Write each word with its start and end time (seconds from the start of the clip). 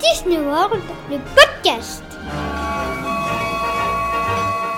Disney 0.00 0.38
World, 0.38 0.82
le 1.10 1.18
podcast. 1.36 2.02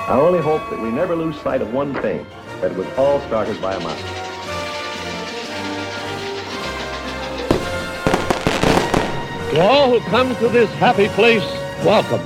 I 0.09 0.19
only 0.19 0.41
hope 0.41 0.63
that 0.71 0.81
we 0.81 0.91
never 0.91 1.15
lose 1.15 1.41
sight 1.43 1.63
of 1.63 1.73
one 1.73 1.95
thing, 2.03 2.27
that 2.61 2.73
it 2.73 2.77
was 2.77 2.87
all 2.99 3.21
started 3.29 3.61
by 3.63 3.75
a 3.75 3.81
mouse. 3.81 4.03
To 9.53 9.61
all 9.61 9.91
who 9.91 10.01
come 10.11 10.35
to 10.37 10.49
this 10.49 10.69
happy 10.81 11.09
place, 11.09 11.45
welcome. 11.85 12.21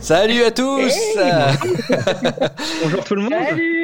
Salut 0.00 0.44
à 0.44 0.50
tous 0.50 0.92
Bonjour 2.82 3.04
tout 3.04 3.14
le 3.16 3.22
monde. 3.22 3.32
Salut 3.32 3.77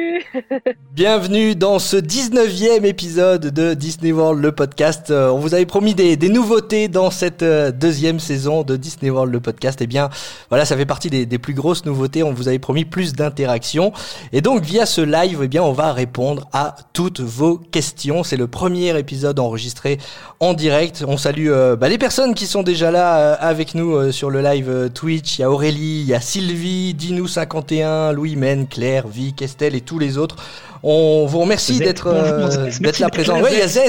Bienvenue 0.93 1.55
dans 1.55 1.79
ce 1.79 1.97
19e 1.97 2.85
épisode 2.85 3.47
de 3.47 3.73
Disney 3.73 4.11
World, 4.11 4.41
le 4.41 4.51
podcast. 4.51 5.11
Euh, 5.11 5.29
On 5.29 5.39
vous 5.39 5.53
avait 5.53 5.65
promis 5.65 5.93
des, 5.93 6.17
nouveautés 6.29 6.87
dans 6.87 7.11
cette 7.11 7.43
euh, 7.43 7.71
deuxième 7.71 8.19
saison 8.19 8.63
de 8.63 8.75
Disney 8.75 9.09
World, 9.09 9.31
le 9.31 9.39
podcast. 9.39 9.79
Eh 9.81 9.87
bien, 9.87 10.09
voilà, 10.49 10.65
ça 10.65 10.75
fait 10.77 10.85
partie 10.85 11.09
des, 11.09 11.37
plus 11.37 11.53
grosses 11.53 11.85
nouveautés. 11.85 12.23
On 12.23 12.33
vous 12.33 12.47
avait 12.47 12.59
promis 12.59 12.85
plus 12.85 13.13
d'interactions. 13.13 13.91
Et 14.31 14.41
donc, 14.41 14.63
via 14.63 14.85
ce 14.85 15.01
live, 15.01 15.41
eh 15.43 15.47
bien, 15.47 15.63
on 15.63 15.73
va 15.73 15.93
répondre 15.93 16.47
à 16.53 16.75
toutes 16.93 17.19
vos 17.19 17.57
questions. 17.57 18.23
C'est 18.23 18.37
le 18.37 18.47
premier 18.47 18.97
épisode 18.97 19.39
enregistré 19.39 19.99
en 20.39 20.53
direct. 20.53 21.03
On 21.07 21.17
salue 21.17 21.49
euh, 21.49 21.75
bah, 21.75 21.89
les 21.89 21.97
personnes 21.97 22.33
qui 22.33 22.47
sont 22.47 22.63
déjà 22.63 22.91
là 22.91 23.33
avec 23.33 23.75
nous 23.75 24.11
sur 24.11 24.29
le 24.29 24.41
live 24.41 24.89
Twitch. 24.93 25.37
Il 25.37 25.41
y 25.41 25.43
a 25.43 25.51
Aurélie, 25.51 26.01
il 26.01 26.07
y 26.07 26.13
a 26.13 26.21
Sylvie, 26.21 26.95
Dinou51, 26.97 28.13
Louis 28.13 28.35
Men, 28.35 28.67
Claire, 28.67 29.07
Vic, 29.07 29.41
Estelle 29.41 29.75
et 29.75 29.81
tous 29.81 29.99
les 29.99 30.17
autres. 30.17 30.24
On 30.83 31.25
vous 31.25 31.39
remercie 31.39 31.79
d'être 31.79 32.07
euh, 32.07 32.69
d'être 32.79 32.99
là 32.99 33.09
présent. 33.09 33.37
là, 33.37 33.43
Oui, 33.43 33.49
il 33.53 33.59
y 33.59 33.61
a 33.61 33.67
Z. 33.67 33.79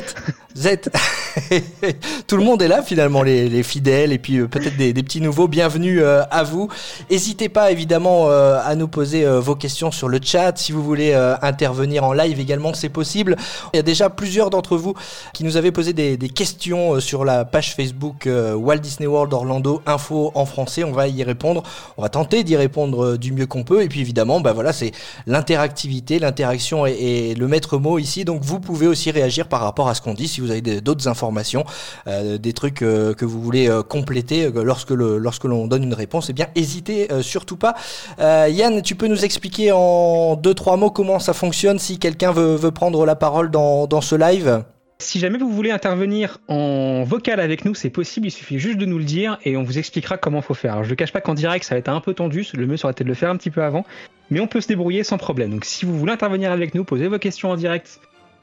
Z. 0.56 0.88
Tout 2.26 2.36
le 2.38 2.42
monde 2.42 2.62
est 2.62 2.68
là 2.68 2.82
finalement, 2.82 3.22
les, 3.22 3.48
les 3.48 3.62
fidèles 3.62 4.12
et 4.12 4.18
puis 4.18 4.38
euh, 4.38 4.48
peut-être 4.48 4.76
des, 4.76 4.94
petits 4.94 5.20
nouveaux. 5.20 5.48
Bienvenue 5.48 6.00
euh, 6.00 6.22
à 6.30 6.44
vous. 6.44 6.68
N'hésitez 7.10 7.50
pas 7.50 7.70
évidemment 7.70 8.30
euh, 8.30 8.58
à 8.64 8.74
nous 8.74 8.88
poser 8.88 9.26
vos 9.26 9.54
questions 9.54 9.90
sur 9.90 10.08
le 10.08 10.18
chat. 10.22 10.56
Si 10.56 10.72
vous 10.72 10.82
voulez 10.82 11.14
intervenir 11.42 12.04
en 12.04 12.12
live 12.12 12.40
également, 12.40 12.72
c'est 12.74 12.88
possible. 12.88 13.36
Il 13.72 13.76
y 13.76 13.80
a 13.80 13.82
déjà 13.82 14.08
plusieurs 14.08 14.50
d'entre 14.50 14.76
vous 14.76 14.94
qui 15.34 15.44
nous 15.44 15.56
avaient 15.56 15.72
posé 15.72 15.92
des, 15.92 16.16
questions 16.28 17.00
sur 17.00 17.24
la 17.24 17.44
page 17.44 17.74
Facebook 17.74 18.26
Walt 18.26 18.78
Disney 18.78 19.06
World 19.06 19.32
Orlando 19.32 19.82
Info 19.86 20.32
en 20.34 20.46
français. 20.46 20.84
On 20.84 20.92
va 20.92 21.08
y 21.08 21.22
répondre. 21.22 21.62
On 21.96 22.02
va 22.02 22.08
tenter 22.08 22.44
d'y 22.44 22.56
répondre 22.56 23.16
du 23.16 23.32
mieux 23.32 23.46
qu'on 23.46 23.64
peut. 23.64 23.82
Et 23.82 23.88
puis 23.88 24.00
évidemment, 24.00 24.40
bah 24.40 24.52
voilà, 24.52 24.72
c'est 24.72 24.92
l'interactivité, 25.26 26.18
l'interaction 26.18 26.86
est, 26.86 26.96
est 27.00 27.38
le 27.38 27.46
maître 27.48 27.78
mot 27.78 27.98
ici. 27.98 28.24
Donc 28.24 28.42
vous 28.42 28.60
pouvez 28.60 28.86
aussi 28.86 29.10
réagir 29.10 29.48
par 29.48 29.60
rapport 29.60 29.88
à 29.88 29.94
ce 29.94 30.00
qu'on 30.00 30.14
dit 30.14 30.28
si 30.28 30.40
vous 30.40 30.45
avez 30.50 30.60
des- 30.60 30.80
d'autres 30.80 31.08
informations, 31.08 31.64
euh, 32.06 32.38
des 32.38 32.52
trucs 32.52 32.82
euh, 32.82 33.14
que 33.14 33.24
vous 33.24 33.40
voulez 33.42 33.68
euh, 33.68 33.82
compléter 33.82 34.50
lorsque 34.54 34.90
lorsque 34.90 35.44
l'on 35.44 35.66
donne 35.66 35.82
une 35.82 35.94
réponse. 35.94 36.30
Eh 36.30 36.32
bien, 36.32 36.46
hésitez 36.54 37.08
surtout 37.22 37.56
pas. 37.56 37.74
Yann, 38.18 38.82
tu 38.82 38.94
peux 38.94 39.08
nous 39.08 39.24
expliquer 39.24 39.72
en 39.72 40.36
deux 40.36 40.54
trois 40.54 40.76
mots 40.76 40.90
comment 40.90 41.18
ça 41.18 41.32
fonctionne 41.32 41.78
si 41.78 41.98
quelqu'un 41.98 42.32
veut, 42.32 42.54
veut 42.54 42.70
prendre 42.70 43.04
la 43.06 43.16
parole 43.16 43.50
dans, 43.50 43.86
dans 43.86 44.00
ce 44.00 44.14
live? 44.14 44.64
Si 44.98 45.18
jamais 45.18 45.36
vous 45.38 45.50
voulez 45.50 45.70
intervenir 45.70 46.38
en 46.48 47.04
vocal 47.04 47.38
avec 47.40 47.66
nous, 47.66 47.74
c'est 47.74 47.90
possible, 47.90 48.28
il 48.28 48.30
suffit 48.30 48.58
juste 48.58 48.78
de 48.78 48.86
nous 48.86 48.96
le 48.96 49.04
dire 49.04 49.38
et 49.44 49.56
on 49.58 49.62
vous 49.62 49.76
expliquera 49.78 50.16
comment 50.16 50.40
faut 50.40 50.54
faire. 50.54 50.72
Alors, 50.72 50.84
je 50.84 50.90
ne 50.90 50.94
cache 50.94 51.12
pas 51.12 51.20
qu'en 51.20 51.34
direct, 51.34 51.66
ça 51.66 51.74
va 51.74 51.80
être 51.80 51.90
un 51.90 52.00
peu 52.00 52.14
tendu, 52.14 52.46
le 52.54 52.66
mieux 52.66 52.78
serait 52.78 52.94
de 52.96 53.04
le 53.04 53.12
faire 53.12 53.28
un 53.28 53.36
petit 53.36 53.50
peu 53.50 53.62
avant, 53.62 53.84
mais 54.30 54.40
on 54.40 54.46
peut 54.46 54.62
se 54.62 54.68
débrouiller 54.68 55.04
sans 55.04 55.18
problème. 55.18 55.50
Donc 55.50 55.66
si 55.66 55.84
vous 55.84 55.98
voulez 55.98 56.12
intervenir 56.12 56.50
avec 56.50 56.74
nous, 56.74 56.84
posez 56.84 57.08
vos 57.08 57.18
questions 57.18 57.50
en 57.50 57.56
direct 57.56 58.00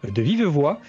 de 0.07 0.21
vive 0.21 0.43
voix, 0.45 0.79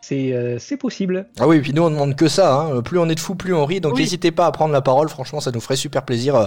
c'est 0.00 0.32
euh, 0.32 0.58
c'est 0.58 0.76
possible. 0.76 1.26
Ah 1.38 1.46
oui, 1.48 1.56
et 1.56 1.60
puis 1.60 1.72
nous 1.74 1.82
on 1.82 1.90
demande 1.90 2.14
que 2.16 2.28
ça. 2.28 2.54
Hein. 2.54 2.82
Plus 2.82 2.98
on 2.98 3.08
est 3.08 3.14
de 3.14 3.20
fous, 3.20 3.34
plus 3.34 3.54
on 3.54 3.64
rit. 3.64 3.80
Donc 3.80 3.94
Oui. 3.94 4.00
n'hésitez 4.02 4.30
pas 4.30 4.46
à 4.46 4.52
prendre 4.52 4.72
la 4.72 4.80
parole. 4.80 5.08
Franchement, 5.08 5.40
ça 5.40 5.50
nous 5.50 5.60
ferait 5.60 5.76
super 5.76 6.04
plaisir 6.04 6.34
euh, 6.36 6.46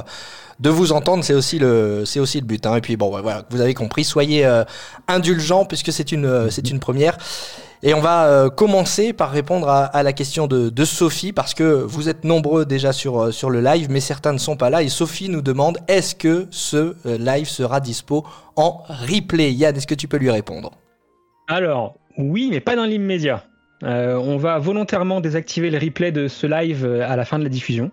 de 0.60 0.70
vous 0.70 0.92
entendre. 0.94 1.24
C'est 1.24 1.34
aussi 1.34 1.60
le, 1.60 2.04
c'est 2.06 2.20
aussi 2.20 2.40
le 2.40 2.46
but. 2.46 2.66
Hein. 2.66 2.78
Et 2.78 2.82
puis 2.82 2.98
bon, 2.98 3.14
ouais, 3.14 3.22
voilà, 3.22 3.44
vous 3.50 3.62
avez 3.62 3.74
compris. 3.74 4.04
Soyez 4.04 4.46
euh, 4.46 4.64
indulgents 5.08 5.66
puisque 5.66 5.92
c'est 5.92 6.12
une, 6.12 6.26
euh, 6.26 6.50
c'est 6.50 6.70
une 6.70 6.80
première. 6.80 7.18
Et 7.84 7.96
on 7.96 8.00
va 8.00 8.26
euh, 8.28 8.50
commencer 8.52 9.12
par 9.12 9.32
répondre 9.32 9.68
à, 9.68 9.86
à 9.86 10.04
la 10.04 10.14
question 10.14 10.46
de, 10.46 10.70
de 10.70 10.86
Sophie 10.86 11.34
parce 11.34 11.56
que 11.56 11.64
vous 11.64 12.10
êtes 12.10 12.24
nombreux 12.24 12.64
déjà 12.64 12.94
sur 12.94 13.34
sur 13.34 13.50
le 13.50 13.60
live, 13.60 13.88
mais 13.90 14.00
certains 14.02 14.34
ne 14.34 14.38
sont 14.38 14.56
pas 14.56 14.70
là. 14.70 14.84
Et 14.84 14.90
Sophie 14.90 15.30
nous 15.30 15.42
demande 15.42 15.80
est-ce 15.88 16.14
que 16.14 16.46
ce 16.52 16.96
euh, 17.08 17.18
live 17.18 17.48
sera 17.50 17.80
dispo 17.80 18.24
en 18.56 18.84
replay? 18.88 19.52
Yann, 19.52 19.76
est-ce 19.76 19.88
que 19.88 19.96
tu 19.96 20.08
peux 20.08 20.18
lui 20.18 20.30
répondre? 20.30 20.72
Alors, 21.48 21.96
oui, 22.20 22.50
mais 22.52 22.60
pas 22.60 22.76
dans 22.76 22.86
l'immédiat. 22.86 23.46
Euh, 23.84 24.16
on 24.16 24.38
va 24.38 24.60
volontairement 24.60 25.22
désactiver 25.22 25.70
le 25.70 25.78
replay 25.78 26.12
de 26.12 26.28
ce 26.28 26.48
live 26.48 26.86
euh, 26.86 27.10
à 27.10 27.16
la 27.16 27.26
fin 27.26 27.40
de 27.40 27.44
la 27.44 27.50
diffusion. 27.50 27.92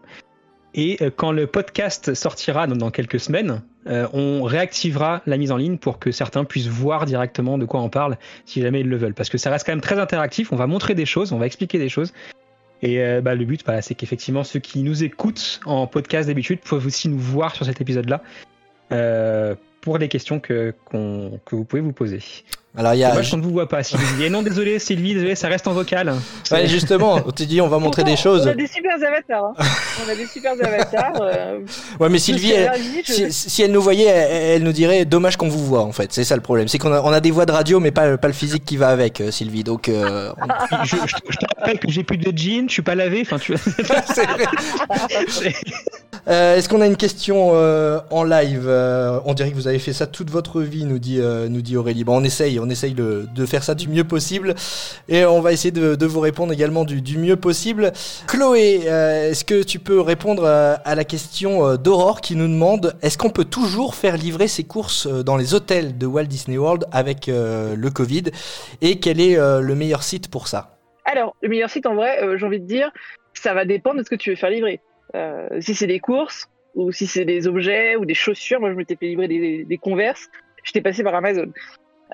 Et 0.75 0.99
euh, 1.01 1.11
quand 1.15 1.33
le 1.33 1.47
podcast 1.47 2.15
sortira 2.15 2.67
dans, 2.67 2.77
dans 2.77 2.91
quelques 2.91 3.21
semaines, 3.21 3.63
on 4.13 4.43
réactivera 4.43 5.23
la 5.25 5.39
mise 5.39 5.51
en 5.51 5.57
ligne 5.57 5.79
pour 5.79 5.99
que 5.99 6.11
certains 6.11 6.45
puissent 6.45 6.69
voir 6.69 7.07
directement 7.07 7.57
de 7.57 7.65
quoi 7.65 7.81
on 7.81 7.89
parle 7.89 8.19
si 8.45 8.61
jamais 8.61 8.81
ils 8.81 8.89
le 8.89 8.99
veulent. 8.99 9.15
Parce 9.15 9.31
que 9.31 9.39
ça 9.39 9.51
reste 9.51 9.65
quand 9.65 9.73
même 9.73 9.81
très 9.81 9.99
interactif, 9.99 10.53
on 10.53 10.57
va 10.57 10.67
montrer 10.67 10.95
des 10.95 11.07
choses, 11.07 11.33
on 11.33 11.39
va 11.39 11.47
expliquer 11.47 11.79
des 11.79 11.89
choses. 11.89 12.13
Et 12.83 12.99
bah, 13.23 13.35
le 13.35 13.47
but, 13.47 13.65
c'est 13.81 13.95
qu'effectivement, 13.95 14.45
ceux 14.45 14.61
qui 14.61 14.83
nous 14.83 15.05
écoutent 15.05 15.61
en 15.65 15.87
podcast 15.87 16.29
d'habitude 16.29 16.61
peuvent 16.61 16.85
aussi 16.85 17.09
nous 17.09 17.19
voir 17.19 17.57
sur 17.57 17.65
cet 17.65 17.81
épisode-là 17.81 18.23
pour 19.81 19.97
les 19.97 20.09
questions 20.09 20.39
que 20.39 20.75
vous 20.93 21.65
pouvez 21.65 21.81
vous 21.81 21.93
poser. 21.93 22.21
Alors 22.79 22.95
il 22.95 22.99
y 23.01 23.05
a 23.05 23.11
Dommage 23.11 23.31
qu'on 23.33 23.37
ne 23.39 23.43
vous 23.43 23.51
voit 23.51 23.69
pas, 23.69 23.83
Sylvie. 23.83 24.25
Et 24.25 24.31
non, 24.31 24.43
désolé, 24.43 24.79
Sylvie, 24.79 25.13
désolé, 25.15 25.35
ça 25.35 25.49
reste 25.49 25.67
en 25.67 25.73
vocal. 25.73 26.15
Ouais, 26.53 26.67
justement, 26.69 27.21
on 27.27 27.31
te 27.33 27.43
dit 27.43 27.61
on 27.61 27.67
va 27.69 27.79
montrer 27.79 28.05
des 28.05 28.17
choses. 28.17 28.47
On 28.47 28.51
a 28.51 28.55
des 28.55 28.69
super 28.69 28.93
avatars. 28.95 29.45
hein. 29.59 29.65
on 30.07 30.11
a 30.11 30.15
des 30.15 30.27
super 30.27 30.53
avatars. 30.53 31.21
euh, 31.21 31.59
Ouais, 31.99 32.09
mais 32.09 32.19
Sylvie, 32.21 32.53
elle- 32.53 32.71
je- 33.05 33.13
si, 33.13 33.33
si 33.51 33.63
elle 33.63 33.73
nous 33.73 33.83
voyait, 33.83 34.07
elle, 34.07 34.43
elle 34.57 34.63
nous 34.63 34.73
dirait 34.73 35.05
dommage 35.05 35.37
qu'on 35.37 35.49
vous 35.49 35.65
voit 35.67 35.83
en 35.83 35.93
fait. 35.93 36.13
C'est 36.13 36.23
ça 36.25 36.37
le 36.37 36.41
problème. 36.41 36.69
C'est 36.69 36.79
qu'on 36.79 36.93
a, 36.93 37.01
on 37.03 37.11
a 37.13 37.21
des 37.21 37.33
voix 37.33 37.47
de 37.47 37.53
radio, 37.53 37.81
mais 37.81 37.91
pas, 37.91 38.17
pas 38.17 38.29
le 38.29 38.35
physique 38.35 38.65
qui 38.65 38.77
va 38.77 38.89
avec, 38.91 39.21
euh, 39.21 39.31
Sylvie. 39.33 39.65
Donc, 39.65 39.89
euh, 39.89 40.33
on- 40.41 40.85
je, 40.85 40.97
je- 40.97 41.17
je 41.31 41.37
te 41.37 41.47
rappelle 41.59 41.81
que 41.81 41.91
j'ai 41.91 42.05
plus 42.05 42.17
de 42.19 42.33
jeans, 42.37 42.69
je 42.69 42.75
suis 42.75 42.83
pas 42.83 42.95
lavé. 42.95 43.23
Enfin, 43.27 43.39
tu. 43.39 43.55
Euh, 46.29 46.57
Est-ce 46.57 46.69
qu'on 46.69 46.83
a 46.83 46.87
une 46.87 46.97
question 46.97 47.53
euh, 47.55 48.01
en 48.11 48.23
live? 48.23 48.65
Euh, 48.67 49.19
On 49.25 49.33
dirait 49.33 49.51
que 49.51 49.55
vous 49.55 49.67
avez 49.67 49.79
fait 49.79 49.95
ça 49.95 50.07
toute 50.07 50.29
votre 50.31 50.61
vie, 50.61 50.85
nous 50.85 50.99
dit, 50.99 51.21
euh, 51.21 51.49
nous 51.49 51.63
dit 51.63 51.75
Aurélie. 51.77 52.05
Bon, 52.05 52.19
on 52.21 52.25
essaye, 52.25 52.61
on 52.61 52.68
essaye 52.71 52.95
de, 52.95 53.27
faire 53.47 53.63
ça 53.63 53.75
du 53.75 53.89
mieux 53.89 54.05
possible, 54.05 54.55
et 55.09 55.25
on 55.25 55.41
va 55.41 55.53
essayer 55.53 55.71
de, 55.71 56.07
vous 56.07 56.21
répondre 56.21 56.53
également 56.53 56.85
du, 56.85 57.19
mieux 57.19 57.37
possible. 57.37 57.93
Chloé, 58.27 58.83
euh, 58.87 59.31
est-ce 59.31 59.45
que 59.45 59.63
tu 59.63 59.79
peux 59.79 60.01
répondre 60.01 60.45
à, 60.45 60.75
à 60.75 60.95
la 60.95 61.05
question 61.05 61.67
euh, 61.67 61.77
d'Aurore 61.77 62.21
qui 62.21 62.37
nous 62.37 62.49
demande 62.49 62.97
est-ce 63.03 63.19
qu'on 63.19 63.31
peut 63.31 63.45
toujours 63.45 63.95
faire 63.95 64.17
livrer 64.17 64.49
ses 64.49 64.65
courses 64.65 65.07
euh, 65.07 65.23
dans 65.23 65.37
les 65.37 65.55
hôtels 65.55 65.99
de 65.99 66.07
Walt 66.07 66.25
Disney 66.25 66.59
World 66.59 66.85
avec 66.93 67.29
euh, 67.29 67.77
le 67.77 67.91
Covid? 67.91 68.25
Et 68.81 68.99
quel 68.99 69.21
est 69.21 69.39
euh, 69.39 69.61
le 69.61 69.75
meilleur 69.75 70.03
site 70.03 70.31
pour 70.31 70.49
ça? 70.49 70.79
Alors, 71.05 71.37
le 71.41 71.49
meilleur 71.49 71.71
site, 71.71 71.87
en 71.87 71.95
vrai, 71.95 72.23
euh, 72.23 72.37
j'ai 72.37 72.47
envie 72.47 72.61
de 72.61 72.67
dire, 72.67 72.91
ça 73.33 73.55
va 73.55 73.65
dépendre 73.65 73.99
de 73.99 74.03
ce 74.03 74.11
que 74.11 74.17
tu 74.17 74.31
veux 74.31 74.37
faire 74.37 74.51
livrer. 74.51 74.81
Euh, 75.15 75.49
si 75.61 75.75
c'est 75.75 75.87
des 75.87 76.01
courses, 76.01 76.49
ou 76.75 76.93
si 76.93 77.07
c'est 77.07 77.25
des 77.25 77.47
objets, 77.47 77.97
ou 77.97 78.05
des 78.05 78.15
chaussures, 78.15 78.61
moi 78.61 78.71
je 78.71 78.77
m'étais 78.77 78.97
fait 78.97 79.07
livrer 79.07 79.27
des, 79.27 79.65
des 79.65 79.79
converses, 79.79 80.29
j'étais 80.65 80.83
passé 80.83 81.03
par 81.03 81.15
Amazon. 81.15 81.47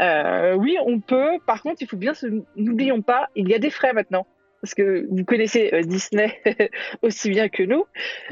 Euh, 0.00 0.54
oui, 0.54 0.76
on 0.84 1.00
peut. 1.00 1.38
Par 1.46 1.62
contre, 1.62 1.76
il 1.80 1.88
faut 1.88 1.96
bien 1.96 2.14
se... 2.14 2.26
N'oublions 2.56 3.02
pas, 3.02 3.28
il 3.36 3.48
y 3.48 3.54
a 3.54 3.58
des 3.58 3.70
frais 3.70 3.92
maintenant. 3.92 4.26
Parce 4.60 4.74
que 4.74 5.06
vous 5.10 5.24
connaissez 5.24 5.70
euh, 5.72 5.82
Disney 5.82 6.40
aussi 7.02 7.28
bien 7.28 7.48
que 7.48 7.62
nous, 7.62 7.84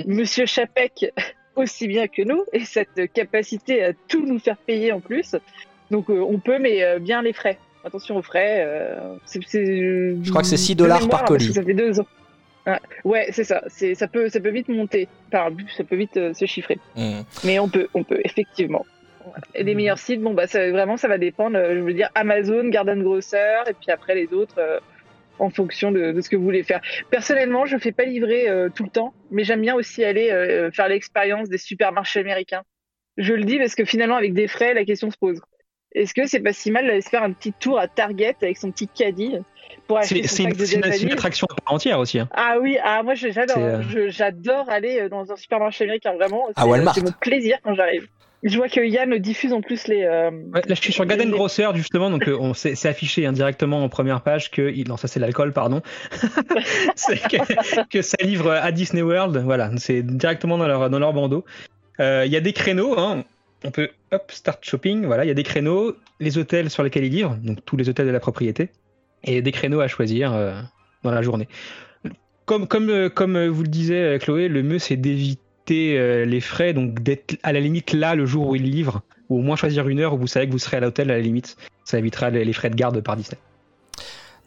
Monsieur 0.06 0.46
Chapek 0.46 1.12
aussi 1.56 1.86
bien 1.86 2.08
que 2.08 2.22
nous, 2.22 2.42
et 2.52 2.64
cette 2.64 3.12
capacité 3.12 3.84
à 3.84 3.92
tout 4.08 4.24
nous 4.24 4.38
faire 4.38 4.56
payer 4.56 4.92
en 4.92 5.00
plus. 5.00 5.36
Donc 5.90 6.08
euh, 6.08 6.24
on 6.26 6.38
peut, 6.38 6.58
mais 6.58 6.98
bien 7.00 7.20
les 7.20 7.34
frais. 7.34 7.58
Attention 7.84 8.16
aux 8.16 8.22
frais. 8.22 8.66
Je 9.34 10.30
crois 10.30 10.42
que 10.42 10.48
c'est 10.48 10.56
6 10.56 10.76
de 10.76 10.78
dollars 10.84 11.08
par 11.08 11.24
colis. 11.24 11.52
Ça 11.52 11.62
fait 11.62 11.74
deux 11.74 12.00
ans. 12.00 12.06
Ouais, 12.66 12.78
Ouais, 13.04 13.26
c'est 13.32 13.44
ça. 13.44 13.62
Ça 13.68 14.06
peut 14.06 14.28
ça 14.28 14.40
peut 14.40 14.50
vite 14.50 14.68
monter. 14.68 15.08
Par 15.30 15.50
ça 15.76 15.84
peut 15.84 15.96
vite 15.96 16.16
euh, 16.16 16.34
se 16.34 16.46
chiffrer. 16.46 16.78
Hmm. 16.96 17.22
Mais 17.44 17.58
on 17.58 17.68
peut 17.68 17.88
on 17.94 18.04
peut 18.04 18.20
effectivement. 18.24 18.86
Et 19.54 19.62
les 19.64 19.74
meilleurs 19.74 19.98
sites, 19.98 20.20
bon 20.20 20.34
bah 20.34 20.46
ça, 20.46 20.70
vraiment 20.70 20.96
ça 20.96 21.08
va 21.08 21.18
dépendre. 21.18 21.56
euh, 21.56 21.74
Je 21.74 21.80
veux 21.80 21.94
dire 21.94 22.10
Amazon, 22.14 22.68
Garden 22.68 23.02
Grocer, 23.02 23.62
et 23.68 23.72
puis 23.74 23.90
après 23.90 24.14
les 24.14 24.32
autres. 24.32 24.56
euh, 24.58 24.78
en 25.38 25.48
fonction 25.50 25.90
de, 25.90 26.12
de 26.12 26.20
ce 26.20 26.28
que 26.28 26.36
vous 26.36 26.44
voulez 26.44 26.62
faire. 26.62 26.80
Personnellement, 27.10 27.64
je 27.64 27.76
fais 27.78 27.90
pas 27.90 28.04
livrer 28.04 28.48
euh, 28.48 28.68
tout 28.72 28.84
le 28.84 28.90
temps, 28.90 29.12
mais 29.30 29.42
j'aime 29.42 29.62
bien 29.62 29.74
aussi 29.74 30.04
aller 30.04 30.30
euh, 30.30 30.70
faire 30.70 30.86
l'expérience 30.88 31.48
des 31.48 31.58
supermarchés 31.58 32.20
américains. 32.20 32.62
Je 33.16 33.32
le 33.32 33.42
dis 33.42 33.58
parce 33.58 33.74
que 33.74 33.84
finalement, 33.84 34.14
avec 34.14 34.34
des 34.34 34.46
frais, 34.46 34.72
la 34.74 34.84
question 34.84 35.10
se 35.10 35.16
pose. 35.18 35.40
est-ce 35.94 36.14
que 36.14 36.26
c'est 36.26 36.40
pas 36.40 36.52
si 36.52 36.70
mal 36.70 36.86
d'aller 36.86 37.00
se 37.00 37.08
faire 37.08 37.22
un 37.24 37.32
petit 37.32 37.52
tour 37.52 37.78
à 37.80 37.88
Target 37.88 38.36
avec 38.42 38.56
son 38.56 38.70
petit 38.70 38.86
caddie 38.86 39.36
pour 39.88 39.98
acheter 39.98 40.22
son 40.28 40.44
une, 40.44 40.50
de 40.52 40.64
c'est 40.64 40.76
une- 41.02 41.12
attraction 41.12 41.46
à 41.50 41.54
part 41.60 41.74
entière 41.74 41.98
aussi. 41.98 42.20
hein. 42.20 42.28
Ah 42.34 42.58
oui, 42.60 42.78
ah 42.84 43.02
moi 43.02 43.14
j'adore, 43.14 43.56
euh, 43.58 43.80
hein. 43.80 44.04
J'adore 44.08 44.68
aller 44.68 45.08
dans 45.08 45.32
un 45.32 45.36
supermarché 45.36 45.84
américain 45.84 46.12
vraiment. 46.14 46.46
À 46.54 46.66
Walmart. 46.66 46.94
C'est 46.94 47.02
mon 47.02 47.10
plaisir 47.20 47.58
quand 47.64 47.74
j'arrive. 47.74 48.06
Je 48.44 48.56
vois 48.56 48.68
que 48.68 48.80
Yann 48.80 49.16
diffuse 49.18 49.52
en 49.52 49.60
plus 49.60 49.86
les. 49.86 50.02
euh, 50.02 50.30
Ouais, 50.52 50.62
là, 50.66 50.74
je 50.74 50.80
suis 50.80 50.92
sur 50.92 51.06
Garden 51.06 51.28
les- 51.28 51.32
Grosser 51.32 51.68
justement, 51.74 52.10
donc 52.10 52.26
euh, 52.28 52.36
on 52.40 52.54
c'est 52.54 52.86
affiché 52.88 53.24
hein, 53.24 53.32
directement 53.32 53.84
en 53.84 53.88
première 53.88 54.22
page 54.22 54.50
que 54.50 54.70
il- 54.74 54.88
non 54.88 54.96
ça 54.96 55.06
c'est 55.06 55.20
l'alcool 55.20 55.52
pardon, 55.52 55.80
c'est 56.96 57.20
que, 57.20 57.84
que 57.88 58.02
ça 58.02 58.16
livre 58.20 58.50
à 58.50 58.72
Disney 58.72 59.02
World, 59.02 59.36
voilà, 59.44 59.70
c'est 59.76 60.02
directement 60.02 60.58
dans 60.58 60.66
leur 60.66 60.90
dans 60.90 60.98
leur 60.98 61.12
bandeau. 61.12 61.44
Euh, 62.00 62.24
Il 62.26 62.32
y 62.32 62.36
a 62.36 62.40
des 62.40 62.52
créneaux, 62.52 62.98
hein, 62.98 63.24
on 63.64 63.70
peut 63.70 63.90
hop 64.10 64.30
start 64.32 64.64
shopping, 64.64 65.06
voilà, 65.06 65.24
il 65.24 65.28
y 65.28 65.30
a 65.30 65.34
des 65.34 65.44
créneaux, 65.44 65.94
les 66.18 66.36
hôtels 66.38 66.68
sur 66.70 66.82
lesquels 66.82 67.04
ils 67.04 67.12
livrent, 67.12 67.36
donc 67.36 67.64
tous 67.64 67.76
les 67.76 67.88
hôtels 67.88 68.06
de 68.06 68.12
la 68.12 68.20
propriété, 68.20 68.70
et 69.24 69.40
des 69.40 69.52
créneaux 69.52 69.80
à 69.80 69.86
choisir 69.88 70.32
dans 71.04 71.10
la 71.12 71.22
journée. 71.22 71.46
Comme 72.44 72.66
comme 72.66 73.08
comme 73.10 73.46
vous 73.46 73.62
le 73.62 73.68
disiez 73.68 74.18
Chloé, 74.20 74.48
le 74.48 74.64
mieux 74.64 74.80
c'est 74.80 74.96
d'éviter 74.96 75.40
euh, 75.70 76.24
les 76.24 76.40
frais, 76.40 76.72
donc 76.72 77.02
d'être 77.02 77.38
à 77.42 77.52
la 77.52 77.60
limite 77.60 77.92
là 77.92 78.14
le 78.14 78.26
jour 78.26 78.48
où 78.48 78.56
ils 78.56 78.70
livrent 78.70 79.02
ou 79.28 79.38
au 79.38 79.42
moins 79.42 79.56
choisir 79.56 79.88
une 79.88 80.00
heure 80.00 80.14
où 80.14 80.18
vous 80.18 80.26
savez 80.26 80.46
que 80.46 80.52
vous 80.52 80.58
serez 80.58 80.78
à 80.78 80.80
l'hôtel 80.80 81.10
à 81.10 81.14
la 81.14 81.20
limite. 81.20 81.56
Ça 81.84 81.98
évitera 81.98 82.30
les 82.30 82.52
frais 82.52 82.70
de 82.70 82.76
garde 82.76 83.00
par 83.00 83.16
Disney. 83.16 83.38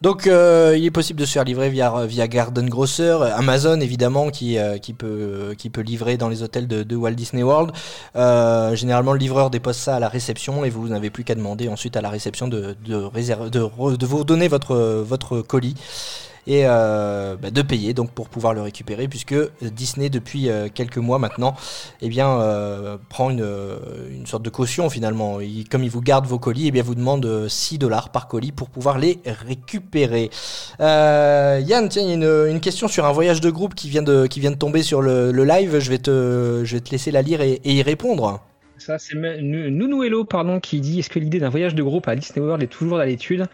Donc 0.02 0.26
euh, 0.26 0.74
il 0.76 0.84
est 0.84 0.90
possible 0.90 1.18
de 1.18 1.24
se 1.24 1.32
faire 1.32 1.44
livrer 1.44 1.70
via, 1.70 2.04
via 2.04 2.28
Garden 2.28 2.68
Grosser, 2.68 3.16
Amazon 3.34 3.80
évidemment 3.80 4.28
qui, 4.28 4.58
euh, 4.58 4.76
peut, 4.98 5.80
livrer 5.80 6.18
dans 6.18 6.28
les 6.28 6.42
hôtels 6.42 6.68
de, 6.68 6.96
Walt 6.96 7.12
Disney 7.12 7.42
World. 7.42 7.72
Euh, 8.14 8.76
généralement 8.76 9.14
le 9.14 9.18
livreur 9.18 9.48
dépose 9.48 9.76
ça 9.76 9.96
à 9.96 10.00
la 10.00 10.08
réception 10.08 10.66
et 10.66 10.70
vous 10.70 10.88
n'avez 10.88 11.08
plus 11.08 11.24
qu'à 11.24 11.34
demander 11.34 11.68
ensuite 11.68 11.96
à 11.96 12.02
la 12.02 12.10
réception 12.10 12.46
de, 12.46 12.76
de, 12.84 14.06
vous 14.06 14.24
donner 14.24 14.48
votre 14.48 15.40
colis 15.40 15.74
et 16.46 16.62
euh, 16.64 17.36
bah, 17.40 17.50
de 17.50 17.62
payer 17.62 17.92
donc 17.94 18.12
pour 18.12 18.28
pouvoir 18.28 18.54
le 18.54 18.62
récupérer 18.62 19.08
puisque 19.08 19.34
Disney 19.62 20.08
depuis 20.10 20.48
euh, 20.48 20.68
quelques 20.72 20.98
mois 20.98 21.18
maintenant 21.18 21.54
eh 22.02 22.08
bien 22.08 22.40
euh, 22.40 22.96
prend 23.08 23.30
une, 23.30 23.46
une 24.10 24.26
sorte 24.26 24.42
de 24.42 24.50
caution 24.50 24.88
finalement. 24.90 25.38
Comme 25.70 25.82
il 25.84 25.90
vous 25.90 26.00
garde 26.02 26.26
vos 26.26 26.38
colis 26.38 26.68
eh 26.68 26.70
bien 26.70 26.82
vous 26.82 26.94
demande 26.94 27.26
euh, 27.26 27.48
6 27.48 27.78
dollars 27.78 28.10
par 28.10 28.28
colis 28.28 28.52
pour 28.52 28.68
pouvoir 28.70 28.98
les 28.98 29.18
récupérer. 29.26 30.30
Yann 30.80 31.88
tiens 31.88 32.02
il 32.02 32.08
y 32.08 32.12
a 32.12 32.14
une, 32.14 32.48
une 32.54 32.60
question 32.60 32.88
sur 32.88 33.04
un 33.06 33.12
voyage 33.12 33.40
de 33.40 33.50
groupe 33.50 33.74
qui 33.74 33.88
vient 33.88 34.02
de, 34.02 34.26
qui 34.26 34.40
vient 34.40 34.50
de 34.50 34.56
tomber 34.56 34.82
sur 34.82 35.02
le, 35.02 35.32
le 35.32 35.44
live. 35.44 35.78
Je 35.78 35.90
vais, 35.90 35.98
te, 35.98 36.62
je 36.64 36.74
vais 36.76 36.80
te 36.80 36.90
laisser 36.90 37.10
la 37.10 37.22
lire 37.22 37.40
et, 37.40 37.60
y 37.64 37.82
répondre. 37.82 38.40
Ça, 38.78 38.98
c'est 38.98 39.16
me- 39.16 39.40
Nou- 39.40 39.70
Nounouello, 39.70 40.24
pardon, 40.24 40.60
qui 40.60 40.80
dit 40.80 40.98
Est-ce 41.00 41.08
que 41.10 41.18
l'idée 41.18 41.38
d'un 41.40 41.48
voyage 41.48 41.74
de 41.74 41.82
groupe 41.82 42.08
à 42.08 42.14
Disney 42.16 42.44
World 42.44 42.62
est 42.62 42.66
toujours 42.68 42.98
à 42.98 43.06
l'étude 43.06 43.46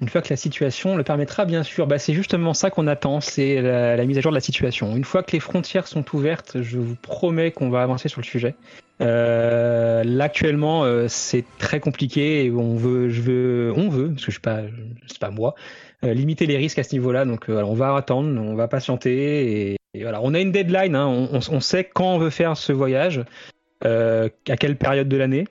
Une 0.00 0.08
fois 0.08 0.22
que 0.22 0.28
la 0.30 0.36
situation 0.36 0.96
le 0.96 1.02
permettra, 1.02 1.44
bien 1.44 1.62
sûr. 1.64 1.86
Bah, 1.86 1.98
c'est 1.98 2.12
justement 2.14 2.54
ça 2.54 2.70
qu'on 2.70 2.86
attend 2.86 3.20
c'est 3.20 3.60
la, 3.60 4.04
mise 4.04 4.16
à 4.18 4.20
jour 4.20 4.30
de 4.30 4.36
la 4.36 4.40
situation. 4.40 4.94
Une 4.96 5.04
fois 5.04 5.22
que 5.22 5.32
les 5.32 5.40
frontières 5.40 5.88
sont 5.88 6.04
ouvertes, 6.14 6.62
je 6.62 6.78
vous 6.78 6.94
promets 6.94 7.50
qu'on 7.50 7.68
va 7.68 7.82
avancer 7.82 8.08
sur 8.08 8.20
le 8.20 8.26
sujet. 8.26 8.54
Euh, 9.00 10.04
là, 10.04 10.24
actuellement, 10.24 10.84
euh, 10.84 11.06
c'est 11.08 11.44
très 11.58 11.80
compliqué 11.80 12.44
et 12.44 12.50
on 12.50 12.76
veut, 12.76 13.08
je 13.08 13.22
veux, 13.22 13.72
on 13.76 13.88
veut, 13.88 14.10
parce 14.10 14.22
que 14.24 14.26
je 14.26 14.36
suis 14.36 14.40
pas, 14.40 14.60
c'est 15.06 15.18
pas 15.18 15.30
moi, 15.30 15.54
euh, 16.04 16.14
limiter 16.14 16.46
les 16.46 16.56
risques 16.56 16.78
à 16.78 16.84
ce 16.84 16.94
niveau-là. 16.94 17.24
Donc, 17.24 17.48
euh, 17.48 17.52
voilà, 17.52 17.66
on 17.66 17.74
va 17.74 17.94
attendre, 17.96 18.40
on 18.40 18.54
va 18.54 18.68
patienter 18.68 19.72
et, 19.72 20.02
voilà. 20.02 20.20
On 20.22 20.32
a 20.34 20.40
une 20.40 20.52
deadline, 20.52 20.94
hein, 20.94 21.06
on, 21.06 21.28
on- 21.38 21.54
on 21.56 21.60
sait 21.60 21.82
quand 21.84 22.14
on 22.14 22.18
veut 22.18 22.30
faire 22.30 22.56
ce 22.56 22.72
voyage 22.72 23.24
euh, 23.84 24.28
à 24.48 24.56
quelle 24.56 24.76
période 24.76 25.08
de 25.08 25.16
l'année. 25.16 25.46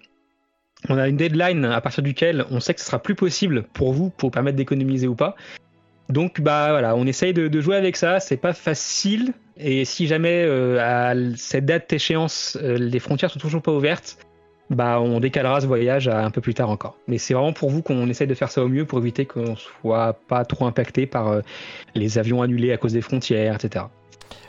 On 0.90 0.98
a 0.98 1.08
une 1.08 1.18
deadline 1.18 1.66
à 1.66 1.82
partir 1.82 2.04
duquel 2.04 2.46
on 2.52 2.60
sait 2.60 2.74
que 2.74 2.80
ce 2.80 2.86
sera 2.86 3.00
plus 3.00 3.16
possible 3.16 3.64
pour 3.74 3.94
vous, 3.94 4.10
pour 4.10 4.32
permettre 4.32 4.58
d'économiser 4.58 5.08
ou 5.08 5.16
pas. 5.16 5.36
Donc 6.10 6.40
bah 6.40 6.70
voilà, 6.70 6.96
on 6.96 7.06
essaye 7.06 7.34
de, 7.34 7.48
de 7.48 7.62
jouer 7.62 7.76
avec 7.76 7.98
ça, 7.98 8.20
c'est 8.20 8.38
pas 8.38 8.54
facile. 8.54 9.34
Et 9.58 9.86
si 9.86 10.08
jamais 10.08 10.44
euh, 10.46 10.80
à 10.80 11.16
cette 11.36 11.66
date 11.66 11.90
d'échéance, 11.90 12.58
euh, 12.62 12.78
les 12.78 13.00
frontières 13.00 13.32
sont 13.32 13.40
toujours 13.40 13.62
pas 13.62 13.74
ouvertes, 13.74 14.18
bah 14.70 15.00
on 15.02 15.20
décalera 15.20 15.62
ce 15.62 15.68
voyage 15.68 16.08
à 16.08 16.24
un 16.24 16.32
peu 16.32 16.40
plus 16.40 16.54
tard 16.54 16.70
encore. 16.70 16.98
Mais 17.08 17.18
c'est 17.18 17.34
vraiment 17.34 17.54
pour 17.54 17.70
vous 17.70 17.82
qu'on 17.82 18.08
essaye 18.08 18.28
de 18.28 18.36
faire 18.36 18.52
ça 18.52 18.64
au 18.64 18.70
mieux 18.70 18.86
pour 18.86 19.00
éviter 19.00 19.26
qu'on 19.26 19.56
soit 19.56 20.14
pas 20.28 20.46
trop 20.46 20.66
impacté 20.66 21.08
par 21.08 21.28
euh, 21.28 21.42
les 21.96 22.18
avions 22.18 22.42
annulés 22.42 22.72
à 22.72 22.78
cause 22.78 22.94
des 22.94 23.02
frontières, 23.02 23.56
etc. 23.56 23.86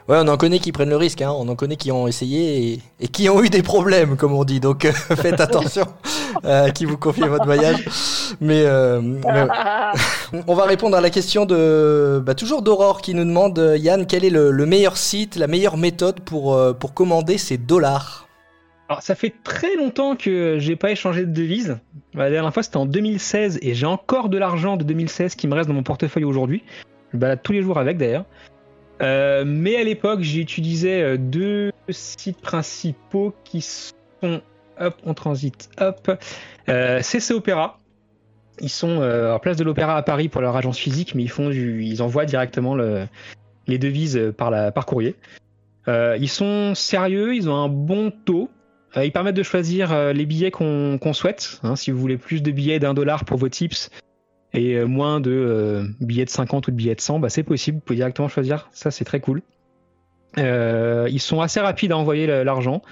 Ouais, 0.09 0.17
on 0.19 0.29
en 0.29 0.39
connaît 0.39 0.59
qui 0.59 0.73
prennent 0.73 0.89
le 0.89 0.97
risque, 0.97 1.21
hein. 1.21 1.31
on 1.37 1.47
en 1.49 1.55
connaît 1.55 1.77
qui 1.77 1.93
ont 1.93 2.09
essayé 2.09 2.81
et, 2.99 3.09
qui 3.09 3.29
ont 3.29 3.43
eu 3.43 3.51
des 3.51 3.63
problèmes, 3.63 4.17
comme 4.17 4.33
on 4.33 4.43
dit. 4.43 4.59
Donc 4.59 4.87
euh, 4.87 4.93
faites 5.17 5.39
attention 5.39 5.85
euh, 6.47 6.65
à 6.65 6.71
qui 6.71 6.87
vous 6.87 6.97
confiez 6.97 7.29
votre 7.29 7.45
voyage. 7.45 7.85
Mais, 8.41 8.63
euh, 8.65 9.03
on 10.47 10.55
va 10.55 10.65
répondre 10.65 10.97
à 10.97 11.03
la 11.03 11.11
question 11.11 11.45
de 11.45 12.23
bah, 12.25 12.35
toujours 12.35 12.63
d'Aurore 12.63 13.03
qui 13.03 13.13
nous 13.13 13.25
demande 13.25 13.59
Yann, 13.77 14.07
quel 14.07 14.25
est 14.25 14.31
le, 14.31 14.51
le 14.51 14.65
meilleur 14.65 14.97
site, 14.97 15.37
la 15.37 15.47
meilleure 15.47 15.77
méthode 15.77 16.21
pour, 16.21 16.59
commander 16.95 17.37
ses 17.37 17.59
dollars? 17.59 18.27
Alors, 18.89 19.03
ça 19.03 19.15
fait 19.15 19.35
très 19.45 19.77
longtemps 19.77 20.17
que 20.17 20.57
j'ai 20.59 20.75
pas 20.75 20.91
échangé 20.91 21.27
de 21.27 21.31
devise. 21.31 21.77
La 22.15 22.31
dernière 22.31 22.55
fois, 22.55 22.63
c'était 22.63 22.79
en 22.79 22.87
2016 22.87 23.59
et 23.61 23.75
j'ai 23.75 23.85
encore 23.85 24.31
de 24.31 24.39
l'argent 24.39 24.79
de 24.79 24.85
2016 24.85 25.35
qui 25.35 25.47
me 25.49 25.55
reste 25.55 25.69
dans 25.69 25.75
mon 25.75 25.83
portefeuille 25.83 26.25
aujourd'hui. 26.25 26.63
Je 27.13 27.19
balade 27.19 27.41
tous 27.43 27.53
les 27.53 27.61
jours 27.61 27.79
avec 27.79 27.99
d'ailleurs. 27.99 28.25
Euh, 29.03 29.45
mais 29.47 29.77
à 29.77 29.85
l'époque, 29.85 30.21
j'utilisais 30.23 31.03
euh, 31.03 31.17
deux 31.17 31.73
sites 31.89 32.41
principaux 32.41 33.35
qui 33.45 33.61
sont, 33.61 34.41
hop, 34.81 34.95
en 35.07 35.15
transit, 35.15 35.69
hop, 35.81 36.11
euh, 36.69 37.01
CC 37.01 37.35
Opera. 37.35 37.79
Ils 38.61 38.69
sont 38.69 39.01
euh, 39.01 39.33
en 39.33 39.39
place 39.39 39.57
de 39.57 39.63
l'Opéra 39.65 39.97
à 39.97 40.03
Paris 40.03 40.29
pour 40.29 40.41
leur 40.41 40.57
agence 40.57 40.79
physique, 40.79 41.15
mais 41.15 41.23
ils 41.23 41.31
font 41.31 41.51
du, 41.51 41.85
ils 41.85 42.03
envoient 42.03 42.25
directement 42.25 42.75
le, 42.75 43.07
les 43.69 43.79
devises 43.79 44.33
par, 44.37 44.51
la, 44.51 44.73
par 44.73 44.85
courrier. 44.87 45.15
Ils 45.87 46.29
sont 46.29 46.75
sérieux, 46.75 47.35
ils 47.35 47.49
ont 47.49 47.55
un 47.57 47.69
bon 47.71 48.11
taux. 48.11 48.51
Ils 48.97 49.11
permettent 49.11 49.37
de 49.37 49.43
choisir 49.43 50.13
les 50.13 50.27
billets 50.27 50.51
qu'on 50.51 50.99
qu'on 51.01 51.15
souhaite. 51.15 51.61
hein. 51.63 51.77
si 51.77 51.91
vous 51.91 51.99
voulez 51.99 52.19
plus 52.19 52.43
de 52.43 52.51
billets 52.51 52.79
d'un 52.79 52.93
dollar 52.93 53.25
pour 53.25 53.39
vos 53.39 53.49
tips 53.49 53.89
et 54.55 54.75
euh, 54.75 54.87
moins 54.87 55.21
de 55.21 55.31
euh, 55.31 55.85
billets 56.01 56.25
de 56.25 56.31
50 56.31 56.69
ou 56.69 56.71
de 56.71 56.77
billets 56.77 56.95
de 56.95 57.01
100, 57.01 57.19
bah, 57.19 57.29
c'est 57.29 57.43
possible. 57.43 57.79
Vous 57.79 57.83
pouvez 57.85 57.97
directement 57.97 58.29
choisir. 58.29 58.69
Ça, 58.73 58.91
c'est 58.91 59.05
très 59.05 59.21
cool. 59.21 59.43
Euh, 60.39 61.09
ils 61.11 61.21
sont 61.21 61.41
assez 61.41 61.61
rapides 61.61 61.93
à 61.93 61.97
envoyer 61.97 62.27
l'argent. 62.45 62.83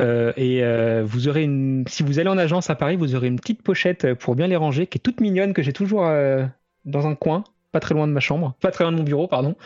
Euh, 0.00 0.32
et 0.36 0.62
vous 1.04 1.28
aurez 1.28 1.42
une, 1.42 1.84
si 1.88 2.02
vous 2.02 2.18
allez 2.18 2.28
en 2.28 2.38
agence 2.38 2.70
à 2.70 2.74
Paris, 2.74 2.96
vous 2.96 3.14
aurez 3.14 3.26
une 3.26 3.38
petite 3.40 3.62
pochette 3.62 4.14
pour 4.14 4.34
bien 4.36 4.46
les 4.46 4.56
ranger, 4.56 4.86
qui 4.86 4.98
est 4.98 5.00
toute 5.00 5.20
mignonne, 5.20 5.52
que 5.52 5.62
j'ai 5.62 5.72
toujours 5.72 6.02
dans 6.84 7.06
un 7.06 7.14
coin, 7.14 7.44
pas 7.72 7.80
très 7.80 7.94
loin 7.94 8.06
de 8.06 8.12
ma 8.12 8.20
chambre, 8.20 8.54
pas 8.60 8.70
très 8.70 8.84
loin 8.84 8.92
de 8.92 8.96
mon 8.98 9.02
bureau, 9.04 9.26
pardon. 9.26 9.56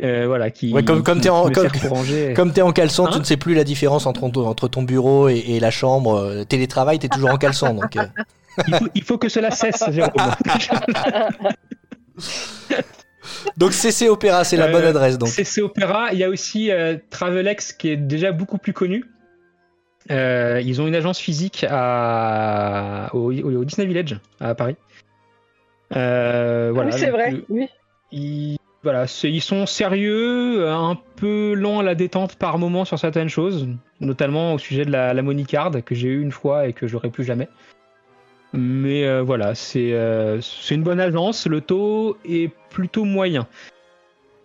Voilà, 0.00 0.50
qui, 0.50 0.72
Ouais, 0.72 0.84
comme- 0.84 1.02
comme 1.02 1.16
qui 1.18 1.22
t'es 1.24 1.28
en- 1.30 1.50
comme-. 1.50 1.68
Comme 2.36 2.52
caleçon, 2.72 3.06
tu 3.06 3.14
Hein 3.16 3.18
ne 3.18 3.24
sais 3.24 3.36
plus 3.36 3.54
la 3.54 3.64
différence 3.64 4.06
entre 4.06 4.28
ton, 4.30 4.46
entre 4.46 4.68
ton 4.68 4.82
bureau 4.82 5.28
et, 5.28 5.38
et 5.38 5.60
la 5.60 5.70
chambre. 5.72 6.44
Télétravail, 6.48 6.98
t'es 7.00 7.08
toujours 7.08 7.30
en 7.30 7.36
caleçon. 7.38 7.74
Donc, 7.74 7.96
il, 8.66 8.74
faut, 8.74 8.86
il 8.94 9.02
faut 9.04 9.18
que 9.18 9.28
cela 9.28 9.50
cesse, 9.50 9.84
Jérôme. 9.90 10.12
donc 13.56 13.72
CC 13.72 14.08
Opéra, 14.08 14.44
c'est 14.44 14.56
la 14.56 14.66
Euh, 14.66 14.72
bonne 14.72 14.84
adresse. 14.84 15.18
Donc. 15.18 15.28
CC 15.28 15.62
Opera, 15.62 16.08
il 16.12 16.18
y 16.18 16.24
a 16.24 16.28
aussi 16.28 16.70
euh, 16.70 16.96
Travelex 17.10 17.72
qui 17.72 17.90
est 17.90 17.96
déjà 17.96 18.32
beaucoup 18.32 18.58
plus 18.58 18.72
connu. 18.72 19.04
Euh, 20.10 20.60
ils 20.64 20.80
ont 20.80 20.86
une 20.86 20.94
agence 20.94 21.18
physique 21.18 21.66
à, 21.68 23.10
au, 23.12 23.30
au 23.32 23.64
Disney 23.64 23.86
Village 23.86 24.18
à 24.40 24.54
Paris. 24.54 24.76
Euh, 25.96 26.70
voilà, 26.72 26.90
oui, 26.92 26.98
c'est 26.98 27.10
vrai. 27.10 27.32
euh, 27.34 27.40
Oui. 27.50 27.68
ils, 28.12 28.56
voilà, 28.82 29.06
c'est- 29.06 29.30
ils 29.30 29.40
sont 29.42 29.66
sérieux, 29.66 30.68
un 30.68 30.96
peu 31.16 31.52
lents 31.54 31.80
à 31.80 31.82
la 31.82 31.94
détente 31.94 32.36
par 32.36 32.58
moment 32.58 32.84
sur 32.86 32.98
certaines 32.98 33.28
choses, 33.28 33.68
notamment 34.00 34.54
au 34.54 34.58
sujet 34.58 34.84
de 34.86 34.90
la, 34.90 35.12
la 35.12 35.22
money 35.22 35.44
card 35.44 35.72
que 35.84 35.94
j'ai 35.94 36.08
eu 36.08 36.22
une 36.22 36.32
fois 36.32 36.66
et 36.68 36.72
que 36.72 36.86
j'aurai 36.86 37.10
plus 37.10 37.24
jamais. 37.24 37.48
Mais 38.52 39.04
euh, 39.06 39.22
voilà, 39.22 39.54
c'est 39.54 39.92
euh, 39.92 40.40
c'est 40.40 40.74
une 40.74 40.82
bonne 40.82 41.00
agence, 41.00 41.46
le 41.46 41.60
taux 41.60 42.16
est 42.24 42.50
plutôt 42.70 43.04
moyen. 43.04 43.46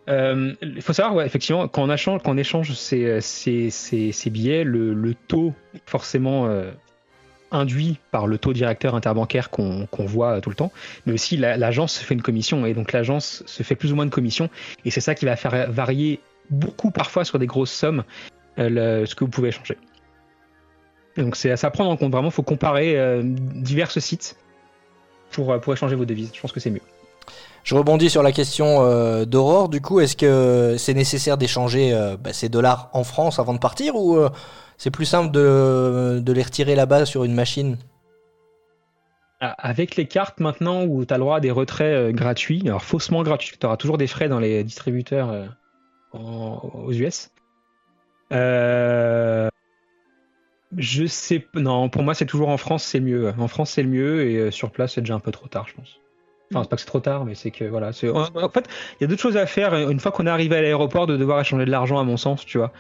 Euh, 0.10 0.54
Il 0.62 0.82
faut 0.82 0.92
savoir, 0.92 1.16
ouais, 1.16 1.26
effectivement, 1.26 1.68
quand 1.70 1.84
on 1.84 2.38
échange, 2.38 2.74
ces, 2.74 4.30
billets, 4.30 4.64
le, 4.66 4.94
le 4.94 5.14
taux 5.14 5.54
forcément 5.86 6.50
induit 7.52 7.98
par 8.12 8.28
le 8.28 8.38
taux 8.38 8.52
directeur 8.52 8.96
interbancaire 8.96 9.50
qu'on 9.50 9.88
voit 10.00 10.42
tout 10.42 10.50
le 10.50 10.56
temps, 10.56 10.74
mais 11.06 11.14
aussi 11.14 11.38
la- 11.38 11.56
l'agence 11.56 11.94
se 11.94 12.04
fait 12.04 12.16
une 12.16 12.22
commission, 12.22 12.66
et 12.66 12.74
donc 12.74 12.92
l'agence 12.92 13.44
se 13.46 13.64
fait 13.64 13.76
plus 13.76 13.94
ou 13.94 13.96
moins 13.96 14.06
de 14.06 14.12
commission, 14.12 14.50
et 14.84 14.92
c'est 14.92 15.02
ça 15.02 15.16
qui 15.16 15.24
va 15.24 15.36
faire 15.38 15.72
varier 15.72 16.20
beaucoup 16.50 16.92
parfois 16.92 17.24
sur 17.24 17.40
des 17.40 17.48
grosses 17.48 17.72
sommes 17.72 18.04
ce 18.58 19.16
que 19.16 19.24
vous 19.24 19.30
pouvez 19.32 19.50
échanger. 19.50 19.78
Donc 21.18 21.36
c'est 21.36 21.52
à 21.52 21.58
ça 21.58 21.70
prendre 21.70 21.90
en 21.92 21.98
compte, 21.98 22.12
vraiment, 22.12 22.30
il 22.30 22.34
faut 22.34 22.44
comparer 22.44 22.98
euh, 22.98 23.22
divers 23.24 23.92
sites 23.92 24.36
pour, 25.32 25.52
euh, 25.52 25.60
pour 25.60 25.74
échanger 25.74 25.96
vos 25.96 26.06
devises, 26.06 26.32
je 26.34 26.42
pense 26.42 26.52
que 26.52 26.60
c'est 26.60 26.70
mieux. 26.72 26.82
Je 27.64 27.76
rebondis 27.76 28.10
sur 28.10 28.24
la 28.24 28.32
question 28.32 28.82
euh, 28.82 29.24
d'Aurore. 29.26 29.70
Du 29.70 29.80
coup, 29.80 30.00
est-ce 30.02 30.18
que 30.18 30.76
c'est 30.78 30.94
nécessaire 30.94 31.38
d'échanger 31.38 31.94
euh, 31.94 32.18
bah, 32.18 32.34
ces 32.34 32.50
dollars 32.50 32.90
en 32.94 33.04
France 33.04 33.40
avant 33.40 33.54
de 33.54 33.60
partir 33.60 33.96
ou 33.96 34.18
euh, 34.18 34.30
c'est 34.78 34.92
plus 34.92 35.06
simple 35.06 35.32
de, 35.32 36.20
de 36.22 36.34
les 36.34 36.44
retirer 36.44 36.76
là-bas 36.76 37.06
sur 37.06 37.24
une 37.24 37.34
machine? 37.34 37.78
Ah, 39.40 39.56
Avec 39.60 39.96
les 39.96 40.08
cartes 40.08 40.40
maintenant 40.42 40.84
où 40.84 41.06
tu 41.06 41.14
as 41.14 41.18
le 41.18 41.22
droit 41.24 41.38
à 41.38 41.40
des 41.40 41.52
retraits 41.52 42.14
gratuits, 42.14 42.64
alors 42.66 42.84
faussement 42.84 43.24
gratuits, 43.24 43.58
tu 43.58 43.66
auras 43.66 43.78
toujours 43.78 43.98
des 43.98 44.08
frais 44.08 44.28
dans 44.28 44.40
les 44.40 44.64
distributeurs 44.66 45.50
en- 46.12 46.60
aux 46.86 46.92
US. 46.92 47.30
Je 50.78 51.06
sais 51.06 51.46
non, 51.56 51.90
pour 51.90 52.04
moi 52.04 52.14
c'est 52.14 52.26
toujours 52.26 52.50
en 52.50 52.58
France 52.58 52.84
c'est 52.84 53.00
mieux. 53.00 53.34
En 53.38 53.48
France 53.48 53.72
c'est 53.72 53.84
le 53.84 53.90
mieux 53.90 54.28
et 54.28 54.38
euh, 54.38 54.52
sur 54.52 54.72
place 54.72 54.94
c'est 54.94 55.02
déjà 55.02 55.16
un 55.16 55.20
peu 55.20 55.32
trop 55.32 55.48
tard 55.48 55.68
je 55.68 55.74
pense. 55.76 56.00
Enfin 56.52 56.64
c'est 56.64 56.70
pas 56.70 56.76
que 56.76 56.82
c'est 56.82 56.88
trop 56.88 57.00
tard 57.00 57.26
mais 57.26 57.36
c'est 57.36 57.52
que 57.52 57.66
voilà, 57.66 57.90
en 57.90 58.50
fait 58.50 58.68
il 59.00 59.02
y 59.02 59.04
a 59.04 59.08
d'autres 59.08 59.22
choses 59.22 59.38
à 59.38 59.46
faire 59.46 59.74
euh, 59.74 59.90
une 59.90 60.00
fois 60.00 60.12
qu'on 60.12 60.28
est 60.28 60.32
arrivé 60.32 60.56
à 60.56 60.62
l'aéroport 60.62 61.08
de 61.08 61.18
devoir 61.18 61.40
échanger 61.40 61.66
de 61.66 61.72
l'argent 61.72 62.00
à 62.00 62.04
mon 62.04 62.18
sens 62.18 62.46
tu 62.46 62.58
vois. 62.58 62.72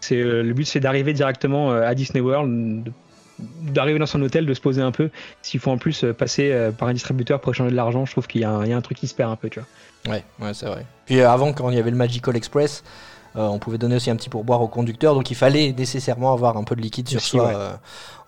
C'est 0.00 0.16
euh, 0.16 0.42
le 0.42 0.52
but 0.54 0.64
c'est 0.64 0.80
d'arriver 0.80 1.12
directement 1.12 1.72
à 1.72 1.94
Disney 1.94 2.20
World, 2.20 2.92
d'arriver 3.38 3.98
dans 3.98 4.06
son 4.06 4.20
hôtel, 4.22 4.46
de 4.46 4.54
se 4.54 4.60
poser 4.60 4.82
un 4.82 4.92
peu. 4.92 5.10
S'il 5.42 5.60
faut 5.60 5.70
en 5.70 5.78
plus 5.78 6.04
passer 6.16 6.70
par 6.78 6.88
un 6.88 6.92
distributeur 6.92 7.40
pour 7.40 7.52
échanger 7.52 7.70
de 7.70 7.76
l'argent, 7.76 8.06
je 8.06 8.12
trouve 8.12 8.26
qu'il 8.26 8.40
y, 8.40 8.44
y 8.44 8.46
a 8.46 8.76
un 8.76 8.80
truc 8.80 8.98
qui 8.98 9.06
se 9.06 9.14
perd 9.14 9.30
un 9.30 9.36
peu, 9.36 9.48
tu 9.50 9.60
vois. 9.60 9.68
Ouais, 10.12 10.24
ouais, 10.40 10.54
c'est 10.54 10.66
vrai. 10.66 10.86
Puis 11.06 11.20
avant, 11.20 11.52
quand 11.52 11.70
il 11.70 11.76
y 11.76 11.78
avait 11.78 11.90
le 11.90 11.96
Magical 11.96 12.36
Express, 12.36 12.82
euh, 13.36 13.46
on 13.46 13.58
pouvait 13.58 13.78
donner 13.78 13.96
aussi 13.96 14.10
un 14.10 14.16
petit 14.16 14.28
pourboire 14.28 14.60
au 14.60 14.68
conducteur, 14.68 15.14
donc 15.14 15.30
il 15.30 15.36
fallait 15.36 15.72
nécessairement 15.72 16.32
avoir 16.32 16.56
un 16.56 16.64
peu 16.64 16.74
de 16.74 16.80
liquide 16.80 17.08
sur 17.08 17.20
soi 17.20 17.46
ouais. 17.46 17.54
euh, 17.54 17.70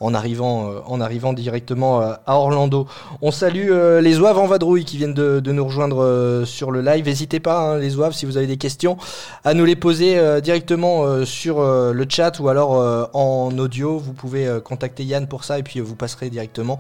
en 0.00 0.14
arrivant, 0.14 0.68
euh, 0.68 0.80
en 0.86 1.00
arrivant 1.00 1.32
directement 1.32 2.00
euh, 2.00 2.14
à 2.26 2.36
Orlando. 2.36 2.86
On 3.20 3.30
salue 3.30 3.70
euh, 3.70 4.00
les 4.00 4.18
Oeuvres 4.20 4.40
en 4.40 4.46
vadrouille 4.46 4.84
qui 4.84 4.96
viennent 4.98 5.14
de, 5.14 5.40
de 5.40 5.52
nous 5.52 5.64
rejoindre 5.64 6.02
euh, 6.02 6.44
sur 6.44 6.70
le 6.70 6.82
live. 6.82 7.04
N'hésitez 7.06 7.40
pas, 7.40 7.58
hein, 7.58 7.78
les 7.78 7.98
Oeuvres, 7.98 8.14
si 8.14 8.26
vous 8.26 8.36
avez 8.36 8.46
des 8.46 8.56
questions, 8.56 8.96
à 9.44 9.54
nous 9.54 9.64
les 9.64 9.76
poser 9.76 10.18
euh, 10.18 10.40
directement 10.40 11.04
euh, 11.04 11.24
sur 11.24 11.60
euh, 11.60 11.92
le 11.92 12.06
chat 12.08 12.38
ou 12.40 12.48
alors 12.48 12.80
euh, 12.80 13.04
en 13.12 13.56
audio. 13.58 13.98
Vous 13.98 14.12
pouvez 14.12 14.46
euh, 14.46 14.60
contacter 14.60 15.04
Yann 15.04 15.26
pour 15.26 15.44
ça 15.44 15.58
et 15.58 15.62
puis 15.62 15.80
euh, 15.80 15.82
vous 15.82 15.96
passerez 15.96 16.30
directement 16.30 16.78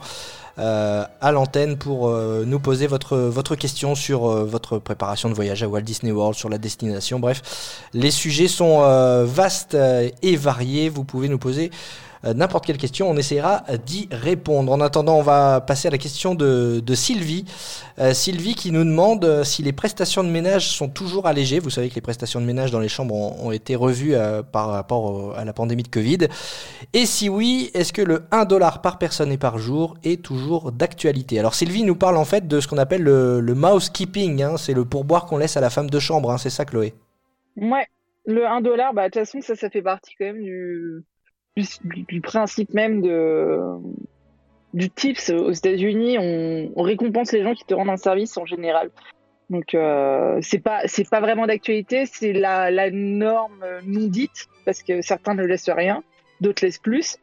à 0.58 1.32
l'antenne 1.32 1.76
pour 1.76 2.08
euh, 2.08 2.44
nous 2.46 2.60
poser 2.60 2.86
votre, 2.86 3.54
question 3.56 3.94
sur 3.94 4.30
euh, 4.30 4.44
votre 4.44 4.78
préparation 4.78 5.28
de 5.28 5.34
voyage 5.34 5.62
à 5.62 5.68
Walt 5.68 5.82
Disney 5.82 6.12
World, 6.12 6.36
sur 6.36 6.48
la 6.48 6.58
destination. 6.58 7.18
Bref, 7.18 7.42
les 7.94 8.10
sujets 8.10 8.48
sont 8.48 8.82
euh, 8.82 9.24
vastes 9.26 9.74
euh, 9.74 10.08
et 10.22 10.36
variés. 10.36 10.88
Vous 10.88 11.04
pouvez 11.04 11.28
nous 11.28 11.38
poser 11.38 11.70
euh, 11.70 12.11
n'importe 12.24 12.66
quelle 12.66 12.78
question, 12.78 13.10
on 13.10 13.16
essaiera 13.16 13.64
d'y 13.86 14.08
répondre. 14.10 14.72
En 14.72 14.80
attendant, 14.80 15.16
on 15.18 15.22
va 15.22 15.60
passer 15.60 15.88
à 15.88 15.90
la 15.90 15.98
question 15.98 16.34
de, 16.34 16.80
de 16.84 16.94
Sylvie. 16.94 17.44
Euh, 17.98 18.14
Sylvie 18.14 18.54
qui 18.54 18.70
nous 18.72 18.84
demande 18.84 19.24
euh, 19.24 19.44
si 19.44 19.62
les 19.62 19.72
prestations 19.72 20.22
de 20.24 20.28
ménage 20.28 20.68
sont 20.68 20.88
toujours 20.88 21.26
allégées. 21.26 21.58
Vous 21.58 21.70
savez 21.70 21.88
que 21.88 21.94
les 21.96 22.00
prestations 22.00 22.40
de 22.40 22.46
ménage 22.46 22.70
dans 22.70 22.80
les 22.80 22.88
chambres 22.88 23.14
ont, 23.14 23.48
ont 23.48 23.52
été 23.52 23.74
revues 23.76 24.14
euh, 24.14 24.42
par 24.42 24.68
rapport 24.68 25.36
à 25.36 25.44
la 25.44 25.52
pandémie 25.52 25.82
de 25.82 25.88
Covid. 25.88 26.28
Et 26.92 27.06
si 27.06 27.28
oui, 27.28 27.70
est-ce 27.74 27.92
que 27.92 28.02
le 28.02 28.24
1 28.30 28.44
dollar 28.44 28.80
par 28.82 28.98
personne 28.98 29.32
et 29.32 29.38
par 29.38 29.58
jour 29.58 29.96
est 30.04 30.22
toujours 30.22 30.72
d'actualité? 30.72 31.38
Alors 31.38 31.54
Sylvie 31.54 31.84
nous 31.84 31.96
parle 31.96 32.16
en 32.16 32.24
fait 32.24 32.46
de 32.48 32.60
ce 32.60 32.68
qu'on 32.68 32.78
appelle 32.78 33.02
le, 33.02 33.40
le 33.40 33.54
mousekeeping. 33.54 34.42
hein. 34.42 34.56
C'est 34.56 34.74
le 34.74 34.84
pourboire 34.84 35.26
qu'on 35.26 35.38
laisse 35.38 35.56
à 35.56 35.60
la 35.60 35.70
femme 35.70 35.90
de 35.90 35.98
chambre. 35.98 36.30
hein. 36.30 36.38
C'est 36.38 36.50
ça, 36.50 36.64
Chloé? 36.64 36.94
Ouais, 37.56 37.86
le 38.26 38.46
1 38.46 38.60
dollar, 38.62 38.94
bah, 38.94 39.08
de 39.08 39.12
toute 39.12 39.22
façon, 39.24 39.40
ça, 39.40 39.54
ça 39.56 39.68
fait 39.70 39.82
partie 39.82 40.12
quand 40.18 40.24
même 40.26 40.42
du, 40.42 41.02
du, 41.56 42.20
principe 42.20 42.72
même 42.72 43.02
de, 43.02 43.60
du 44.74 44.90
tips 44.90 45.30
aux 45.30 45.52
États-Unis. 45.52 46.18
On, 46.18 46.82
récompense 46.82 47.32
les 47.32 47.42
gens 47.42 47.54
qui 47.54 47.64
te 47.64 47.74
rendent 47.74 47.90
un 47.90 47.96
service 47.96 48.36
en 48.36 48.46
général. 48.46 48.90
Donc, 49.50 49.74
euh, 49.74 50.38
c'est 50.40 50.60
pas, 50.60 50.82
c'est 50.86 51.08
pas 51.08 51.20
vraiment 51.20 51.46
d'actualité, 51.46 52.06
c'est 52.06 52.32
la, 52.32 52.90
norme 52.90 53.64
non 53.84 54.08
dite, 54.08 54.48
parce 54.64 54.82
que 54.82 55.02
certains 55.02 55.34
ne 55.34 55.44
laissent 55.44 55.68
rien, 55.68 56.02
d'autres 56.40 56.64
laissent 56.64 56.78
plus. 56.78 57.18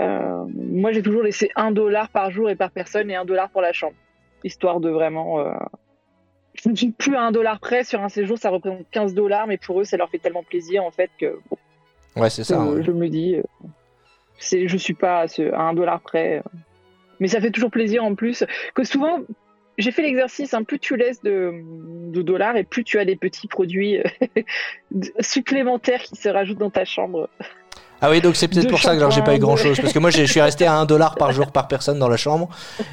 Euh, 0.00 0.44
moi, 0.54 0.92
j'ai 0.92 1.02
toujours 1.02 1.22
laissé 1.22 1.50
1 1.56 1.72
dollar 1.72 2.08
par 2.08 2.30
jour 2.30 2.48
et 2.48 2.56
par 2.56 2.70
personne 2.70 3.10
et 3.10 3.16
1 3.16 3.26
dollar 3.26 3.50
pour 3.50 3.60
la 3.60 3.72
chambre, 3.72 3.96
histoire 4.44 4.80
de 4.80 4.88
vraiment. 4.88 5.44
Je 6.54 6.70
ne 6.70 6.74
suis 6.74 6.90
plus 6.90 7.16
à 7.16 7.22
1 7.22 7.32
dollar 7.32 7.60
près 7.60 7.84
sur 7.84 8.02
un 8.02 8.08
séjour, 8.08 8.38
ça 8.38 8.48
représente 8.48 8.88
15 8.90 9.12
dollars, 9.12 9.46
mais 9.46 9.58
pour 9.58 9.80
eux, 9.80 9.84
ça 9.84 9.98
leur 9.98 10.08
fait 10.08 10.18
tellement 10.18 10.44
plaisir 10.44 10.84
en 10.84 10.90
fait 10.90 11.10
que 11.18 11.38
bon, 11.50 11.58
Ouais, 12.18 12.30
c'est 12.30 12.44
ça. 12.44 12.60
euh, 12.60 12.82
je 12.82 12.90
me 12.90 13.08
dis, 13.08 13.36
euh, 13.36 13.42
c'est, 14.38 14.68
je 14.68 14.76
suis 14.76 14.94
pas 14.94 15.20
à, 15.20 15.28
ce, 15.28 15.52
à 15.52 15.60
1 15.62 15.74
dollar 15.74 16.00
près, 16.00 16.38
euh. 16.38 16.58
mais 17.20 17.28
ça 17.28 17.40
fait 17.40 17.50
toujours 17.50 17.70
plaisir 17.70 18.04
en 18.04 18.14
plus 18.14 18.44
que 18.74 18.84
souvent. 18.84 19.20
J'ai 19.78 19.92
fait 19.92 20.02
l'exercice, 20.02 20.54
hein, 20.54 20.64
plus 20.64 20.80
tu 20.80 20.96
laisses 20.96 21.22
de, 21.22 21.52
de 22.10 22.20
dollars 22.22 22.56
et 22.56 22.64
plus 22.64 22.82
tu 22.82 22.98
as 22.98 23.04
des 23.04 23.14
petits 23.14 23.46
produits 23.46 23.98
supplémentaires 25.20 26.02
qui 26.02 26.16
se 26.16 26.28
rajoutent 26.28 26.58
dans 26.58 26.70
ta 26.70 26.84
chambre. 26.84 27.28
Ah 28.00 28.10
oui, 28.10 28.20
donc 28.20 28.36
c'est 28.36 28.46
peut-être 28.46 28.68
pour 28.68 28.80
ça 28.80 28.96
que 28.96 29.10
j'ai 29.10 29.22
pas 29.22 29.34
eu 29.34 29.38
grand 29.38 29.56
chose. 29.56 29.80
Parce 29.80 29.92
que 29.92 29.98
moi, 29.98 30.10
je 30.10 30.22
suis 30.24 30.40
resté 30.40 30.66
à 30.66 30.74
1 30.74 30.84
dollar 30.84 31.16
par 31.16 31.32
jour 31.32 31.50
par 31.50 31.66
personne 31.66 31.98
dans 31.98 32.08
la 32.08 32.16
chambre. 32.16 32.48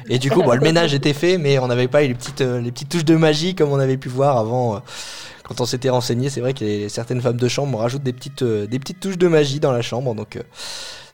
Et 0.08 0.18
du 0.18 0.30
coup, 0.30 0.42
bon, 0.42 0.52
le 0.52 0.60
ménage 0.60 0.94
était 0.94 1.12
fait, 1.12 1.38
mais 1.38 1.58
on 1.60 1.68
n'avait 1.68 1.86
pas 1.88 2.02
eu 2.04 2.08
les 2.08 2.14
petites, 2.14 2.40
les 2.40 2.72
petites 2.72 2.88
touches 2.88 3.04
de 3.04 3.14
magie 3.16 3.54
comme 3.54 3.70
on 3.70 3.78
avait 3.78 3.96
pu 3.96 4.08
voir 4.08 4.36
avant. 4.36 4.82
Quand 5.46 5.60
on 5.60 5.66
s'était 5.66 5.90
renseigné, 5.90 6.28
c'est 6.28 6.40
vrai 6.40 6.54
que 6.54 6.88
certaines 6.88 7.20
femmes 7.20 7.36
de 7.36 7.48
chambre 7.48 7.78
rajoutent 7.78 8.02
des 8.02 8.12
petites, 8.12 8.42
euh, 8.42 8.66
des 8.66 8.80
petites 8.80 8.98
touches 8.98 9.18
de 9.18 9.28
magie 9.28 9.60
dans 9.60 9.70
la 9.70 9.80
chambre. 9.80 10.12
Donc, 10.14 10.34
euh, 10.36 10.42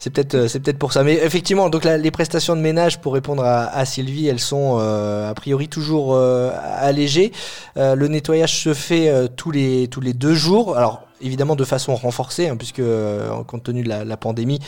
c'est 0.03 0.11
peut-être, 0.11 0.35
euh, 0.35 0.49
c'est 0.49 0.59
peut-être 0.59 0.81
pour 0.81 0.93
ça. 0.93 1.05
Mais 1.05 1.15
effectivement, 1.15 1.71
donc 1.71 1.85
les 1.85 2.11
prestations 2.11 2.57
de 2.57 2.61
ménage, 2.61 3.01
pour 3.01 3.15
répondre 3.15 3.45
à, 3.45 3.85
Sylvie, 3.85 4.27
elles 4.27 4.41
sont 4.41 4.79
euh, 4.81 5.31
a 5.31 5.35
priori 5.35 5.69
toujours 5.69 6.15
euh, 6.17 6.51
allégées. 6.81 7.31
Euh, 7.77 7.95
le 7.95 8.09
nettoyage 8.09 8.59
se 8.65 8.75
fait 8.75 9.09
euh, 9.09 9.29
tous 9.29 9.53
les 9.53 9.87
tous 9.87 10.01
les 10.01 10.13
deux 10.13 10.35
jours. 10.35 10.77
Alors 10.77 11.07
évidemment 11.23 11.57
de 11.57 11.65
façon 11.65 11.95
renforcée, 11.95 12.49
hein, 12.49 12.57
puisque 12.57 12.81
euh, 12.81 13.31
compte 13.45 13.63
tenu 13.63 13.83
de 13.83 13.89
la, 13.89 14.05
la 14.05 14.17
pandémie, 14.17 14.59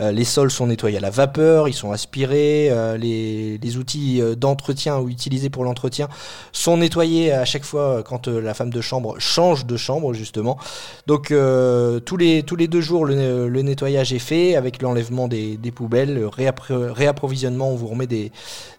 euh, 0.00 0.12
les 0.12 0.24
sols 0.24 0.50
sont 0.50 0.66
nettoyés 0.66 0.98
à 0.98 1.00
la 1.00 1.10
vapeur, 1.10 1.68
ils 1.68 1.72
sont 1.72 1.92
aspirés, 1.92 2.68
euh, 2.70 2.96
les, 2.96 3.58
les 3.58 3.76
outils 3.76 4.20
euh, 4.20 4.34
d'entretien 4.34 4.98
ou 4.98 5.08
utilisés 5.08 5.50
pour 5.50 5.64
l'entretien 5.64 6.08
sont 6.52 6.76
nettoyés 6.78 7.32
à 7.32 7.44
chaque 7.44 7.64
fois 7.64 8.02
quand 8.02 8.28
la 8.28 8.54
femme 8.54 8.70
de 8.70 8.80
chambre 8.80 9.16
change 9.18 9.66
de 9.66 9.76
chambre 9.76 10.12
justement. 10.12 10.58
Donc 11.06 11.28
tous 11.28 12.16
les 12.16 12.42
tous 12.42 12.56
les 12.56 12.68
deux 12.68 12.80
jours 12.80 13.04
le, 13.04 13.48
le 13.48 13.62
nettoyage 13.62 14.12
est 14.12 14.18
fait 14.18 14.56
avec 14.56 14.79
l'enlèvement 14.82 15.28
des, 15.28 15.58
poubelles, 15.74 16.14
le 16.14 16.26
réappro- 16.26 16.90
réapprovisionnement, 16.90 17.70
on 17.70 17.76
vous 17.76 17.88
remet 17.88 18.06
des, 18.06 18.32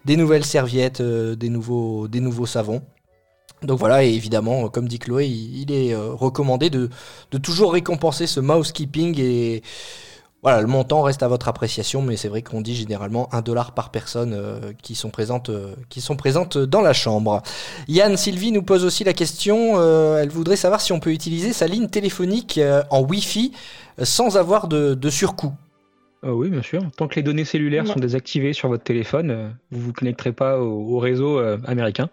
nouvelles 0.06 0.44
serviettes, 0.44 1.00
euh, 1.00 1.34
des 1.36 1.48
nouveaux 1.48 2.46
savons. 2.46 2.82
Donc 3.62 3.78
voilà, 3.78 4.04
et 4.04 4.12
évidemment, 4.12 4.64
euh, 4.64 4.68
comme 4.68 4.88
dit 4.88 4.98
Chloé, 4.98 5.26
il, 5.26 5.70
est 5.72 5.94
euh, 5.94 6.12
recommandé 6.12 6.70
de, 6.70 6.90
toujours 7.42 7.72
récompenser 7.72 8.26
ce 8.26 8.40
mousekeeping 8.40 9.18
et 9.20 9.62
voilà, 10.42 10.60
le 10.60 10.66
montant 10.66 11.02
reste 11.02 11.22
à 11.22 11.28
votre 11.28 11.46
appréciation, 11.46 12.02
mais 12.02 12.16
c'est 12.16 12.26
vrai 12.26 12.42
qu'on 12.42 12.60
dit 12.60 12.74
généralement 12.74 13.32
un 13.32 13.42
dollar 13.42 13.74
par 13.74 13.90
personne 13.90 14.36
qui 14.82 14.96
sont 14.96 15.10
présentes, 15.10 15.52
qui 15.88 16.00
sont 16.00 16.16
présentes 16.16 16.58
dans 16.58 16.80
la 16.80 16.92
chambre. 16.92 17.42
Yann 17.86 18.16
Sylvie 18.16 18.50
nous 18.50 18.64
pose 18.64 18.84
aussi 18.84 19.04
la 19.04 19.12
question. 19.12 19.80
elle 20.16 20.30
voudrait 20.30 20.56
savoir 20.56 20.80
si 20.80 20.92
on 20.92 20.98
peut 20.98 21.12
utiliser 21.12 21.52
sa 21.52 21.68
ligne 21.68 21.86
téléphonique 21.86 22.58
en 22.90 23.02
Wi-Fi 23.02 23.52
sans 24.02 24.36
avoir 24.36 24.66
de 24.66 25.10
surcoût. 25.10 25.52
Euh, 26.24 26.30
oui, 26.30 26.50
bien 26.50 26.62
sûr. 26.62 26.82
Tant 26.96 27.08
que 27.08 27.16
les 27.16 27.22
données 27.22 27.44
cellulaires 27.44 27.84
Ouais. 27.84 27.92
sont 27.92 27.98
désactivées 28.00 28.52
sur 28.52 28.68
votre 28.68 28.84
téléphone, 28.84 29.30
euh, 29.30 29.48
vous 29.70 29.80
vous 29.80 29.92
connecterez 29.92 30.32
pas 30.32 30.60
au, 30.60 30.94
au 30.96 30.98
réseau 30.98 31.38
euh, 31.38 31.58
américain. 31.66 32.08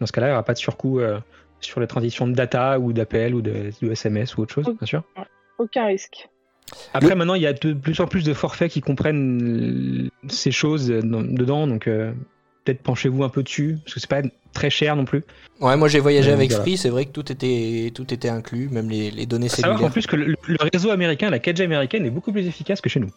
Dans 0.00 0.06
ce 0.06 0.12
cas-là, 0.12 0.28
il 0.28 0.30
n'y 0.30 0.34
aura 0.34 0.44
pas 0.44 0.52
de 0.52 0.58
surcoût 0.58 1.00
euh, 1.00 1.18
sur 1.60 1.80
les 1.80 1.88
transitions 1.88 2.28
de 2.28 2.34
data 2.34 2.78
ou 2.78 2.92
d'appel 2.92 3.34
ou 3.34 3.40
de, 3.42 3.70
de 3.82 3.90
SMS 3.90 4.36
ou 4.36 4.42
autre 4.42 4.54
chose, 4.54 4.66
bien 4.66 4.86
sûr. 4.86 5.02
Aucun 5.58 5.86
risque. 5.86 6.28
Après, 6.94 7.14
maintenant, 7.16 7.34
il 7.34 7.42
y 7.42 7.46
a 7.46 7.52
de 7.52 7.72
plus 7.72 7.98
en 8.00 8.06
plus 8.06 8.24
de 8.24 8.34
forfaits 8.34 8.70
qui 8.70 8.80
comprennent 8.80 10.08
ces 10.28 10.50
choses 10.52 10.88
dans- 10.90 11.22
dedans, 11.22 11.66
donc 11.66 11.88
euh, 11.88 12.12
peut-être 12.64 12.82
penchez-vous 12.82 13.24
un 13.24 13.28
peu 13.30 13.42
dessus, 13.42 13.78
parce 13.84 13.94
que 13.94 14.00
c'est 14.00 14.10
pas 14.10 14.22
très 14.52 14.68
cher 14.70 14.94
non 14.94 15.04
plus. 15.06 15.24
Ouais, 15.60 15.76
moi 15.76 15.88
j'ai 15.88 15.98
voyagé 15.98 16.30
avec 16.30 16.50
voilà. 16.50 16.62
Free, 16.64 16.76
c'est 16.76 16.90
vrai 16.90 17.06
que 17.06 17.10
tout 17.12 17.32
était, 17.32 17.90
tout 17.94 18.12
était 18.12 18.28
inclus, 18.28 18.68
même 18.68 18.88
les, 18.90 19.10
les 19.10 19.24
données 19.26 19.48
Faut 19.48 19.56
savoir 19.56 19.78
cellulaires. 19.78 19.88
en 19.90 19.92
plus 19.92 20.06
que 20.06 20.16
le, 20.16 20.26
le 20.46 20.56
réseau 20.72 20.90
américain, 20.90 21.30
la 21.30 21.38
4G 21.38 21.62
américaine, 21.64 22.04
est 22.06 22.10
beaucoup 22.10 22.32
plus 22.32 22.46
efficace 22.46 22.80
que 22.82 22.88
chez 22.90 23.00
nous. 23.00 23.10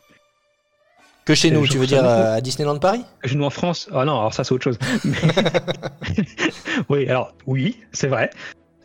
Que 1.26 1.36
chez 1.36 1.52
nous, 1.52 1.68
tu 1.68 1.78
veux 1.78 1.86
dire 1.86 2.04
euh, 2.04 2.36
à 2.38 2.42
Disneyland 2.42 2.78
Paris? 2.80 3.04
Que 3.22 3.30
Chez 3.30 3.36
nous 3.36 3.44
en 3.46 3.50
France, 3.52 3.88
ah 3.94 4.06
non, 4.06 4.20
alors 4.20 4.34
ça 4.34 4.44
c'est 4.44 4.54
autre 4.54 4.64
chose. 4.64 4.80
Mais- 5.06 5.18
oui, 6.90 7.08
alors 7.08 7.34
oui, 7.46 7.78
c'est 7.92 8.08
vrai. 8.08 8.30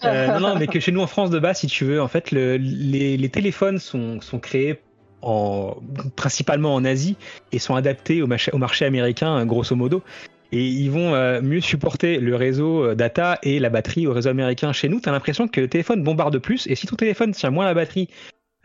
Euh, 0.04 0.26
non, 0.28 0.40
non, 0.40 0.56
mais 0.58 0.66
que 0.66 0.78
chez 0.78 0.92
nous 0.92 1.00
en 1.00 1.06
France 1.06 1.30
de 1.30 1.38
base, 1.38 1.60
si 1.60 1.66
tu 1.66 1.84
veux, 1.86 2.02
en 2.02 2.08
fait, 2.08 2.30
le- 2.30 2.56
les, 2.58 3.16
les 3.16 3.28
téléphones 3.30 3.78
sont, 3.78 4.20
sont 4.20 4.38
créés 4.38 4.78
en, 5.22 5.76
principalement 6.16 6.74
en 6.74 6.84
Asie 6.84 7.16
et 7.52 7.58
sont 7.58 7.74
adaptés 7.74 8.20
au, 8.22 8.26
marché- 8.26 8.52
au 8.52 8.58
marché 8.58 8.84
américain, 8.84 9.44
grosso 9.46 9.74
modo. 9.74 10.02
Et 10.52 10.64
ils 10.64 10.90
vont 10.90 11.14
euh, 11.14 11.40
mieux 11.40 11.60
supporter 11.60 12.18
le 12.18 12.36
réseau 12.36 12.94
data 12.94 13.38
et 13.42 13.58
la 13.58 13.68
batterie 13.70 14.06
au 14.06 14.12
réseau 14.12 14.28
américain. 14.28 14.72
Chez 14.72 14.88
nous, 14.88 15.00
tu 15.00 15.08
as 15.08 15.12
l'impression 15.12 15.48
que 15.48 15.60
le 15.62 15.68
téléphone 15.68 16.02
bombarde 16.04 16.38
plus. 16.38 16.66
Et 16.68 16.74
si 16.76 16.86
ton 16.86 16.94
téléphone 16.96 17.32
tient 17.32 17.50
moins 17.50 17.64
la 17.64 17.74
batterie 17.74 18.08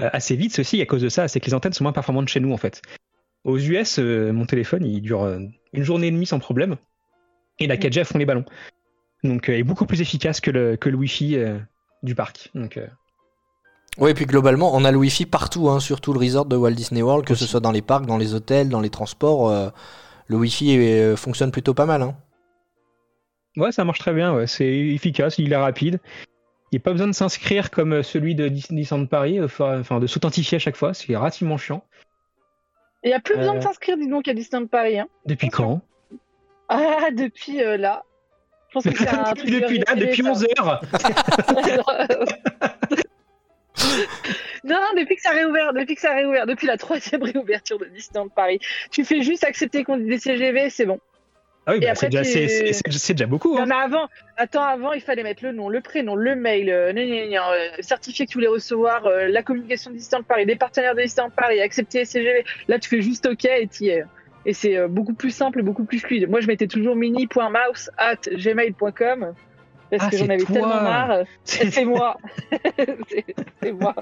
euh, 0.01 0.09
assez 0.13 0.35
vite, 0.35 0.53
ceci 0.53 0.81
à 0.81 0.85
cause 0.85 1.01
de 1.01 1.09
ça, 1.09 1.27
c'est 1.27 1.39
que 1.39 1.45
les 1.47 1.53
antennes 1.53 1.73
sont 1.73 1.83
moins 1.85 1.93
performantes 1.93 2.27
chez 2.27 2.39
nous 2.41 2.51
en 2.51 2.57
fait. 2.57 2.81
Aux 3.43 3.57
US, 3.57 3.97
euh, 3.99 4.31
mon 4.31 4.45
téléphone, 4.45 4.85
il 4.85 5.01
dure 5.01 5.23
euh, 5.23 5.39
une 5.73 5.83
journée 5.83 6.07
et 6.07 6.11
demie 6.11 6.25
sans 6.27 6.39
problème. 6.39 6.77
Et 7.59 7.67
la 7.67 7.77
4G 7.77 8.03
font 8.03 8.17
les 8.17 8.25
ballons. 8.25 8.45
Donc, 9.23 9.49
euh, 9.49 9.53
est 9.57 9.63
beaucoup 9.63 9.85
plus 9.85 10.01
efficace 10.01 10.41
que 10.41 10.51
le, 10.51 10.75
que 10.75 10.89
le 10.89 10.97
Wi-Fi 10.97 11.37
euh, 11.37 11.57
du 12.03 12.13
parc. 12.13 12.51
Donc, 12.53 12.79
Oui, 13.97 14.11
et 14.11 14.13
puis 14.13 14.25
globalement, 14.25 14.75
on 14.75 14.83
a 14.85 14.91
le 14.91 14.97
Wi-Fi 14.97 15.25
partout, 15.25 15.69
hein, 15.69 15.79
sur 15.79 16.01
tout 16.01 16.13
le 16.13 16.19
resort 16.19 16.45
de 16.45 16.55
Walt 16.55 16.71
Disney 16.71 17.01
World, 17.01 17.25
que 17.25 17.35
ce 17.35 17.45
soit 17.45 17.59
dans 17.59 17.71
les 17.71 17.81
parcs, 17.81 18.05
dans 18.05 18.17
les 18.17 18.33
hôtels, 18.33 18.69
dans 18.69 18.81
les 18.81 18.89
transports. 18.89 19.51
le 20.27 20.37
Wi-Fi 20.37 21.15
fonctionne 21.15 21.51
plutôt 21.51 21.73
pas 21.73 21.85
mal. 21.85 22.01
Hein. 22.01 22.15
Ouais, 23.57 23.71
ça 23.71 23.83
marche 23.83 23.99
très 23.99 24.13
bien. 24.13 24.33
Ouais. 24.33 24.47
C'est 24.47 24.67
efficace, 24.67 25.37
il 25.39 25.51
est 25.51 25.57
rapide. 25.57 25.99
Il 26.71 26.77
n'y 26.77 26.81
a 26.81 26.83
pas 26.83 26.91
besoin 26.91 27.07
de 27.07 27.11
s'inscrire 27.11 27.69
comme 27.69 28.01
celui 28.01 28.33
de 28.33 28.47
Disneyland 28.47 29.05
Paris, 29.05 29.41
enfin 29.41 29.99
de 29.99 30.07
s'authentifier 30.07 30.55
à 30.55 30.59
chaque 30.59 30.77
fois. 30.77 30.93
C'est 30.93 31.15
relativement 31.15 31.57
chiant. 31.57 31.83
Il 33.03 33.07
n'y 33.07 33.13
a 33.13 33.19
plus 33.19 33.35
besoin 33.35 33.55
Euh. 33.55 33.57
de 33.57 33.63
s'inscrire, 33.63 33.97
dis 33.97 34.07
donc, 34.07 34.27
à 34.27 34.33
Disneyland 34.33 34.67
Paris. 34.67 34.99
Hein. 34.99 35.07
Depuis 35.25 35.49
quand? 35.49 35.81
Ah, 36.69 37.09
depuis 37.11 37.61
euh, 37.63 37.77
là. 37.77 38.03
Je 38.69 38.73
pense 38.73 38.83
que 38.83 38.95
c'est 38.97 39.07
un 39.09 39.23
truc 39.33 39.49
Depuis 39.49 39.79
là, 39.79 39.95
de 39.95 39.99
depuis 40.01 40.21
RGPD, 40.21 40.29
11 40.29 40.45
heures. 40.59 40.81
non, 44.63 44.75
non, 44.75 45.01
depuis 45.01 45.15
que 45.15 45.21
ça 45.21 45.31
a 45.31 45.33
réouvert, 45.33 45.73
depuis 45.73 45.95
que 45.95 46.01
ça 46.01 46.11
a 46.11 46.15
réouvert, 46.15 46.45
depuis 46.45 46.67
la 46.67 46.77
troisième 46.77 47.23
réouverture 47.23 47.79
de 47.79 47.85
Disneyland 47.85 48.29
Paris, 48.29 48.59
tu 48.91 49.03
fais 49.03 49.21
juste 49.21 49.43
accepter 49.43 49.83
qu'on 49.83 49.97
dit 49.97 50.05
des 50.05 50.19
CGV, 50.19 50.69
c'est 50.69 50.85
bon. 50.85 50.99
Ah 51.67 51.73
oui, 51.73 51.77
Et 51.77 51.85
bah, 51.85 51.95
c'est 51.95 52.09
déjà, 52.09 52.23
tu- 52.23 53.13
déjà 53.13 53.27
beaucoup. 53.27 53.55
Non, 53.55 53.61
hein. 53.61 53.65
mais 53.67 53.75
avant, 53.75 54.07
attends, 54.35 54.63
avant, 54.63 54.93
il 54.93 55.01
fallait 55.01 55.21
mettre 55.21 55.43
le 55.43 55.51
nom, 55.51 55.69
le 55.69 55.79
prénom, 55.81 56.15
le 56.15 56.35
mail, 56.35 56.69
euh, 56.71 56.91
euh, 56.95 57.69
certifier 57.81 58.25
que 58.25 58.31
tu 58.31 58.37
voulais 58.39 58.47
recevoir 58.47 59.05
euh, 59.05 59.27
la 59.27 59.43
communication 59.43 59.91
de 59.91 59.95
Disneyland 59.97 60.23
Paris, 60.23 60.45
des 60.47 60.55
partenaires 60.55 60.95
de 60.95 61.01
Disneyland 61.01 61.29
Paris, 61.29 61.61
accepter 61.61 62.03
CGV. 62.05 62.43
Là, 62.67 62.79
tu 62.79 62.89
fais 62.89 63.01
juste 63.01 63.27
OK 63.27 63.45
et 63.45 63.67
t'y 63.67 63.89
es. 63.89 64.03
Et 64.45 64.53
c'est 64.53 64.87
beaucoup 64.87 65.13
plus 65.13 65.29
simple 65.29 65.59
et 65.59 65.61
beaucoup 65.61 65.83
plus 65.85 65.99
fluide. 65.99 66.27
Moi, 66.27 66.41
je 66.41 66.47
mettais 66.47 66.65
toujours 66.65 66.95
mini.mouse 66.95 67.91
at 67.97 68.15
gmail.com 68.31 69.33
parce 69.91 70.03
Ah, 70.03 70.09
que 70.09 70.17
j'en 70.17 70.29
avais 70.29 70.37
toi. 70.37 70.53
tellement 70.53 70.81
marre. 70.81 71.19
C'est 71.43 71.85
moi. 71.85 72.17
c'est 73.61 73.71
moi. 73.71 73.93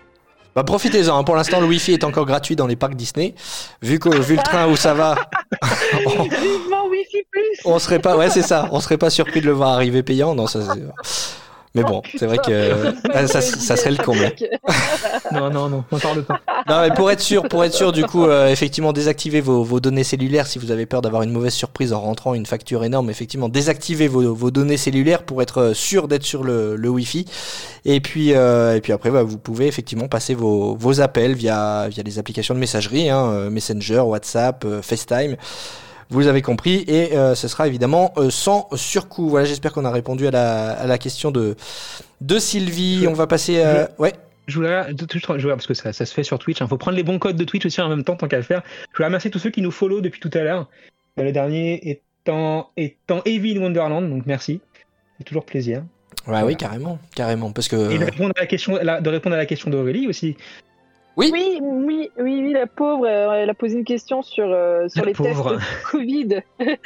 Bah, 0.55 0.63
profitez-en, 0.63 1.17
hein. 1.17 1.23
pour 1.23 1.35
l'instant 1.35 1.59
le 1.61 1.67
Wi-Fi 1.67 1.93
est 1.93 2.03
encore 2.03 2.25
gratuit 2.25 2.55
dans 2.55 2.67
les 2.67 2.75
parcs 2.75 2.95
Disney. 2.95 3.35
Vu, 3.81 3.99
que, 3.99 4.09
vu 4.09 4.35
le 4.35 4.43
train 4.43 4.67
où 4.67 4.75
ça 4.75 4.93
va, 4.93 5.15
on, 6.05 6.23
Vivement 6.23 6.87
Wi-Fi 6.89 7.23
plus. 7.31 7.41
on 7.65 7.79
serait 7.79 7.99
pas, 7.99 8.17
ouais 8.17 8.29
c'est 8.29 8.41
ça, 8.41 8.67
on 8.71 8.79
serait 8.79 8.97
pas 8.97 9.09
surpris 9.09 9.41
de 9.41 9.45
le 9.45 9.51
voir 9.53 9.69
arriver 9.69 10.03
payant. 10.03 10.35
Non, 10.35 10.47
ça, 10.47 10.59
c'est- 10.61 10.81
mais 11.75 11.83
bon, 11.83 12.01
c'est 12.17 12.25
vrai 12.25 12.37
que 12.37 12.51
euh, 12.51 13.27
ça, 13.27 13.41
ça 13.41 13.75
serait 13.75 13.91
le 13.91 14.03
comble. 14.03 14.31
Non, 15.31 15.51
non, 15.51 15.69
non, 15.69 15.83
n'en 15.91 15.99
parle 15.99 16.23
pas. 16.23 16.39
Non, 16.67 16.81
mais 16.81 16.95
pour 16.95 17.11
être 17.11 17.19
sûr, 17.19 17.43
pour 17.47 17.63
être 17.63 17.73
sûr, 17.73 17.91
du 17.91 18.03
coup, 18.03 18.25
euh, 18.25 18.47
effectivement, 18.47 18.93
désactivez 18.93 19.41
vos, 19.41 19.63
vos 19.63 19.79
données 19.79 20.03
cellulaires 20.03 20.47
si 20.47 20.57
vous 20.57 20.71
avez 20.71 20.87
peur 20.87 21.03
d'avoir 21.03 21.21
une 21.21 21.31
mauvaise 21.31 21.53
surprise 21.53 21.93
en 21.93 22.01
rentrant 22.01 22.33
une 22.33 22.47
facture 22.47 22.83
énorme. 22.83 23.11
Effectivement, 23.11 23.47
désactivez 23.47 24.07
vos, 24.07 24.33
vos 24.33 24.49
données 24.49 24.77
cellulaires 24.77 25.23
pour 25.23 25.43
être 25.43 25.59
euh, 25.59 25.73
sûr 25.75 26.07
d'être 26.07 26.23
sur 26.23 26.43
le, 26.43 26.75
le 26.75 26.89
Wi-Fi. 26.89 27.25
Et 27.85 28.01
puis, 28.01 28.33
euh, 28.33 28.75
et 28.75 28.81
puis 28.81 28.91
après, 28.91 29.11
bah, 29.11 29.23
vous 29.23 29.37
pouvez 29.37 29.67
effectivement 29.67 30.07
passer 30.07 30.33
vos, 30.33 30.75
vos 30.75 31.01
appels 31.01 31.33
via, 31.33 31.87
via 31.89 32.03
les 32.03 32.19
applications 32.19 32.53
de 32.53 32.59
messagerie, 32.59 33.09
hein, 33.09 33.29
euh, 33.31 33.49
Messenger, 33.49 33.99
WhatsApp, 33.99 34.63
euh, 34.65 34.81
FaceTime. 34.81 35.37
Vous 36.09 36.25
avez 36.27 36.41
compris, 36.41 36.83
et 36.87 37.15
euh, 37.15 37.35
ce 37.35 37.47
sera 37.47 37.67
évidemment 37.67 38.13
euh, 38.17 38.29
sans 38.31 38.67
surcoût. 38.75 39.29
Voilà, 39.29 39.45
j'espère 39.45 39.71
qu'on 39.73 39.85
a 39.85 39.91
répondu 39.91 40.25
à 40.27 40.31
la, 40.31 40.71
à 40.71 40.87
la 40.87 40.97
question 40.97 41.29
de, 41.29 41.55
de 42.21 42.39
Sylvie. 42.39 43.01
Je- 43.03 43.07
On 43.07 43.13
va 43.13 43.27
passer. 43.27 43.63
ouais. 43.99 44.13
Je 44.47 44.55
voulais, 44.55 44.93
tout- 44.95 45.05
je 45.11 45.27
voulais- 45.43 45.53
parce 45.53 45.67
que 45.67 45.75
ça, 45.75 45.93
ça 45.93 46.07
se 46.07 46.13
fait 46.13 46.23
sur 46.23 46.39
Twitch, 46.39 46.59
il 46.61 46.67
faut 46.67 46.77
prendre 46.77 46.97
les 46.97 47.03
bons 47.03 47.19
codes 47.19 47.35
de 47.35 47.43
Twitch 47.43 47.67
aussi 47.67 47.79
en 47.81 47.89
même 47.89 48.03
temps, 48.03 48.15
tant 48.15 48.27
qu'à 48.27 48.37
le 48.37 48.41
faire. 48.43 48.63
Je 48.91 48.97
voulais 48.97 49.05
remercier 49.05 49.29
tous 49.29 49.37
ceux 49.37 49.51
qui 49.51 49.61
nous 49.61 49.69
follow 49.69 50.01
depuis 50.01 50.19
tout 50.19 50.31
à 50.33 50.39
l'heure. 50.39 50.67
Euh, 51.19 51.23
Le 51.23 51.31
dernier 51.31 51.79
étant, 51.87 52.71
étant 52.75 53.21
Evil 53.25 53.59
Wonderland, 53.59 54.09
donc 54.09 54.23
merci. 54.25 54.61
C'est 55.19 55.23
toujours 55.25 55.45
plaisir. 55.45 55.83
Ouais, 56.27 56.41
oui, 56.41 56.55
carrément, 56.55 56.97
carrément, 57.13 57.51
parce 57.51 57.67
que. 57.67 57.91
Et 57.91 57.99
de 57.99 58.05
répondre 58.05 58.33
à 58.35 58.39
la 58.41 58.47
question, 58.47 58.79
la- 58.81 58.99
de 59.01 59.09
répondre 59.11 59.35
à 59.35 59.37
la 59.37 59.45
question 59.45 59.69
d'Aurélie 59.69 60.07
aussi. 60.07 60.35
Oui. 61.17 61.29
Oui, 61.33 61.59
oui, 61.61 62.09
oui, 62.17 62.41
oui, 62.45 62.53
la 62.53 62.65
pauvre, 62.67 63.05
euh, 63.05 63.33
elle 63.43 63.49
a 63.49 63.53
posé 63.53 63.75
une 63.77 63.83
question 63.83 64.21
sur, 64.21 64.45
euh, 64.47 64.87
sur 64.87 65.01
La 65.01 65.07
les 65.07 65.13
pauvre. 65.13 65.57
tests 65.57 65.63
Covid. 65.91 66.29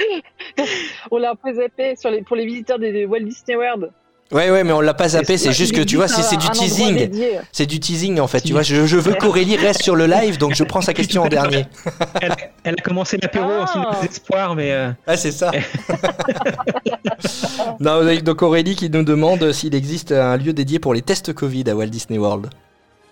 on 1.12 1.18
l'a 1.18 1.36
posé 1.36 1.68
sur 2.00 2.10
les, 2.10 2.24
pour 2.24 2.36
les 2.36 2.46
visiteurs 2.46 2.80
des, 2.80 2.92
des 2.92 3.06
Walt 3.06 3.20
Disney 3.22 3.56
World. 3.56 3.92
Ouais, 4.32 4.50
ouais, 4.50 4.64
mais 4.64 4.72
on 4.74 4.82
l'a 4.82 4.96
pas 4.96 5.10
zappé, 5.10 5.38
c'est 5.38 5.52
juste 5.52 5.76
que 5.76 5.82
tu 5.82 5.98
vois, 5.98 6.08
c'est 6.08 6.38
du 6.38 6.50
teasing. 6.50 7.10
C'est 7.52 7.68
du 7.68 7.80
teasing 7.80 8.20
en 8.20 8.26
fait, 8.26 8.42
tu 8.42 8.54
vois. 8.54 8.64
Je, 8.64 8.88
je 8.88 8.98
veux 8.98 9.14
qu'Aurélie 9.14 9.58
reste 9.58 9.84
sur 9.84 9.96
le 9.96 10.08
live, 10.08 10.40
donc 10.40 10.56
je 10.56 10.64
prends 10.64 10.82
sa 10.82 10.94
question 10.94 11.22
en 11.24 11.28
dernier. 11.28 11.66
Elle, 12.22 12.34
elle 12.64 12.74
a 12.80 12.82
commencé 12.82 13.18
l'apéro 13.22 13.46
en 13.52 13.68
signe 13.68 13.84
Ah. 13.86 13.96
de 13.98 14.02
désespoir, 14.08 14.56
mais 14.56 14.72
euh, 14.72 14.90
Ah, 15.06 15.18
c'est 15.18 15.32
ça. 15.32 15.52
non, 17.80 18.02
donc 18.24 18.42
Aurélie 18.42 18.76
qui 18.76 18.90
nous 18.90 19.04
demande 19.04 19.52
s'il 19.52 19.76
existe 19.76 20.12
un 20.12 20.38
lieu 20.38 20.54
dédié 20.54 20.80
pour 20.80 20.94
les 20.96 21.02
tests 21.04 21.34
Covid 21.34 21.66
à 21.70 21.76
Walt 21.76 21.88
Disney 21.88 22.18
World. 22.18 22.48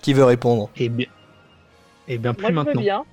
Qui 0.02 0.14
veut 0.14 0.24
répondre? 0.24 0.70
Et 0.78 0.90
bien, 0.90 1.08
et 2.08 2.18
bien 2.18 2.34
plus 2.34 2.44
Moi, 2.44 2.50
je 2.52 2.56
veux 2.58 2.64
maintenant. 2.66 2.82
bien. 2.82 3.06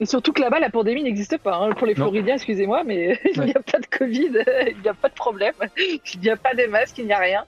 Et 0.00 0.06
surtout 0.06 0.32
que 0.32 0.40
là-bas, 0.40 0.60
la 0.60 0.70
pandémie 0.70 1.02
n'existe 1.02 1.36
pas. 1.38 1.56
hein. 1.56 1.72
Pour 1.72 1.86
les 1.86 1.94
Non. 1.94 2.04
Floridiens, 2.04 2.34
excusez-moi, 2.36 2.84
mais 2.84 3.18
il 3.34 3.40
n'y 3.42 3.50
a 3.54 3.60
pas 3.60 3.80
de 3.80 3.86
Covid, 3.86 4.30
il 4.68 4.80
n'y 4.82 4.88
a 4.88 4.94
pas 4.94 5.08
de 5.08 5.14
problème, 5.14 5.54
il 5.78 6.20
n'y 6.20 6.30
a 6.30 6.36
pas 6.36 6.54
de 6.54 6.66
masque, 6.66 6.98
il 6.98 7.06
n'y 7.06 7.12
a 7.12 7.18
rien. 7.18 7.44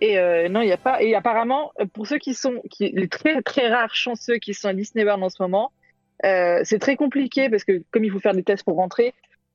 Et 0.00 0.18
euh, 0.20 0.48
non, 0.48 0.60
il 0.60 0.66
n'y 0.66 0.72
a 0.72 0.76
pas. 0.76 1.02
Et 1.02 1.16
apparemment, 1.16 1.72
pour 1.92 2.06
ceux 2.06 2.18
qui 2.18 2.34
sont, 2.34 2.62
qui, 2.70 2.90
les 2.90 3.08
très 3.08 3.42
très 3.42 3.68
rares 3.68 3.96
chanceux 3.96 4.36
qui 4.36 4.54
sont 4.54 4.68
à 4.68 4.72
Disney 4.72 5.04
World 5.04 5.24
en 5.24 5.28
ce 5.28 5.42
moment, 5.42 5.72
euh, 6.24 6.60
c'est 6.62 6.78
très 6.78 6.94
compliqué 6.94 7.48
parce 7.50 7.64
que 7.64 7.82
comme 7.90 8.04
il 8.04 8.12
faut 8.12 8.20
faire 8.20 8.34
des 8.34 8.44
tests 8.44 8.62
pour 8.64 8.76
rentrer 8.76 9.12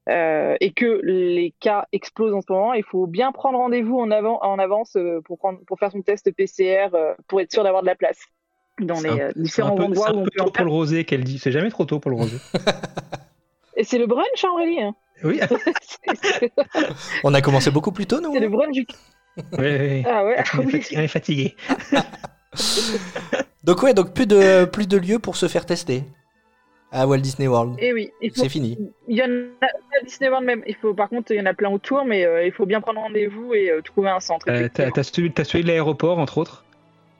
euh, 0.10 0.56
et 0.60 0.74
que 0.74 1.00
les 1.04 1.54
cas 1.60 1.88
explosent 1.94 2.34
en 2.34 2.42
ce 2.42 2.52
moment, 2.52 2.74
il 2.74 2.84
faut 2.84 3.08
bien 3.08 3.32
prendre 3.32 3.58
rendez-vous 3.58 4.00
en, 4.00 4.12
avant, 4.12 4.39
en 4.44 4.60
avance 4.60 4.96
euh, 4.98 5.22
pour, 5.24 5.38
prendre, 5.38 5.60
pour 5.66 5.80
faire 5.80 5.92
son 5.92 6.02
test 6.02 6.30
PCR 6.36 6.89
euh, 6.94 7.13
pour 7.28 7.39
être 7.42 7.52
sûr 7.52 7.63
d'avoir 7.63 7.82
de 7.84 7.88
la 7.88 7.96
place 7.96 8.20
dans 8.80 9.00
les 9.02 9.10
un- 9.22 9.32
différents 9.36 9.76
peu, 9.76 9.84
endroits 9.84 10.08
c'est 10.08 10.13
un 10.13 10.18
où 10.18 10.20
on 10.20 10.24
peu 10.26 10.32
peut 10.36 10.42
en 10.42 10.46
tôt 10.46 10.52
pour 10.52 10.66
le 10.66 10.72
rosé 10.72 11.06
qu'elle 11.06 11.24
dit. 11.24 11.39
C'est 11.39 11.52
jamais 11.52 11.70
trop 11.70 11.86
tôt 11.86 12.00
pour 12.00 12.12
le 12.12 12.18
rosé. 12.18 12.38
Et 13.76 13.84
c'est 13.84 13.98
le 13.98 14.06
brunch, 14.08 14.44
Aurélie 14.44 14.82
hein 14.82 14.96
Oui, 15.24 15.39
On 17.24 17.34
a 17.34 17.42
commencé 17.42 17.72
beaucoup 17.72 17.92
plus 17.92 18.06
tôt, 18.06 18.20
non 18.20 18.34
c'est 18.34 18.39
le 18.39 18.50
brunch 18.50 18.74
du. 18.74 18.86
oui, 19.38 19.44
oui. 19.80 20.04
Ah 20.06 20.26
ouais, 20.26 20.44
On 20.58 20.62
est 20.62 20.66
oui. 20.66 20.72
fatigué. 20.72 20.98
on 20.98 21.02
est 21.02 21.08
fatigué. 21.08 21.56
Donc 23.63 23.82
ouais, 23.84 23.94
donc 23.94 24.13
plus 24.13 24.28
de 24.28 24.66
plus 24.66 24.88
de 24.88 24.98
lieux 24.98 25.20
pour 25.20 25.36
se 25.38 25.48
faire 25.48 25.66
tester 25.66 26.04
à 26.94 27.06
Walt 27.08 27.18
Disney 27.18 27.48
World. 27.48 27.76
Et 27.80 27.92
oui, 27.92 28.12
il 28.22 28.30
faut. 28.32 28.42
C'est 28.44 28.50
fini. 28.50 28.78
Il 29.08 29.18
y 29.18 29.22
en 29.24 29.26
a 29.62 29.66
à 29.66 30.04
Disney 30.06 30.30
World 30.30 30.46
même. 30.46 30.64
Il 30.68 30.76
faut, 30.76 30.94
par 30.94 31.10
contre, 31.10 31.32
il 31.32 31.38
y 31.38 31.42
en 31.42 31.46
a 31.46 31.54
plein 31.54 31.70
autour, 31.70 32.06
mais 32.06 32.26
euh, 32.26 32.46
il 32.46 32.52
faut 32.52 32.66
bien 32.66 32.80
prendre 32.82 33.00
rendez-vous 33.02 33.54
et 33.54 33.70
euh, 33.72 33.82
trouver 33.82 34.10
un 34.10 34.20
centre. 34.20 34.46
Euh, 34.50 34.70
T'as 34.74 34.92
t'as 34.92 35.04
celui, 35.04 35.30
de 35.32 35.68
l'aéroport, 35.68 36.20
entre 36.20 36.38
autres. 36.38 36.64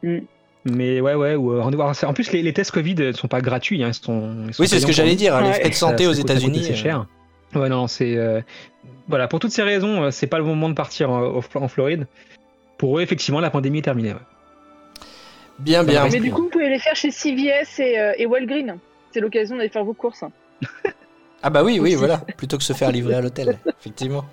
Mm. 0.04 0.20
Mais 0.66 1.02
ouais, 1.02 1.16
ouais. 1.16 1.36
Ou, 1.36 1.52
euh, 1.54 1.94
c'est- 1.94 2.06
en 2.06 2.14
plus, 2.14 2.32
les, 2.32 2.42
les 2.42 2.54
tests 2.54 2.72
Covid 2.72 2.96
ne 2.96 3.12
sont 3.12 3.28
pas 3.28 3.42
gratuits. 3.42 3.84
Hein, 3.84 3.90
ils 3.90 3.94
sont, 3.94 4.46
ils 4.48 4.54
sont 4.54 4.64
Oui, 4.64 4.70
c'est 4.70 4.80
ce 4.80 4.86
que 4.86 4.94
j'allais 4.94 5.16
dire. 5.16 5.36
hein, 5.36 5.42
Les 5.44 5.54
frais 5.54 5.70
de 5.70 5.74
santé 5.76 6.04
Ça- 6.06 6.10
aux 6.10 6.14
États-Unis. 6.14 6.60
assez 6.62 6.76
cher. 6.76 7.06
Ouais, 7.56 7.68
non, 7.70 7.88
c'est. 7.88 8.16
euh, 8.16 8.40
Voilà, 9.08 9.28
pour 9.28 9.40
toutes 9.40 9.52
ces 9.52 9.64
raisons, 9.64 10.10
c'est 10.12 10.28
pas 10.28 10.38
le 10.38 10.44
moment 10.46 10.70
de 10.70 10.74
partir 10.76 11.10
en, 11.12 11.42
en 11.56 11.68
Floride. 11.68 12.08
Pour 12.78 12.98
eux, 12.98 13.02
effectivement, 13.02 13.40
la 13.40 13.50
pandémie 13.50 13.80
est 13.80 13.84
terminée. 13.84 14.14
ouais. 14.14 14.20
Bien, 15.60 15.84
bien. 15.84 16.08
Mais 16.12 16.20
du 16.20 16.32
coup, 16.32 16.44
vous 16.44 16.50
pouvez 16.50 16.70
les 16.70 16.80
faire 16.80 16.96
chez 16.96 17.12
CVS 17.12 17.80
et, 17.80 18.00
euh, 18.00 18.14
et 18.18 18.26
Walgreen. 18.26 18.78
C'est 19.14 19.20
l'occasion 19.20 19.56
d'aller 19.56 19.70
faire 19.70 19.86
vos 19.86 19.94
courses. 19.94 20.24
Ah 21.44 21.50
bah 21.50 21.64
oui, 21.64 21.80
oui, 21.80 21.94
voilà. 21.96 22.18
Plutôt 22.38 22.58
que 22.58 22.64
se 22.64 22.74
faire 22.74 22.92
livrer 22.92 23.16
à 23.16 23.22
l'hôtel, 23.22 23.60
effectivement. 23.80 24.26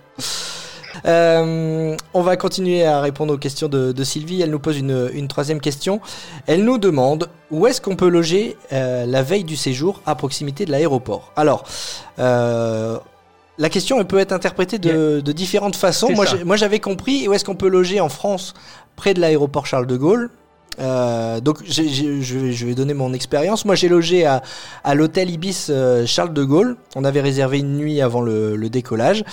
Euh, 1.06 1.96
on 2.14 2.22
va 2.22 2.36
continuer 2.36 2.84
à 2.84 3.00
répondre 3.00 3.34
aux 3.34 3.38
questions 3.38 3.68
de, 3.68 3.92
de 3.92 4.04
Sylvie. 4.04 4.42
Elle 4.42 4.50
nous 4.50 4.58
pose 4.58 4.78
une, 4.78 5.10
une 5.12 5.28
troisième 5.28 5.60
question. 5.60 6.00
Elle 6.46 6.64
nous 6.64 6.78
demande 6.78 7.28
où 7.50 7.66
est-ce 7.66 7.80
qu'on 7.80 7.96
peut 7.96 8.08
loger 8.08 8.56
euh, 8.72 9.06
la 9.06 9.22
veille 9.22 9.44
du 9.44 9.56
séjour 9.56 10.02
à 10.06 10.14
proximité 10.14 10.64
de 10.64 10.70
l'aéroport? 10.70 11.32
Alors, 11.36 11.64
euh, 12.18 12.98
la 13.58 13.68
question 13.68 13.98
elle 14.00 14.06
peut 14.06 14.18
être 14.18 14.32
interprétée 14.32 14.78
de, 14.78 15.20
de 15.20 15.32
différentes 15.32 15.76
façons. 15.76 16.12
Moi, 16.44 16.56
j'avais 16.56 16.80
compris 16.80 17.28
où 17.28 17.32
est-ce 17.34 17.44
qu'on 17.44 17.56
peut 17.56 17.68
loger 17.68 18.00
en 18.00 18.08
France 18.08 18.54
près 18.96 19.14
de 19.14 19.20
l'aéroport 19.20 19.66
Charles 19.66 19.86
de 19.86 19.96
Gaulle. 19.96 20.30
Euh, 20.78 21.40
donc 21.40 21.58
je, 21.64 22.64
vais, 22.64 22.74
donner 22.74 22.94
mon 22.94 23.12
expérience. 23.12 23.64
Moi 23.64 23.74
j'ai 23.74 23.88
logé 23.88 24.26
à, 24.26 24.42
l'hôtel 24.94 25.30
Ibis 25.30 25.66
euh, 25.70 26.06
Charles 26.06 26.32
de 26.32 26.44
Gaulle. 26.44 26.76
On 26.96 27.04
avait 27.04 27.20
réservé 27.20 27.58
une 27.58 27.76
nuit 27.76 28.00
avant 28.00 28.20
le, 28.20 28.68
décollage. 28.70 29.24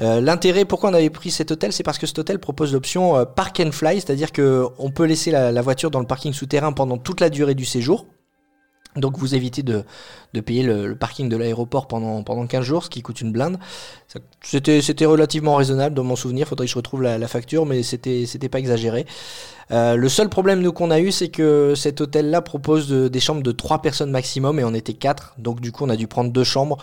Euh, 0.00 0.20
L'intérêt, 0.20 0.64
pourquoi 0.64 0.90
on 0.90 0.94
avait 0.94 1.10
pris 1.10 1.30
cet 1.30 1.50
hôtel, 1.50 1.72
c'est 1.72 1.82
parce 1.82 1.98
que 1.98 2.06
cet 2.06 2.18
hôtel 2.18 2.38
propose 2.38 2.72
l'option 2.72 3.26
Park 3.36 3.60
and 3.60 3.72
Fly, 3.72 4.00
c'est-à-dire 4.00 4.32
que 4.32 4.66
on 4.78 4.90
peut 4.90 5.04
laisser 5.04 5.30
la, 5.30 5.52
la 5.52 5.62
voiture 5.62 5.90
dans 5.90 6.00
le 6.00 6.06
parking 6.06 6.32
souterrain 6.32 6.72
pendant 6.72 6.96
toute 6.96 7.20
la 7.20 7.28
durée 7.28 7.54
du 7.54 7.66
séjour. 7.66 8.06
Donc 8.96 9.18
vous 9.18 9.34
évitez 9.36 9.62
de, 9.62 9.84
de 10.34 10.40
payer 10.40 10.62
le, 10.64 10.86
le 10.88 10.96
parking 10.96 11.28
de 11.28 11.36
l'aéroport 11.36 11.86
pendant, 11.86 12.22
pendant 12.24 12.46
15 12.46 12.64
jours, 12.64 12.84
ce 12.84 12.90
qui 12.90 13.02
coûte 13.02 13.20
une 13.20 13.30
blinde. 13.30 13.58
C'était 14.42 14.82
c'était 14.82 15.06
relativement 15.06 15.54
raisonnable 15.54 15.94
dans 15.94 16.02
mon 16.04 16.16
souvenir, 16.16 16.48
faudrait 16.48 16.66
que 16.66 16.72
je 16.72 16.76
retrouve 16.76 17.02
la, 17.02 17.16
la 17.18 17.28
facture, 17.28 17.66
mais 17.66 17.82
c'était 17.82 18.26
c'était 18.26 18.48
pas 18.48 18.58
exagéré. 18.58 19.06
Euh, 19.70 19.94
le 19.94 20.08
seul 20.08 20.28
problème 20.28 20.60
nous 20.60 20.72
qu'on 20.72 20.90
a 20.90 20.98
eu, 20.98 21.12
c'est 21.12 21.28
que 21.28 21.74
cet 21.76 22.00
hôtel-là 22.00 22.42
propose 22.42 22.88
de- 22.88 23.06
des 23.06 23.20
chambres 23.20 23.42
de 23.44 23.52
3 23.52 23.80
personnes 23.82 24.10
maximum 24.10 24.58
et 24.58 24.64
on 24.64 24.74
était 24.74 24.94
4, 24.94 25.34
donc 25.38 25.60
du 25.60 25.70
coup 25.70 25.84
on 25.84 25.88
a 25.90 25.96
dû 25.96 26.08
prendre 26.08 26.32
deux 26.32 26.44
chambres. 26.44 26.76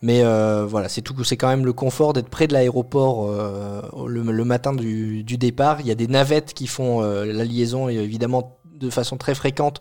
Mais 0.00 0.22
euh, 0.22 0.64
voilà, 0.64 0.88
c'est 0.88 1.02
tout. 1.02 1.24
C'est 1.24 1.36
quand 1.36 1.48
même 1.48 1.64
le 1.64 1.72
confort 1.72 2.12
d'être 2.12 2.28
près 2.28 2.46
de 2.46 2.52
l'aéroport 2.52 3.26
euh, 3.30 3.82
le, 4.06 4.22
le 4.22 4.44
matin 4.44 4.72
du, 4.72 5.24
du 5.24 5.38
départ. 5.38 5.80
Il 5.80 5.88
y 5.88 5.90
a 5.90 5.96
des 5.96 6.06
navettes 6.06 6.54
qui 6.54 6.68
font 6.68 7.02
euh, 7.02 7.24
la 7.24 7.44
liaison 7.44 7.88
évidemment 7.88 8.58
de 8.74 8.90
façon 8.90 9.16
très 9.16 9.34
fréquente 9.34 9.80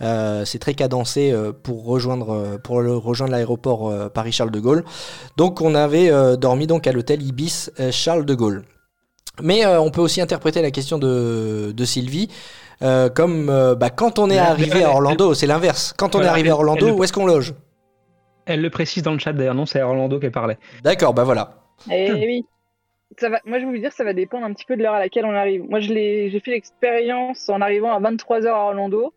c'est 0.00 0.58
très 0.58 0.74
cadencé 0.74 1.30
euh, 1.30 1.52
pour 1.52 1.84
rejoindre, 1.84 2.30
euh, 2.30 2.58
pour 2.58 2.80
le, 2.80 2.96
rejoindre 2.96 3.32
l'aéroport 3.32 3.88
euh, 3.90 4.08
Paris-Charles 4.08 4.50
de 4.50 4.60
Gaulle. 4.60 4.84
Donc 5.36 5.60
on 5.60 5.74
avait 5.74 6.10
euh, 6.10 6.36
dormi 6.36 6.66
donc 6.66 6.86
à 6.86 6.92
l'hôtel 6.92 7.22
Ibis 7.22 7.70
euh, 7.80 7.90
Charles 7.92 8.24
de 8.24 8.34
Gaulle. 8.34 8.64
Mais 9.42 9.64
euh, 9.64 9.80
on 9.80 9.90
peut 9.90 10.00
aussi 10.00 10.20
interpréter 10.20 10.62
la 10.62 10.70
question 10.70 10.98
de, 10.98 11.72
de 11.72 11.84
Sylvie 11.84 12.28
euh, 12.82 13.08
comme 13.10 13.50
euh, 13.50 13.74
bah, 13.74 13.90
quand 13.90 14.18
on 14.18 14.30
est 14.30 14.38
arrivé 14.38 14.84
à 14.84 14.90
Orlando, 14.90 15.34
c'est 15.34 15.46
l'inverse. 15.46 15.94
Quand 15.96 16.14
on 16.14 16.22
est 16.22 16.26
arrivé 16.26 16.50
à 16.50 16.54
Orlando, 16.54 16.90
où 16.90 17.04
est-ce 17.04 17.12
qu'on 17.12 17.26
loge? 17.26 17.54
Elle 18.46 18.62
le 18.62 18.70
précise 18.70 19.02
dans 19.02 19.12
le 19.12 19.18
chat 19.18 19.32
d'ailleurs, 19.32 19.54
non, 19.54 19.66
c'est 19.66 19.82
Orlando 19.82 20.18
qui 20.18 20.30
parlait. 20.30 20.58
D'accord, 20.82 21.14
bah 21.14 21.24
voilà. 21.24 21.54
Et 21.90 22.10
Hmm. 22.10 22.14
oui. 22.16 22.44
Ça 23.18 23.28
va, 23.28 23.40
moi, 23.44 23.58
je 23.58 23.64
vais 23.64 23.70
vous 23.70 23.78
dire, 23.78 23.92
ça 23.92 24.04
va 24.04 24.12
dépendre 24.12 24.46
un 24.46 24.52
petit 24.52 24.64
peu 24.64 24.76
de 24.76 24.82
l'heure 24.82 24.94
à 24.94 24.98
laquelle 25.00 25.24
on 25.24 25.34
arrive. 25.34 25.64
Moi, 25.68 25.80
je 25.80 25.92
l'ai, 25.92 26.30
j'ai 26.30 26.40
fait 26.40 26.52
l'expérience 26.52 27.48
en 27.48 27.60
arrivant 27.60 27.92
à 27.92 28.00
23h 28.00 28.48
à 28.48 28.54
Orlando. 28.66 29.12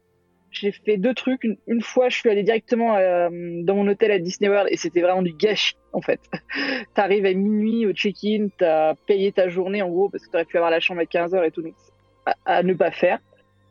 J'ai 0.54 0.72
fait 0.72 0.98
deux 0.98 1.16
trucs. 1.16 1.44
Une, 1.44 1.82
fois, 1.82 2.10
je 2.10 2.18
suis 2.18 2.30
allé 2.30 2.44
directement 2.44 2.96
euh, 2.96 3.30
dans 3.64 3.76
mon 3.76 3.88
hôtel 3.88 4.12
à 4.12 4.20
Disney 4.20 4.50
World 4.50 4.70
et 4.72 4.78
c'était 4.78 5.02
vraiment 5.02 5.24
du 5.24 5.34
gâchis, 5.34 5.76
en 5.94 6.02
fait. 6.02 6.20
T'arrives 6.94 7.26
à 7.26 7.34
minuit 7.34 7.88
au 7.88 7.92
check-in, 7.92 8.50
t'as 8.58 8.94
payé 9.08 9.32
ta 9.32 9.50
journée, 9.50 9.82
en 9.82 9.90
gros, 9.90 10.10
parce 10.10 10.26
que 10.26 10.32
t'aurais 10.32 10.46
pu 10.46 10.58
avoir 10.58 10.70
la 10.70 10.80
chambre 10.80 11.02
à 11.02 11.06
15h 11.06 11.44
et 11.44 11.50
tout, 11.50 11.64
donc 11.64 11.74
à, 12.46 12.62
ne 12.62 12.74
pas 12.76 12.92
faire. 12.92 13.18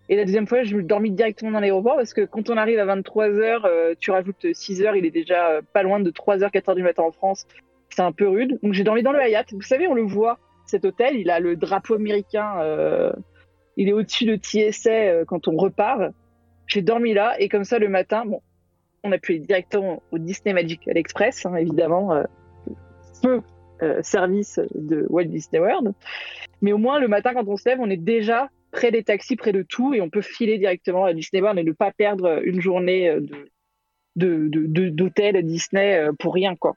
Et 0.08 0.16
la 0.16 0.24
deuxième 0.24 0.48
fois, 0.48 0.64
je 0.64 0.76
me 0.76 0.82
dormis 0.82 1.12
directement 1.12 1.52
dans 1.52 1.60
l'aéroport 1.60 1.94
parce 1.94 2.12
que 2.12 2.22
quand 2.22 2.50
on 2.50 2.56
arrive 2.56 2.80
à 2.80 2.96
23h, 2.96 3.64
euh, 3.64 3.94
tu 4.00 4.10
rajoutes 4.10 4.46
6 4.52 4.82
heures, 4.82 4.96
il 4.96 5.06
est 5.06 5.12
déjà 5.12 5.50
euh, 5.50 5.62
pas 5.72 5.84
loin 5.84 6.00
de 6.00 6.10
3h, 6.10 6.50
4h 6.50 6.74
du 6.74 6.82
matin 6.82 7.04
en 7.04 7.12
France 7.12 7.46
c'est 7.94 8.02
un 8.02 8.12
peu 8.12 8.26
rude. 8.26 8.58
Donc 8.62 8.72
j'ai 8.72 8.84
dormi 8.84 9.02
dans 9.02 9.12
le 9.12 9.20
Hyatt. 9.20 9.52
Vous 9.52 9.60
savez, 9.60 9.86
on 9.86 9.92
le 9.92 10.02
voit, 10.02 10.38
cet 10.64 10.86
hôtel, 10.86 11.14
il 11.14 11.28
a 11.28 11.40
le 11.40 11.56
drapeau 11.56 11.94
américain, 11.94 12.54
il 13.76 13.86
est 13.86 13.92
au-dessus 13.92 14.24
de 14.24 14.36
TSA 14.36 15.26
quand 15.26 15.46
on 15.46 15.56
repart. 15.58 16.14
J'ai 16.72 16.82
dormi 16.82 17.12
là 17.12 17.34
et 17.38 17.48
comme 17.48 17.64
ça 17.64 17.78
le 17.78 17.88
matin, 17.88 18.24
bon, 18.24 18.40
on 19.04 19.12
a 19.12 19.18
pu 19.18 19.32
aller 19.32 19.40
directement 19.40 20.02
au 20.10 20.18
Disney 20.18 20.54
Magic 20.54 20.80
Express, 20.88 21.44
hein, 21.44 21.54
évidemment, 21.56 22.14
euh, 22.14 22.24
peu 23.22 23.40
euh, 23.82 24.00
service 24.02 24.58
de 24.74 25.06
Walt 25.10 25.24
Disney 25.24 25.60
World. 25.60 25.92
Mais 26.62 26.72
au 26.72 26.78
moins 26.78 26.98
le 26.98 27.08
matin 27.08 27.34
quand 27.34 27.46
on 27.46 27.56
se 27.56 27.68
lève, 27.68 27.78
on 27.80 27.90
est 27.90 27.96
déjà 27.96 28.48
près 28.70 28.90
des 28.90 29.02
taxis, 29.02 29.36
près 29.36 29.52
de 29.52 29.62
tout 29.62 29.92
et 29.92 30.00
on 30.00 30.08
peut 30.08 30.22
filer 30.22 30.56
directement 30.56 31.04
à 31.04 31.12
Disney 31.12 31.42
World 31.42 31.58
et 31.58 31.64
ne 31.64 31.72
pas 31.72 31.92
perdre 31.92 32.40
une 32.44 32.60
journée 32.60 33.08
euh, 33.10 33.20
de 34.16 34.48
de- 34.48 34.66
de- 34.66 34.88
d'hôtel 34.88 35.44
Disney 35.44 35.94
euh, 35.98 36.12
pour 36.18 36.32
rien 36.34 36.56
quoi. 36.56 36.74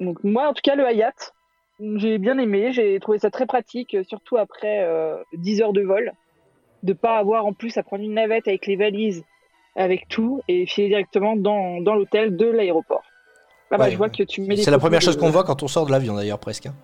Donc 0.00 0.22
moi, 0.24 0.48
en 0.48 0.52
tout 0.54 0.62
cas, 0.62 0.74
le 0.74 0.84
Hayat, 0.84 1.14
j'ai 1.96 2.18
bien 2.18 2.36
aimé. 2.38 2.72
J'ai 2.72 2.98
trouvé 3.00 3.18
ça 3.18 3.30
très 3.30 3.46
pratique, 3.46 3.96
surtout 4.08 4.36
après 4.36 4.82
euh, 4.84 5.16
10 5.34 5.62
heures 5.62 5.72
de 5.72 5.82
vol, 5.82 6.12
de 6.84 6.92
pas 6.92 7.18
avoir 7.18 7.46
en 7.46 7.52
plus 7.52 7.76
à 7.78 7.82
prendre 7.82 8.04
une 8.04 8.14
navette 8.14 8.46
avec 8.46 8.66
les 8.66 8.76
valises, 8.76 9.24
avec 9.74 10.06
tout, 10.08 10.40
et 10.48 10.66
filer 10.66 10.88
directement 10.88 11.34
dans, 11.36 11.80
dans 11.80 11.94
l'hôtel 11.94 12.36
de 12.36 12.46
l'aéroport. 12.46 13.02
Ah 13.70 13.78
bah, 13.78 13.84
Ouais, 13.86 13.90
je 13.90 13.96
vois 13.96 14.08
que 14.10 14.22
tu 14.22 14.42
mets 14.42 14.56
C'est 14.56 14.70
la 14.70 14.78
première 14.78 15.00
de- 15.00 15.04
chose 15.04 15.16
qu'on 15.16 15.30
voit 15.30 15.42
quand 15.44 15.62
on 15.64 15.68
sort 15.68 15.86
de 15.86 15.90
l'avion 15.90 16.14
d'ailleurs 16.14 16.38
presque. 16.38 16.66
hein. 16.66 16.74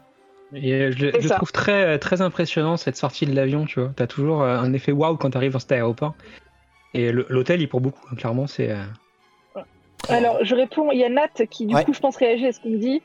Et 0.52 0.72
euh, 0.72 0.90
je, 0.90 1.28
trouve 1.28 1.52
très, 1.52 1.96
très 2.00 2.20
impressionnant 2.22 2.76
cette 2.76 2.96
sortie 2.96 3.24
de 3.26 3.32
l'avion, 3.36 3.66
tu 3.66 3.78
vois. 3.78 3.92
T'as 3.94 4.08
toujours 4.08 4.42
euh, 4.42 4.58
un 4.58 4.72
effet 4.72 4.90
waouh 4.90 5.16
quand 5.16 5.30
t'arrives 5.30 5.52
dans 5.52 5.60
cet 5.60 5.70
aéroport. 5.70 6.14
Et 6.92 7.12
l'hôtel, 7.12 7.60
il 7.60 7.68
pour 7.68 7.80
beaucoup, 7.80 8.04
hein, 8.10 8.16
clairement, 8.16 8.48
c'est. 8.48 8.72
euh, 8.72 8.82
Alors, 10.08 10.38
je 10.44 10.54
réponds, 10.56 10.90
il 10.90 10.98
y 10.98 11.04
a 11.04 11.08
Nat 11.08 11.28
qui, 11.48 11.66
du 11.66 11.74
Ouais. 11.76 11.84
coup, 11.84 11.92
je 11.92 12.00
pense, 12.00 12.16
réagit 12.16 12.46
à 12.46 12.52
ce 12.52 12.66
me 12.66 12.78
dit. 12.78 13.00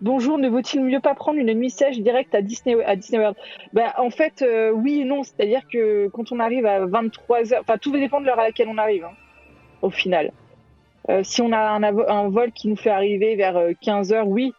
Bonjour, 0.00 0.38
ne 0.38 0.48
vaut-il 0.48 0.82
mieux 0.82 1.00
pas 1.00 1.14
prendre 1.14 1.38
une 1.38 1.52
nuit 1.52 1.68
sèche 1.68 1.98
directe 1.98 2.34
à 2.34 2.40
Disney, 2.40 2.82
à 2.84 2.96
Disney 2.96 3.18
World? 3.18 3.36
Bah, 3.74 3.94
En 3.98 4.08
fait, 4.08 4.40
euh, 4.40 4.70
oui 4.70 5.00
et 5.00 5.04
non. 5.04 5.22
C'est-à-dire 5.22 5.60
que 5.70 6.08
quand 6.08 6.32
on 6.32 6.40
arrive 6.40 6.64
à 6.64 6.86
23h, 6.86 7.60
enfin, 7.60 7.76
tout 7.76 7.92
va 7.92 7.98
dépendre 7.98 8.22
de 8.22 8.26
l'heure 8.28 8.38
à 8.38 8.44
laquelle 8.44 8.68
on 8.68 8.78
arrive, 8.78 9.04
hein, 9.04 9.12
au 9.82 9.90
final. 9.90 10.32
Euh, 11.10 11.22
si 11.22 11.42
on 11.42 11.52
a 11.52 11.58
un, 11.58 12.28
vol 12.30 12.52
qui 12.52 12.68
nous 12.68 12.76
fait 12.76 12.90
arriver 12.90 13.36
vers 13.36 13.56
15h, 13.82 14.22
oui, 14.24 14.54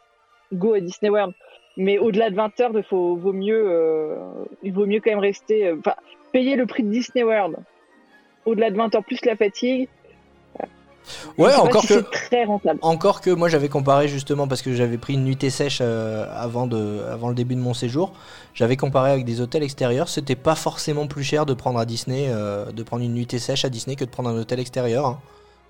go 0.53 0.73
à 0.73 0.79
Disney 0.79 1.09
World. 1.09 1.33
Mais 1.77 1.97
au-delà 1.97 2.29
de 2.29 2.35
20h, 2.35 2.71
il 2.75 2.83
vaut 2.91 3.33
mieux, 3.33 3.63
euh, 3.65 4.15
il 4.61 4.73
vaut 4.73 4.85
mieux 4.85 4.99
quand 4.99 5.09
même 5.11 5.19
rester. 5.19 5.67
euh, 5.67 5.77
Enfin, 5.79 5.95
payer 6.31 6.55
le 6.55 6.65
prix 6.67 6.83
de 6.83 6.89
Disney 6.89 7.23
World. 7.23 7.55
Au-delà 8.45 8.69
de 8.69 8.77
20h 8.77 9.03
plus 9.03 9.23
la 9.25 9.35
fatigue. 9.35 9.87
Ouais, 11.37 11.53
encore 11.55 11.81
si 11.81 11.87
que. 11.87 11.93
c'est 11.95 12.11
très 12.27 12.45
rentable. 12.45 12.79
Encore 12.81 13.21
que 13.21 13.29
moi 13.31 13.49
j'avais 13.49 13.69
comparé 13.69 14.07
justement 14.07 14.47
parce 14.47 14.61
que 14.61 14.73
j'avais 14.73 14.97
pris 14.97 15.13
une 15.13 15.23
nuitée 15.23 15.49
sèche 15.49 15.79
euh, 15.81 16.25
avant, 16.35 16.67
de, 16.67 17.01
avant 17.11 17.29
le 17.29 17.35
début 17.35 17.55
de 17.55 17.59
mon 17.61 17.73
séjour. 17.73 18.13
J'avais 18.53 18.77
comparé 18.77 19.11
avec 19.11 19.25
des 19.25 19.41
hôtels 19.41 19.63
extérieurs. 19.63 20.09
C'était 20.09 20.35
pas 20.35 20.55
forcément 20.55 21.07
plus 21.07 21.23
cher 21.23 21.45
de 21.45 21.53
prendre 21.53 21.79
à 21.79 21.85
Disney, 21.85 22.27
euh, 22.29 22.71
de 22.71 22.83
prendre 22.83 23.03
une 23.03 23.13
nuitée 23.13 23.39
sèche 23.39 23.65
à 23.65 23.69
Disney 23.69 23.95
que 23.95 24.05
de 24.05 24.09
prendre 24.09 24.29
un 24.29 24.37
hôtel 24.37 24.59
extérieur. 24.59 25.05
hein. 25.05 25.19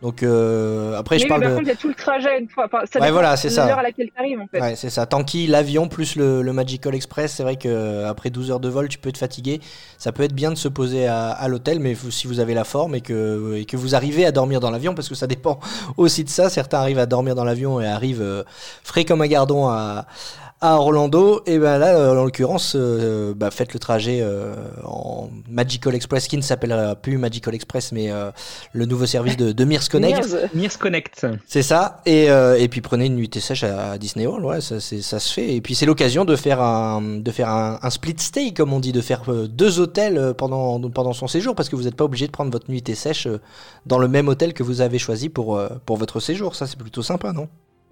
Donc 0.02 0.24
euh, 0.24 0.98
après 0.98 1.20
je 1.20 1.24
Oui, 1.24 1.30
parle 1.30 1.42
mais 1.42 1.46
par 1.48 1.52
de. 1.54 1.58
contre, 1.60 1.68
il 1.68 1.74
y 1.74 1.78
a 1.78 1.80
tout 1.80 1.88
le 1.88 1.94
trajet 1.94 2.40
une 2.40 2.50
fois. 2.50 2.66
Enfin, 2.66 2.80
ça 2.92 3.00
Ouais, 3.00 3.12
voilà, 3.12 3.38
c'est 3.38 3.50
de 3.50 3.54
ça. 3.54 3.68
l'heure 3.68 3.78
à 3.80 3.84
laquelle 3.84 4.08
tu 4.08 4.20
arrives, 4.20 4.40
en 4.40 4.48
fait. 4.48 4.60
Ouais, 4.60 4.76
c'est 4.76 4.90
ça. 4.90 5.06
Tanky, 5.06 5.46
l'avion 5.48 5.88
plus 5.88 6.16
le, 6.16 6.42
le 6.42 6.54
Magical 6.54 6.96
Express, 6.96 7.34
c'est 7.34 7.44
vrai 7.44 7.56
que 7.56 7.68
euh, 7.70 8.10
après 8.10 8.30
12 8.32 8.50
heures 8.50 8.60
de 8.60 8.68
vol, 8.70 8.88
tu 8.90 8.98
peux 8.98 9.10
être 9.10 9.18
fatigué. 9.20 9.62
Ça 10.00 10.12
peut 10.12 10.24
être 10.24 10.34
bien 10.34 10.50
de 10.50 10.56
se 10.56 10.68
poser 10.68 11.06
à, 11.06 11.30
à 11.30 11.48
l'hôtel, 11.48 11.80
mais 11.80 11.94
vous- 11.94 12.10
si 12.12 12.26
vous 12.26 12.40
avez 12.40 12.54
la 12.56 12.64
forme 12.64 12.96
et 12.96 13.02
que, 13.02 13.56
et 13.56 13.66
que 13.66 13.78
vous 13.78 13.94
arrivez 13.94 14.26
à 14.26 14.32
dormir 14.32 14.60
dans 14.60 14.72
l'avion, 14.72 14.96
parce 14.96 15.08
que 15.08 15.16
ça 15.16 15.28
dépend 15.28 15.60
aussi 15.98 16.24
de 16.24 16.30
ça. 16.30 16.50
Certains 16.50 16.80
arrivent 16.80 17.00
à 17.00 17.06
dormir 17.06 17.36
dans 17.36 17.44
l'avion 17.46 17.80
et 17.80 17.86
arrivent 17.86 18.22
euh, 18.24 18.44
frais 18.84 19.06
comme 19.06 19.22
un 19.22 19.28
gardon 19.28 19.68
à, 19.68 20.08
à 20.50 20.51
Orlando. 20.62 21.42
Et 21.46 21.58
ben 21.60 21.78
là, 21.78 21.96
euh, 21.96 22.12
en 22.12 22.24
l'occurrence, 22.24 22.76
euh, 22.76 23.34
bah, 23.36 23.50
faites 23.52 23.74
le 23.74 23.80
trajet 23.80 24.20
euh, 24.22 24.54
en 24.84 25.30
Magical 25.50 25.96
Express, 25.96 26.28
qui 26.28 26.38
ne 26.38 26.42
s'appellera 26.42 26.96
plus 26.96 27.18
Magical 27.18 27.56
Express, 27.56 27.92
mais 27.92 28.12
euh, 28.12 28.32
le 28.74 28.86
nouveau 28.86 29.06
service 29.06 29.38
de, 29.38 29.52
de 29.52 29.66
Mears 29.66 29.90
Connect. 29.90 30.28
Mears. 30.54 30.78
Connect. 30.78 31.26
C'est 31.48 31.64
ça. 31.64 32.02
Et, 32.06 32.30
euh, 32.30 32.58
et 32.60 32.68
puis 32.68 32.82
prenez 32.82 33.08
une 33.08 33.16
nuitée 33.16 33.40
sèche 33.40 33.64
à 33.64 33.98
Disney 33.98 34.28
World, 34.28 34.46
ouais, 34.46 34.62
ça, 34.62 34.80
c'est- 34.80 35.02
ça 35.02 35.20
se 35.20 35.34
fait. 35.34 35.56
Et 35.56 35.62
puis 35.62 35.74
c'est 35.76 35.86
l'occasion 35.86 36.26
de 36.26 36.36
faire 36.36 36.62
un, 36.62 37.02
de 37.02 37.32
faire 37.32 37.50
un, 37.50 37.80
un 37.82 37.90
split 37.90 38.16
stay, 38.20 38.54
comme 38.54 38.72
on 38.74 38.80
dit, 38.80 38.92
de 38.92 39.02
faire 39.02 39.24
euh, 39.30 39.48
deux 39.48 39.80
hôtels 39.80 40.18
euh, 40.18 40.34
pendant, 40.34 40.80
pendant 40.90 41.14
son 41.14 41.28
séjour, 41.28 41.56
parce 41.56 41.70
que 41.70 41.76
vous 41.76 41.84
n'êtes 41.84 41.96
pas 41.96 42.06
obligé 42.06 42.28
de 42.28 42.32
prendre 42.32 42.52
votre 42.52 42.70
nuitée 42.70 42.96
sèche 42.96 43.28
euh, 43.28 43.40
dans 43.86 43.98
le 43.98 44.08
même 44.08 44.28
hôtel 44.28 44.54
que 44.54 44.64
vous 44.64 44.82
avez 44.82 45.00
choisi 45.00 45.30
pour, 45.30 45.58
euh, 45.58 45.70
pour 45.86 45.98
votre 45.98 46.20
séjour. 46.20 46.56
Ça, 46.56 46.68
c'est 46.68 46.78
plutôt 46.78 47.02
sympa, 47.02 47.34
non? 47.34 47.48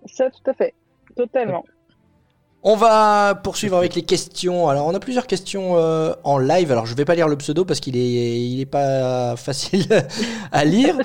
Ça, 0.05 0.25
tout 0.29 0.49
à 0.51 0.53
fait. 0.53 0.73
Totalement. 1.15 1.63
On 2.61 2.75
va 2.75 3.35
poursuivre 3.41 3.77
avec 3.77 3.95
les 3.95 4.01
questions. 4.01 4.67
Alors, 4.67 4.85
on 4.85 4.93
a 4.93 4.99
plusieurs 4.99 5.27
questions 5.27 5.77
euh, 5.77 6.13
en 6.25 6.37
live. 6.37 6.73
Alors, 6.73 6.85
je 6.85 6.93
vais 6.93 7.05
pas 7.05 7.15
lire 7.15 7.29
le 7.29 7.37
pseudo 7.37 7.63
parce 7.63 7.79
qu'il 7.79 7.95
est, 7.95 8.41
il 8.41 8.59
est 8.59 8.65
pas 8.65 9.37
facile 9.37 9.87
à 10.51 10.65
lire. 10.65 10.97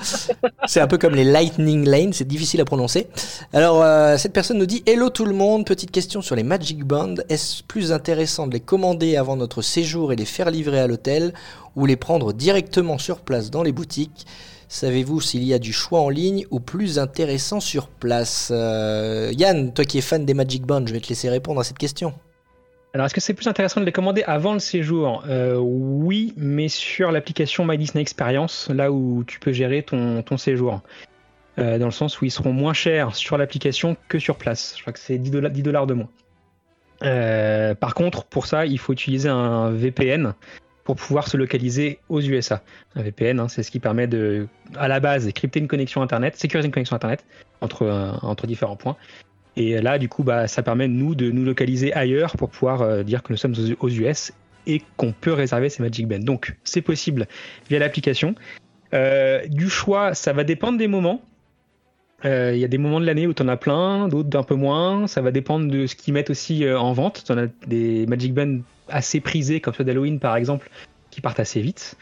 C'est 0.65 0.81
un 0.81 0.87
peu 0.87 0.97
comme 0.97 1.15
les 1.15 1.23
Lightning 1.23 1.87
Lane, 1.87 2.11
c'est 2.11 2.27
difficile 2.27 2.59
à 2.59 2.65
prononcer. 2.65 3.07
Alors, 3.53 3.81
euh, 3.81 4.17
cette 4.17 4.33
personne 4.33 4.57
nous 4.57 4.65
dit 4.65 4.83
Hello 4.85 5.09
tout 5.09 5.23
le 5.23 5.33
monde. 5.33 5.65
Petite 5.65 5.91
question 5.91 6.21
sur 6.21 6.35
les 6.35 6.43
Magic 6.43 6.83
Band. 6.83 7.15
Est-ce 7.29 7.63
plus 7.63 7.93
intéressant 7.93 8.47
de 8.47 8.53
les 8.53 8.59
commander 8.59 9.15
avant 9.15 9.37
notre 9.37 9.61
séjour 9.61 10.11
et 10.11 10.17
les 10.17 10.25
faire 10.25 10.51
livrer 10.51 10.81
à 10.81 10.87
l'hôtel 10.87 11.33
ou 11.77 11.85
les 11.85 11.95
prendre 11.95 12.33
directement 12.33 12.97
sur 12.97 13.21
place 13.21 13.49
dans 13.49 13.63
les 13.63 13.71
boutiques? 13.71 14.25
Savez-vous 14.67 15.21
s'il 15.21 15.43
y 15.43 15.53
a 15.53 15.59
du 15.59 15.73
choix 15.73 15.99
en 15.99 16.09
ligne 16.09 16.45
ou 16.49 16.59
plus 16.59 16.97
intéressant 16.97 17.59
sur 17.59 17.87
place? 17.87 18.51
Euh, 18.53 19.31
Yann, 19.37 19.73
toi 19.73 19.85
qui 19.85 19.99
es 19.99 20.01
fan 20.01 20.25
des 20.25 20.33
Magic 20.33 20.65
Band, 20.65 20.85
je 20.87 20.93
vais 20.93 20.99
te 20.99 21.09
laisser 21.09 21.29
répondre 21.29 21.59
à 21.59 21.63
cette 21.63 21.77
question. 21.77 22.13
Alors, 22.93 23.05
est-ce 23.05 23.13
que 23.13 23.21
c'est 23.21 23.33
plus 23.33 23.47
intéressant 23.47 23.81
de 23.81 23.85
les 23.85 23.91
commander 23.91 24.23
avant 24.23 24.53
le 24.53 24.59
séjour? 24.59 25.23
Euh, 25.27 25.57
Oui, 25.59 26.33
mais 26.37 26.67
sur 26.67 27.11
l'application 27.11 27.65
My 27.65 27.77
Disney 27.77 28.01
Experience, 28.01 28.69
là 28.73 28.91
où 28.91 29.23
tu 29.25 29.39
peux 29.39 29.51
gérer 29.51 29.83
ton, 29.83 30.37
séjour. 30.37 30.81
Euh, 31.57 31.77
dans 31.77 31.85
le 31.85 31.91
sens 31.91 32.19
où 32.19 32.25
ils 32.25 32.31
seront 32.31 32.51
moins 32.51 32.73
chers 32.73 33.15
sur 33.15 33.37
l'application 33.37 33.95
que 34.09 34.17
sur 34.17 34.37
place. 34.37 34.73
Je 34.77 34.81
crois 34.81 34.93
que 34.93 34.99
c'est 34.99 35.17
10 35.17 35.31
dollars, 35.31 35.51
10 35.51 35.61
dollars 35.61 35.87
de 35.87 35.93
moins. 35.93 36.09
Par 37.75 37.93
contre, 37.93 38.23
pour 38.23 38.47
ça, 38.47 38.65
il 38.65 38.79
faut 38.79 38.93
utiliser 38.93 39.29
un 39.29 39.69
VPN 39.69 40.33
pour 40.85 40.95
pouvoir 40.95 41.27
se 41.27 41.35
localiser 41.35 41.99
aux 42.09 42.21
USA. 42.21 42.61
Un 42.95 43.01
VPN, 43.01 43.39
hein, 43.39 43.47
c'est 43.49 43.63
ce 43.63 43.71
qui 43.71 43.79
permet 43.79 44.07
de, 44.07 44.47
à 44.77 44.87
la 44.87 44.99
base, 44.99 45.29
crypter 45.33 45.59
une 45.59 45.67
connexion 45.67 46.01
Internet, 46.01 46.37
sécuriser 46.37 46.67
une 46.67 46.71
connexion 46.71 46.95
Internet 46.95 47.25
entre, 47.59 47.81
euh, 47.81 48.47
différents 48.47 48.75
points. 48.77 48.95
Et 49.57 49.81
là, 49.81 49.97
du 49.97 50.07
coup, 50.07 50.23
bah, 50.23 50.47
ça 50.47 50.61
permet 50.61 50.87
nous 50.87 51.15
de 51.15 51.31
nous 51.31 51.43
localiser 51.43 51.91
ailleurs 51.93 52.37
pour 52.37 52.49
pouvoir 52.49 52.83
euh, 52.83 53.03
dire 53.03 53.23
que 53.23 53.33
nous 53.33 53.37
sommes 53.37 53.55
aux, 53.79 53.89
US 53.89 54.31
et 54.67 54.81
qu'on 54.95 55.11
peut 55.11 55.33
réserver 55.33 55.69
ces 55.69 55.81
Magic 55.81 56.07
Band. 56.07 56.19
Donc, 56.19 56.55
c'est 56.63 56.81
possible 56.81 57.27
via 57.67 57.79
l'application. 57.79 58.35
Euh, 58.93 59.45
du 59.47 59.69
choix, 59.69 60.13
ça 60.13 60.33
va 60.33 60.43
dépendre 60.43 60.77
des 60.77 60.87
moments. 60.87 61.21
Il 62.23 62.57
y 62.57 62.63
a 62.63 62.67
des 62.67 62.79
moments 62.79 62.99
de 62.99 63.05
l'année 63.05 63.27
où 63.27 63.35
tu 63.35 63.43
en 63.43 63.47
as 63.47 63.57
plein, 63.57 64.07
d'autres 64.07 64.29
d'un 64.29 64.41
peu 64.41 64.55
moins. 64.55 65.05
Ça 65.05 65.21
va 65.21 65.29
dépendre 65.29 65.69
de 65.69 65.85
ce 65.85 65.95
qu'ils 65.95 66.11
mettent 66.11 66.31
aussi 66.31 66.67
en 66.67 66.91
vente. 66.91 67.23
Tu 67.23 67.31
en 67.31 67.37
as 67.37 67.47
des 67.67 68.07
Magic 68.07 68.33
Band 68.33 68.61
assez 68.89 69.19
prisés, 69.19 69.61
comme 69.61 69.73
ceux 69.73 69.83
d'Halloween 69.83 70.19
par 70.19 70.35
exemple, 70.35 70.69
qui 71.11 71.21
partent 71.21 71.39
assez 71.39 71.61
vite. 71.61 71.95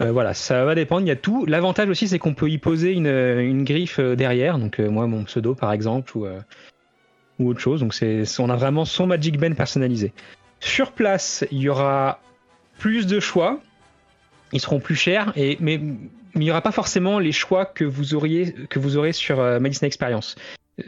Euh, 0.00 0.12
voilà, 0.12 0.32
ça 0.32 0.64
va 0.64 0.74
dépendre, 0.74 1.02
il 1.02 1.08
y 1.08 1.12
a 1.12 1.16
tout. 1.16 1.44
L'avantage 1.44 1.88
aussi, 1.90 2.08
c'est 2.08 2.18
qu'on 2.18 2.32
peut 2.32 2.48
y 2.48 2.56
poser 2.56 2.92
une, 2.92 3.06
une 3.06 3.64
griffe 3.64 3.98
euh, 3.98 4.16
derrière. 4.16 4.58
Donc, 4.58 4.80
euh, 4.80 4.88
moi, 4.88 5.06
mon 5.06 5.24
pseudo 5.24 5.54
par 5.54 5.72
exemple, 5.72 6.16
ou, 6.16 6.24
euh, 6.24 6.40
ou 7.38 7.48
autre 7.50 7.60
chose. 7.60 7.80
Donc, 7.80 7.94
on 8.38 8.50
a 8.50 8.56
vraiment 8.56 8.86
son 8.86 9.06
Magic 9.06 9.38
Band 9.38 9.52
personnalisé. 9.52 10.12
Sur 10.60 10.92
place, 10.92 11.44
il 11.50 11.58
y 11.58 11.68
aura 11.68 12.20
plus 12.78 13.06
de 13.06 13.20
choix. 13.20 13.60
ils 14.52 14.60
seront 14.60 14.80
plus 14.80 14.96
chers, 14.96 15.32
et, 15.36 15.58
mais, 15.60 15.80
il 16.34 16.40
n'y 16.40 16.50
aura 16.50 16.62
pas 16.62 16.72
forcément 16.72 17.18
les 17.18 17.32
choix 17.32 17.64
que 17.64 17.84
vous, 17.84 18.14
auriez, 18.14 18.52
que 18.68 18.78
vous 18.78 18.96
aurez 18.96 19.12
sur 19.12 19.40
euh, 19.40 19.58
Madison 19.58 19.86
Experience. 19.86 20.36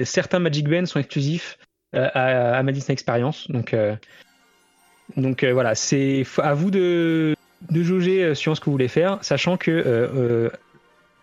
Certains 0.05 0.39
Magic 0.39 0.69
Band 0.69 0.87
sont 0.87 0.99
exclusifs 0.99 1.59
euh, 1.95 2.09
à, 2.15 2.63
Madison 2.63 2.93
Experience, 2.93 3.51
donc, 3.51 3.75
euh, 3.75 3.97
donc 5.17 5.45
euh, 5.45 5.53
voilà, 5.53 5.75
c'est 5.75 6.25
à 6.39 6.55
vous 6.55 6.71
de, 6.71 7.35
de 7.71 7.83
jauger 7.83 8.25
euh, 8.25 8.35
suivant 8.35 8.55
ce 8.55 8.61
que 8.61 8.67
vous 8.67 8.73
voulez 8.73 8.89
faire, 8.89 9.19
sachant 9.23 9.57
que 9.57 9.71
euh, 9.71 10.49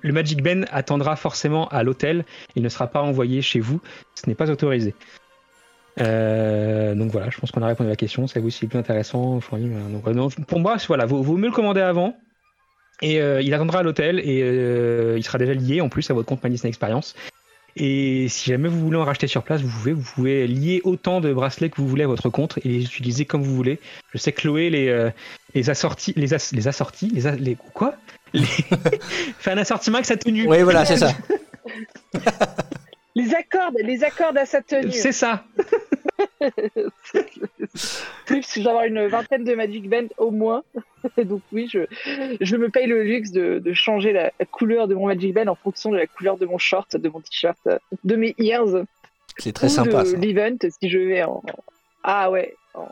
le 0.01 0.13
Magic 0.13 0.43
Band 0.43 0.61
attendra 0.71 1.15
forcément 1.15 1.67
à 1.69 1.83
l'hôtel, 1.83 2.25
il 2.55 2.63
ne 2.63 2.69
sera 2.69 2.87
pas 2.87 3.01
envoyé 3.01 3.41
chez 3.41 3.59
vous, 3.59 3.81
ce 4.15 4.27
n'est 4.27 4.35
pas 4.35 4.49
autorisé. 4.49 4.93
Donc 5.97 7.11
voilà, 7.11 7.29
je 7.29 7.37
pense 7.39 7.51
qu'on 7.51 7.61
a 7.61 7.67
répondu 7.67 7.89
à 7.89 7.91
la 7.91 7.97
question. 7.97 8.25
C'est 8.27 8.39
vous, 8.39 8.49
c'est 8.49 8.63
le 8.63 8.69
plus 8.69 8.79
intéressant. 8.79 9.41
Donc, 9.51 10.45
pour 10.45 10.59
moi, 10.61 10.77
voilà, 10.87 11.05
vaut, 11.05 11.21
vaut 11.21 11.35
mieux 11.35 11.47
le 11.47 11.53
commander 11.53 11.81
avant. 11.81 12.15
Et 13.01 13.17
il 13.17 13.53
attendra 13.53 13.79
à 13.79 13.83
l'hôtel 13.83 14.19
et 14.19 15.17
il 15.17 15.23
sera 15.25 15.37
déjà 15.37 15.53
lié 15.53 15.81
en 15.81 15.89
plus 15.89 16.09
à 16.09 16.13
votre 16.13 16.29
compte 16.29 16.41
Madison 16.41 16.69
Experience. 16.69 17.15
Et 17.81 18.27
si 18.27 18.49
jamais 18.49 18.67
vous 18.67 18.79
voulez 18.79 18.97
en 18.97 19.05
racheter 19.05 19.27
sur 19.27 19.41
place, 19.43 19.61
vous 19.61 19.69
pouvez, 19.69 19.93
vous 19.93 20.03
pouvez 20.15 20.45
lier 20.47 20.81
autant 20.83 21.21
de 21.21 21.31
bracelets 21.33 21.69
que 21.69 21.77
vous 21.77 21.87
voulez 21.87 22.03
à 22.03 22.07
votre 22.07 22.29
compte 22.29 22.57
et 22.65 22.67
les 22.67 22.83
utiliser 22.83 23.23
comme 23.25 23.41
vous 23.41 23.55
voulez. 23.55 23.79
Je 24.13 24.17
sais 24.17 24.33
que 24.33 24.41
Chloé 24.41 24.69
les 24.69 24.89
euh, 24.89 25.09
les 25.55 25.69
assortit, 25.69 26.13
les, 26.17 26.33
as- 26.33 26.51
les 26.51 26.67
assortis, 26.67 27.07
les, 27.09 27.25
a- 27.25 27.35
les 27.35 27.55
quoi? 27.73 27.95
Les... 28.33 28.43
fait 29.39 29.51
un 29.51 29.57
assortiment 29.57 29.95
avec 29.95 30.05
sa 30.05 30.17
tenue. 30.17 30.45
Oui, 30.47 30.61
voilà, 30.61 30.83
c'est 30.83 30.97
ça. 30.97 31.13
Les 33.15 33.33
accords, 33.33 33.71
les 33.81 34.03
accords 34.03 34.33
à 34.35 34.45
sa 34.45 34.61
tenue. 34.61 34.91
C'est 34.91 35.11
ça. 35.13 35.45
Plus, 38.25 38.57
avoir 38.57 38.85
une 38.85 39.07
vingtaine 39.07 39.43
de 39.43 39.53
Magic 39.55 39.89
Band 39.89 40.07
au 40.17 40.31
moins. 40.31 40.63
Donc 41.17 41.41
oui, 41.51 41.69
je, 41.71 41.85
je 42.39 42.55
me 42.55 42.69
paye 42.69 42.87
le 42.87 43.03
luxe 43.03 43.31
de, 43.31 43.59
de 43.59 43.73
changer 43.73 44.13
la, 44.13 44.31
couleur 44.51 44.87
de 44.87 44.95
mon 44.95 45.07
Magic 45.07 45.33
Band 45.33 45.47
en 45.47 45.55
fonction 45.55 45.91
de 45.91 45.97
la 45.97 46.07
couleur 46.07 46.37
de 46.37 46.45
mon 46.45 46.57
short, 46.57 46.95
de 46.95 47.09
mon 47.09 47.19
t-shirt, 47.21 47.59
de 48.03 48.15
mes 48.15 48.35
ears. 48.37 48.85
C'est 49.37 49.53
très 49.53 49.67
ou 49.67 49.69
sympa 49.69 50.03
de 50.03 50.15
l'event 50.15 50.57
si 50.81 50.89
je 50.89 50.99
vais 50.99 51.23
en 51.23 51.43
ah 52.03 52.31
ouais 52.31 52.55
en, 52.73 52.87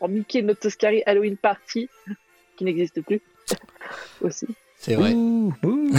en 0.00 0.08
Mickey 0.08 0.42
Notoscari 0.42 1.02
Halloween 1.06 1.36
Party 1.36 1.88
qui 2.56 2.64
n'existe 2.64 3.00
plus 3.02 3.20
aussi. 4.20 4.46
C'est 4.84 4.96
vrai. 4.96 5.12
Ouh, 5.12 5.52
ouh. 5.64 5.90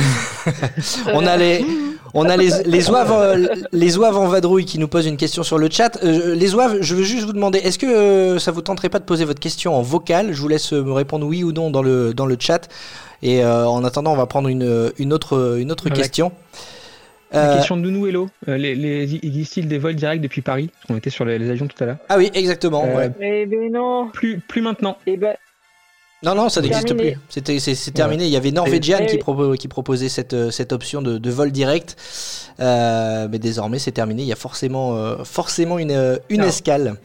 On 1.13 1.25
a 1.25 1.37
les, 1.37 1.65
on 2.13 2.25
a 2.25 2.35
les, 2.35 2.49
les 2.65 2.89
oives, 2.89 3.49
les 3.71 3.97
oives 3.97 4.17
en 4.17 4.27
vadrouille 4.27 4.65
qui 4.65 4.77
nous 4.77 4.89
posent 4.89 5.05
une 5.05 5.15
question 5.15 5.41
sur 5.41 5.57
le 5.57 5.69
chat. 5.69 5.97
Euh, 6.03 6.35
les 6.35 6.53
oives, 6.53 6.79
je 6.81 6.93
veux 6.93 7.03
juste 7.03 7.23
vous 7.25 7.31
demander, 7.31 7.59
est-ce 7.59 7.79
que 7.79 7.85
euh, 7.85 8.39
ça 8.39 8.51
vous 8.51 8.61
tenterait 8.61 8.89
pas 8.89 8.99
de 8.99 9.05
poser 9.05 9.23
votre 9.23 9.39
question 9.39 9.73
en 9.73 9.81
vocal? 9.81 10.33
Je 10.33 10.41
vous 10.41 10.49
laisse 10.49 10.73
euh, 10.73 10.83
me 10.83 10.91
répondre 10.91 11.25
oui 11.25 11.45
ou 11.45 11.53
non 11.53 11.71
dans 11.71 11.81
le, 11.81 12.13
dans 12.13 12.25
le 12.25 12.35
chat. 12.37 12.67
Et 13.21 13.41
euh, 13.41 13.65
en 13.65 13.85
attendant, 13.85 14.11
on 14.11 14.17
va 14.17 14.25
prendre 14.25 14.49
une, 14.49 14.91
une 14.99 15.13
autre, 15.13 15.57
une 15.59 15.71
autre 15.71 15.87
question. 15.89 16.33
La 17.33 17.55
question 17.55 17.77
de 17.77 17.81
Nounou 17.81 18.05
Hello. 18.05 18.29
Euh, 18.47 18.57
les, 18.57 18.75
les, 18.75 19.15
existe-t-il 19.15 19.67
des 19.67 19.79
vols 19.79 19.95
directs 19.95 20.21
depuis 20.21 20.41
Paris 20.41 20.69
On 20.89 20.97
était 20.97 21.09
sur 21.09 21.25
les, 21.25 21.39
les 21.39 21.49
avions 21.49 21.67
tout 21.67 21.81
à 21.83 21.87
l'heure. 21.87 21.97
ah 22.09 22.17
oui, 22.17 22.29
exactement. 22.33 22.85
Euh, 22.85 22.95
ouais. 22.95 23.11
Eh 23.21 23.45
ben 23.47 23.71
non. 23.71 24.09
Plus, 24.13 24.39
plus 24.39 24.61
maintenant. 24.61 24.97
Eh 25.07 25.17
ben 25.17 25.35
Non, 26.23 26.35
non, 26.35 26.49
ça 26.49 26.61
n'existe 26.61 26.95
plus. 26.95 27.17
C'était, 27.29 27.59
c'est, 27.59 27.91
terminé. 27.91 28.25
Il 28.25 28.31
y 28.31 28.37
avait 28.37 28.51
Norwegian 28.51 28.99
qui, 29.05 29.15
oui. 29.15 29.21
propo- 29.21 29.57
qui 29.57 29.67
proposait 29.67 30.09
cette, 30.09 30.33
euh, 30.33 30.51
cette 30.51 30.71
option 30.71 31.01
de, 31.01 31.17
de 31.17 31.29
vol 31.29 31.51
direct. 31.51 31.95
Euh, 32.59 33.27
mais 33.31 33.39
désormais, 33.39 33.79
c'est 33.79 33.91
terminé. 33.91 34.21
Il 34.23 34.27
y 34.27 34.33
a 34.33 34.37
forcément, 34.37 34.95
euh, 34.95 35.23
forcément 35.23 35.79
une, 35.79 36.19
une 36.29 36.41
Non. 36.41 36.47
escale. 36.47 36.95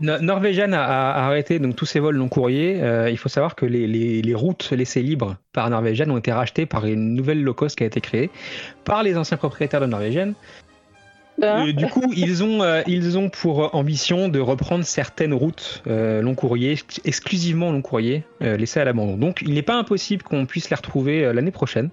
No- 0.00 0.18
Norwegian 0.20 0.72
a, 0.72 0.78
a 0.80 1.26
arrêté 1.26 1.58
donc 1.58 1.74
tous 1.76 1.86
ses 1.86 1.98
vols 2.00 2.16
long 2.16 2.28
courriers. 2.28 2.78
Euh, 2.82 3.10
il 3.10 3.16
faut 3.18 3.28
savoir 3.28 3.54
que 3.56 3.66
les, 3.66 3.86
les, 3.86 4.22
les 4.22 4.34
routes 4.34 4.70
laissées 4.70 5.02
libres 5.02 5.36
par 5.52 5.68
Norwegian 5.70 6.08
ont 6.10 6.18
été 6.18 6.32
rachetées 6.32 6.66
par 6.66 6.86
une 6.86 7.14
nouvelle 7.14 7.42
low 7.42 7.54
cost 7.54 7.76
qui 7.76 7.82
a 7.84 7.86
été 7.86 8.00
créée 8.00 8.30
par 8.84 9.02
les 9.02 9.16
anciens 9.16 9.36
propriétaires 9.36 9.80
de 9.80 9.86
Norwegian. 9.86 10.32
Hein, 11.42 11.72
du 11.72 11.86
coup, 11.86 12.12
ils 12.16 12.42
ont, 12.42 12.62
euh, 12.62 12.82
ils 12.86 13.16
ont 13.18 13.28
pour 13.28 13.74
ambition 13.74 14.28
de 14.28 14.40
reprendre 14.40 14.84
certaines 14.84 15.34
routes 15.34 15.82
euh, 15.86 16.20
long 16.22 16.34
courrier, 16.34 16.72
ex- 16.72 17.00
exclusivement 17.04 17.70
long 17.72 17.82
courrier, 17.82 18.24
euh, 18.42 18.56
laissées 18.56 18.80
à 18.80 18.84
l'abandon. 18.84 19.16
Donc, 19.16 19.42
il 19.42 19.54
n'est 19.54 19.62
pas 19.62 19.76
impossible 19.76 20.22
qu'on 20.22 20.46
puisse 20.46 20.70
les 20.70 20.76
retrouver 20.76 21.24
euh, 21.24 21.32
l'année 21.32 21.50
prochaine. 21.50 21.90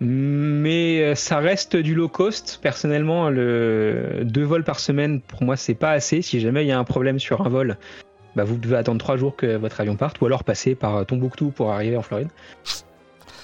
Mais 0.00 1.00
euh, 1.02 1.14
ça 1.14 1.38
reste 1.38 1.76
du 1.76 1.94
low 1.94 2.08
cost. 2.08 2.58
Personnellement, 2.62 3.30
le 3.30 4.20
deux 4.24 4.42
vols 4.44 4.64
par 4.64 4.78
semaine, 4.78 5.20
pour 5.20 5.42
moi, 5.42 5.56
c'est 5.56 5.74
pas 5.74 5.92
assez. 5.92 6.20
Si 6.20 6.40
jamais 6.40 6.64
il 6.64 6.68
y 6.68 6.72
a 6.72 6.78
un 6.78 6.84
problème 6.84 7.18
sur 7.18 7.40
un 7.40 7.48
vol, 7.48 7.78
bah, 8.34 8.44
vous 8.44 8.56
devez 8.56 8.76
attendre 8.76 8.98
trois 8.98 9.16
jours 9.16 9.36
que 9.36 9.56
votre 9.56 9.80
avion 9.80 9.96
parte, 9.96 10.20
ou 10.20 10.26
alors 10.26 10.44
passer 10.44 10.74
par 10.74 11.06
Tombouctou 11.06 11.50
pour 11.50 11.72
arriver 11.72 11.96
en 11.96 12.02
Floride. 12.02 12.28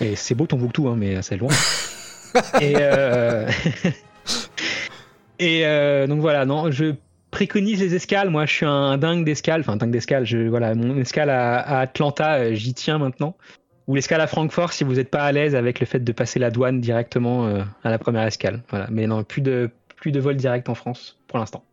Et 0.02 0.14
c'est 0.16 0.34
beau 0.34 0.46
Tombouctou, 0.46 0.88
hein, 0.88 0.96
mais 0.98 1.22
c'est 1.22 1.36
loin. 1.38 1.52
Et 2.60 2.74
euh, 2.76 3.46
Et 5.38 5.66
euh, 5.66 6.06
donc 6.06 6.20
voilà, 6.20 6.44
non, 6.44 6.70
je 6.70 6.94
préconise 7.30 7.80
les 7.80 7.94
escales. 7.94 8.30
Moi, 8.30 8.46
je 8.46 8.52
suis 8.52 8.66
un 8.66 8.98
dingue 8.98 9.24
d'escale. 9.24 9.60
Enfin, 9.60 9.76
dingue 9.76 9.90
d'escale. 9.90 10.24
Je, 10.24 10.48
voilà, 10.48 10.74
mon 10.74 10.98
escale 10.98 11.30
à, 11.30 11.80
Atlanta, 11.80 12.34
euh, 12.34 12.54
j'y 12.54 12.74
tiens 12.74 12.98
maintenant. 12.98 13.36
Ou 13.88 13.96
l'escale 13.96 14.20
à 14.20 14.28
Francfort 14.28 14.72
si 14.72 14.84
vous 14.84 14.94
n'êtes 14.94 15.10
pas 15.10 15.24
à 15.24 15.32
l'aise 15.32 15.56
avec 15.56 15.80
le 15.80 15.86
fait 15.86 15.98
de 16.00 16.12
passer 16.12 16.38
la 16.38 16.50
douane 16.50 16.80
directement 16.80 17.46
euh, 17.46 17.62
à 17.82 17.90
la 17.90 17.98
première 17.98 18.22
escale. 18.22 18.62
Voilà. 18.70 18.86
Mais 18.90 19.06
non, 19.06 19.24
plus 19.24 19.42
de, 19.42 19.70
plus 19.96 20.12
de 20.12 20.20
vol 20.20 20.36
direct 20.36 20.68
en 20.68 20.74
France 20.74 21.18
pour 21.26 21.38
l'instant. 21.38 21.64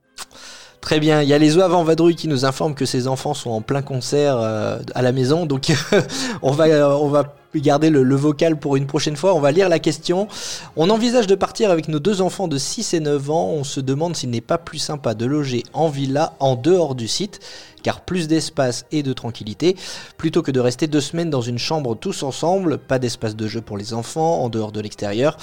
Très 0.81 0.99
bien, 0.99 1.21
il 1.21 1.27
y 1.27 1.33
a 1.33 1.37
les 1.37 1.57
oies 1.57 1.71
en 1.75 1.83
vadrouille 1.83 2.15
qui 2.15 2.27
nous 2.29 2.45
informent 2.45 2.73
que 2.73 2.85
ses 2.85 3.07
enfants 3.07 3.33
sont 3.33 3.51
en 3.51 3.61
plein 3.61 3.81
concert 3.81 4.37
à 4.37 5.01
la 5.01 5.11
maison, 5.11 5.45
donc 5.45 5.71
on 6.41 6.51
va 6.51 6.97
on 6.97 7.09
va 7.09 7.35
garder 7.55 7.89
le, 7.89 8.03
le 8.03 8.15
vocal 8.15 8.59
pour 8.59 8.75
une 8.75 8.85
prochaine 8.85 9.15
fois. 9.15 9.33
On 9.33 9.39
va 9.39 9.51
lire 9.51 9.69
la 9.69 9.79
question. 9.79 10.27
On 10.75 10.89
envisage 10.89 11.27
de 11.27 11.35
partir 11.35 11.71
avec 11.71 11.87
nos 11.87 11.99
deux 11.99 12.21
enfants 12.21 12.47
de 12.47 12.57
6 12.57 12.93
et 12.93 12.99
9 12.99 13.31
ans. 13.31 13.49
On 13.49 13.63
se 13.63 13.79
demande 13.79 14.15
s'il 14.15 14.29
n'est 14.29 14.41
pas 14.41 14.57
plus 14.57 14.77
sympa 14.77 15.15
de 15.15 15.25
loger 15.25 15.63
en 15.73 15.89
villa 15.89 16.33
en 16.39 16.55
dehors 16.55 16.93
du 16.93 17.07
site, 17.07 17.39
car 17.81 18.01
plus 18.01 18.27
d'espace 18.27 18.85
et 18.91 19.03
de 19.03 19.13
tranquillité, 19.13 19.75
plutôt 20.17 20.41
que 20.41 20.51
de 20.51 20.59
rester 20.59 20.87
deux 20.87 21.01
semaines 21.01 21.29
dans 21.29 21.41
une 21.41 21.57
chambre 21.57 21.95
tous 21.95 22.23
ensemble. 22.23 22.77
Pas 22.77 22.99
d'espace 22.99 23.35
de 23.35 23.47
jeu 23.47 23.61
pour 23.61 23.77
les 23.77 23.93
enfants 23.93 24.43
en 24.43 24.49
dehors 24.49 24.71
de 24.71 24.81
l'extérieur. 24.81 25.37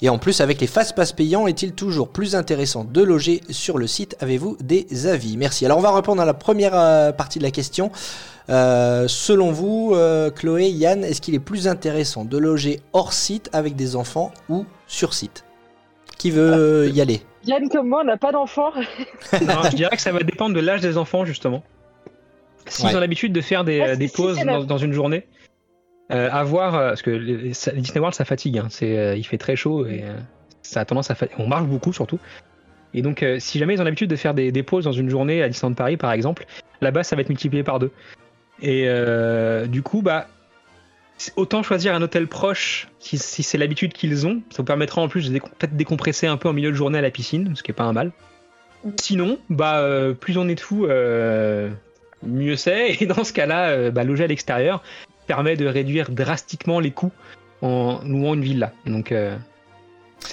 Et 0.00 0.08
en 0.08 0.18
plus, 0.18 0.40
avec 0.40 0.60
les 0.60 0.66
fast-pass 0.66 1.12
payants, 1.12 1.46
est-il 1.46 1.72
toujours 1.72 2.08
plus 2.08 2.34
intéressant 2.34 2.84
de 2.84 3.02
loger 3.02 3.40
sur 3.50 3.78
le 3.78 3.86
site? 3.86 4.16
Avez-vous 4.20 4.56
des 4.60 5.06
avis? 5.06 5.36
Merci. 5.36 5.64
Alors, 5.64 5.78
on 5.78 5.82
va 5.82 5.94
répondre 5.94 6.20
à 6.20 6.24
la 6.24 6.34
première 6.34 6.72
euh, 6.74 7.12
partie 7.12 7.38
de 7.38 7.44
la 7.44 7.52
question. 7.52 7.92
Euh, 8.50 9.06
selon 9.08 9.52
vous, 9.52 9.92
euh, 9.94 10.30
Chloé, 10.30 10.68
Yann, 10.68 11.04
est-ce 11.04 11.20
qu'il 11.20 11.34
est 11.34 11.38
plus 11.40 11.68
intéressant 11.68 12.24
de 12.24 12.36
loger 12.38 12.80
hors 12.92 13.12
site 13.12 13.48
avec 13.52 13.76
des 13.76 13.94
enfants 13.96 14.32
ou 14.48 14.66
sur 14.86 15.14
site? 15.14 15.44
Qui 16.18 16.30
veut 16.30 16.52
euh, 16.52 16.88
y 16.88 17.00
aller? 17.00 17.22
Yann 17.44 17.68
comme 17.68 17.88
moi, 17.88 18.00
on 18.02 18.06
n'a 18.06 18.16
pas 18.16 18.32
d'enfant. 18.32 18.70
Non, 19.42 19.62
je 19.70 19.76
dirais 19.76 19.96
que 19.96 20.02
ça 20.02 20.12
va 20.12 20.20
dépendre 20.20 20.54
de 20.54 20.60
l'âge 20.60 20.80
des 20.80 20.96
enfants, 20.98 21.24
justement. 21.24 21.62
S'ils 22.66 22.86
Ouais. 22.86 22.96
ont 22.96 23.00
l'habitude 23.00 23.32
de 23.32 23.40
faire 23.40 23.64
des, 23.64 23.80
Ah, 23.80 23.96
des 23.96 24.08
pauses 24.08 24.38
dans, 24.44 24.62
dans 24.64 24.78
une 24.78 24.92
journée, 24.92 25.26
euh, 26.12 26.28
à 26.30 26.44
voir, 26.44 26.72
parce 26.72 27.02
que 27.02 27.10
les, 27.10 27.54
ça- 27.54 27.72
Disney 27.72 27.98
World, 27.98 28.14
ça 28.14 28.24
fatigue. 28.24 28.58
hein. 28.58 28.66
C'est, 28.70 28.96
euh, 28.98 29.16
il 29.16 29.24
fait 29.24 29.38
très 29.38 29.56
chaud 29.56 29.86
et 29.86 30.02
euh, 30.04 30.16
ça 30.62 30.80
a 30.80 30.84
tendance 30.84 31.10
à. 31.10 31.16
On 31.38 31.48
marche 31.48 31.64
beaucoup, 31.66 31.92
surtout. 31.92 32.20
Et 32.94 33.02
donc, 33.02 33.22
euh, 33.22 33.38
si 33.40 33.58
jamais 33.58 33.74
ils 33.74 33.80
ont 33.80 33.84
l'habitude 33.84 34.10
de 34.10 34.16
faire 34.16 34.34
des, 34.34 34.52
des 34.52 34.62
pauses 34.62 34.84
dans 34.84 34.92
une 34.92 35.08
journée 35.08 35.42
à 35.42 35.48
Disneyland 35.48 35.74
Paris, 35.74 35.96
par 35.96 36.12
exemple, 36.12 36.44
là-bas, 36.80 37.02
ça 37.02 37.16
va 37.16 37.22
être 37.22 37.30
multiplié 37.30 37.64
par 37.64 37.78
deux. 37.80 37.90
Et 38.62 38.84
euh, 38.86 39.66
du 39.66 39.82
coup, 39.82 40.02
bah, 40.02 40.28
autant 41.36 41.62
choisir 41.62 41.94
un 41.94 42.02
hôtel 42.02 42.26
proche 42.28 42.88
si, 42.98 43.18
si 43.18 43.42
c'est 43.42 43.58
l'habitude 43.58 43.92
qu'ils 43.92 44.26
ont. 44.26 44.40
Ça 44.50 44.58
vous 44.58 44.64
permettra 44.64 45.02
en 45.02 45.08
plus 45.08 45.30
de 45.30 45.38
décom- 45.38 45.50
peut-être 45.58 45.76
décompresser 45.76 46.26
un 46.26 46.36
peu 46.36 46.48
en 46.48 46.52
milieu 46.52 46.70
de 46.70 46.76
journée 46.76 46.98
à 46.98 47.02
la 47.02 47.10
piscine, 47.10 47.54
ce 47.56 47.62
qui 47.62 47.72
est 47.72 47.74
pas 47.74 47.84
un 47.84 47.92
mal. 47.92 48.12
Mhm. 48.84 48.92
Sinon, 49.00 49.38
bah, 49.50 49.80
euh, 49.80 50.14
plus 50.14 50.38
on 50.38 50.48
est 50.48 50.54
de 50.54 50.60
fous, 50.60 50.86
euh, 50.86 51.70
mieux 52.22 52.56
c'est. 52.56 52.96
Et 53.00 53.06
dans 53.06 53.24
ce 53.24 53.32
cas-là, 53.32 53.90
bah, 53.90 54.04
loger 54.04 54.24
à 54.24 54.28
l'extérieur 54.28 54.82
permet 55.26 55.56
de 55.56 55.66
réduire 55.66 56.10
drastiquement 56.10 56.80
les 56.80 56.90
coûts 56.90 57.12
en 57.62 58.00
louant 58.04 58.34
une 58.34 58.42
villa. 58.42 58.72
Donc, 58.86 59.12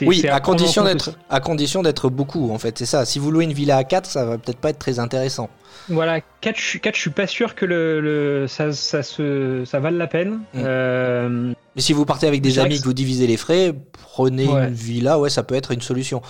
Oui, 0.02 0.26
à 0.28 0.40
condition 0.40 0.84
d'être 0.84 1.12
à 1.30 1.40
condition 1.40 1.82
d'être 1.82 2.10
beaucoup, 2.10 2.52
en 2.52 2.60
fait, 2.60 2.78
c'est 2.78 2.86
ça. 2.86 3.06
Si 3.06 3.20
vous 3.20 3.32
louez 3.32 3.44
une 3.46 3.54
villa 3.54 3.78
à 3.78 3.84
4, 3.84 4.06
ça 4.06 4.26
va 4.26 4.38
peut-être 4.38 4.60
pas 4.60 4.70
être 4.70 4.80
très 4.80 5.00
intéressant. 5.00 5.50
Voilà, 5.90 6.22
4, 6.42 6.56
je, 6.58 6.62
suis- 6.62 6.80
quatre, 6.80 6.96
je 6.96 7.02
suis 7.02 7.10
pas 7.10 7.26
sûr 7.28 7.56
que 7.56 7.66
le, 7.66 8.00
le- 8.00 8.48
ça, 8.48 8.72
ça, 8.74 9.02
se, 9.04 9.64
ça 9.66 9.80
vale 9.80 9.96
la 9.98 10.08
peine. 10.08 10.40
Mm. 10.54 10.62
Euh, 10.64 11.54
Mais 11.76 11.82
si 11.82 11.94
vous 11.94 12.06
partez 12.06 12.28
avec 12.28 12.42
des 12.42 12.60
amis 12.60 12.76
que 12.78 12.82
que 12.82 12.86
vous 12.86 12.94
divisez 12.94 13.26
les 13.28 13.38
frais, 13.38 13.74
prenez 13.92 14.48
Ouais. 14.48 14.68
une 14.68 14.74
villa, 14.74 15.20
ouais, 15.20 15.30
ça 15.30 15.44
peut 15.44 15.56
être 15.56 15.72
une 15.72 15.82
solution. 15.82 16.22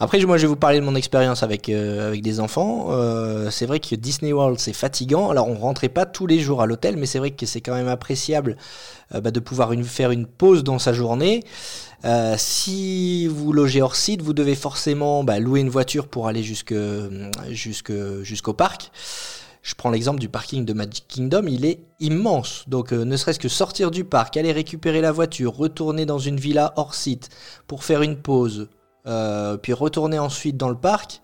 Après, 0.00 0.20
moi, 0.24 0.38
je 0.38 0.42
vais 0.42 0.48
vous 0.48 0.56
parler 0.56 0.80
de 0.80 0.84
mon 0.84 0.96
expérience 0.96 1.42
avec, 1.42 1.68
euh, 1.68 2.08
avec 2.08 2.22
des 2.22 2.40
enfants. 2.40 2.86
Euh, 2.90 3.50
c'est 3.50 3.66
vrai 3.66 3.78
que 3.78 3.94
Disney 3.94 4.32
World, 4.32 4.58
c'est 4.58 4.72
fatigant. 4.72 5.30
Alors, 5.30 5.48
on 5.48 5.54
rentrait 5.54 5.88
pas 5.88 6.04
tous 6.04 6.26
les 6.26 6.40
jours 6.40 6.62
à 6.62 6.66
l'hôtel, 6.66 6.96
mais 6.96 7.06
c'est 7.06 7.18
vrai 7.18 7.30
que 7.30 7.46
c'est 7.46 7.60
quand 7.60 7.74
même 7.74 7.88
appréciable 7.88 8.56
euh, 9.14 9.20
bah, 9.20 9.30
de 9.30 9.40
pouvoir 9.40 9.72
faire 9.84 10.10
une 10.10 10.26
pause 10.26 10.64
dans 10.64 10.78
sa 10.78 10.92
journée. 10.92 11.44
Si 12.36 13.26
vous 13.28 13.52
logez 13.54 13.80
hors 13.80 13.96
site, 13.96 14.20
vous 14.20 14.34
devez 14.34 14.54
forcément 14.54 15.24
bah, 15.24 15.38
louer 15.38 15.60
une 15.60 15.70
voiture 15.70 16.06
pour 16.06 16.28
aller 16.28 16.42
jusque, 16.42 16.74
jusqu'au 17.50 18.52
parc. 18.52 18.90
Je 19.62 19.74
prends 19.74 19.90
l'exemple 19.90 20.20
du 20.20 20.28
parking 20.28 20.66
de 20.66 20.74
Magic 20.74 21.06
Kingdom, 21.08 21.44
il 21.48 21.64
est 21.64 21.80
immense. 22.00 22.64
Donc 22.68 22.92
ne 22.92 23.16
serait-ce 23.16 23.38
que 23.38 23.48
sortir 23.48 23.90
du 23.90 24.04
parc, 24.04 24.36
aller 24.36 24.52
récupérer 24.52 25.00
la 25.00 25.12
voiture, 25.12 25.56
retourner 25.56 26.04
dans 26.04 26.18
une 26.18 26.36
villa 26.36 26.74
hors 26.76 26.94
site 26.94 27.30
pour 27.66 27.84
faire 27.84 28.02
une 28.02 28.16
pause, 28.16 28.68
puis 29.62 29.72
retourner 29.72 30.18
ensuite 30.18 30.56
dans 30.56 30.68
le 30.68 30.76
parc, 30.76 31.20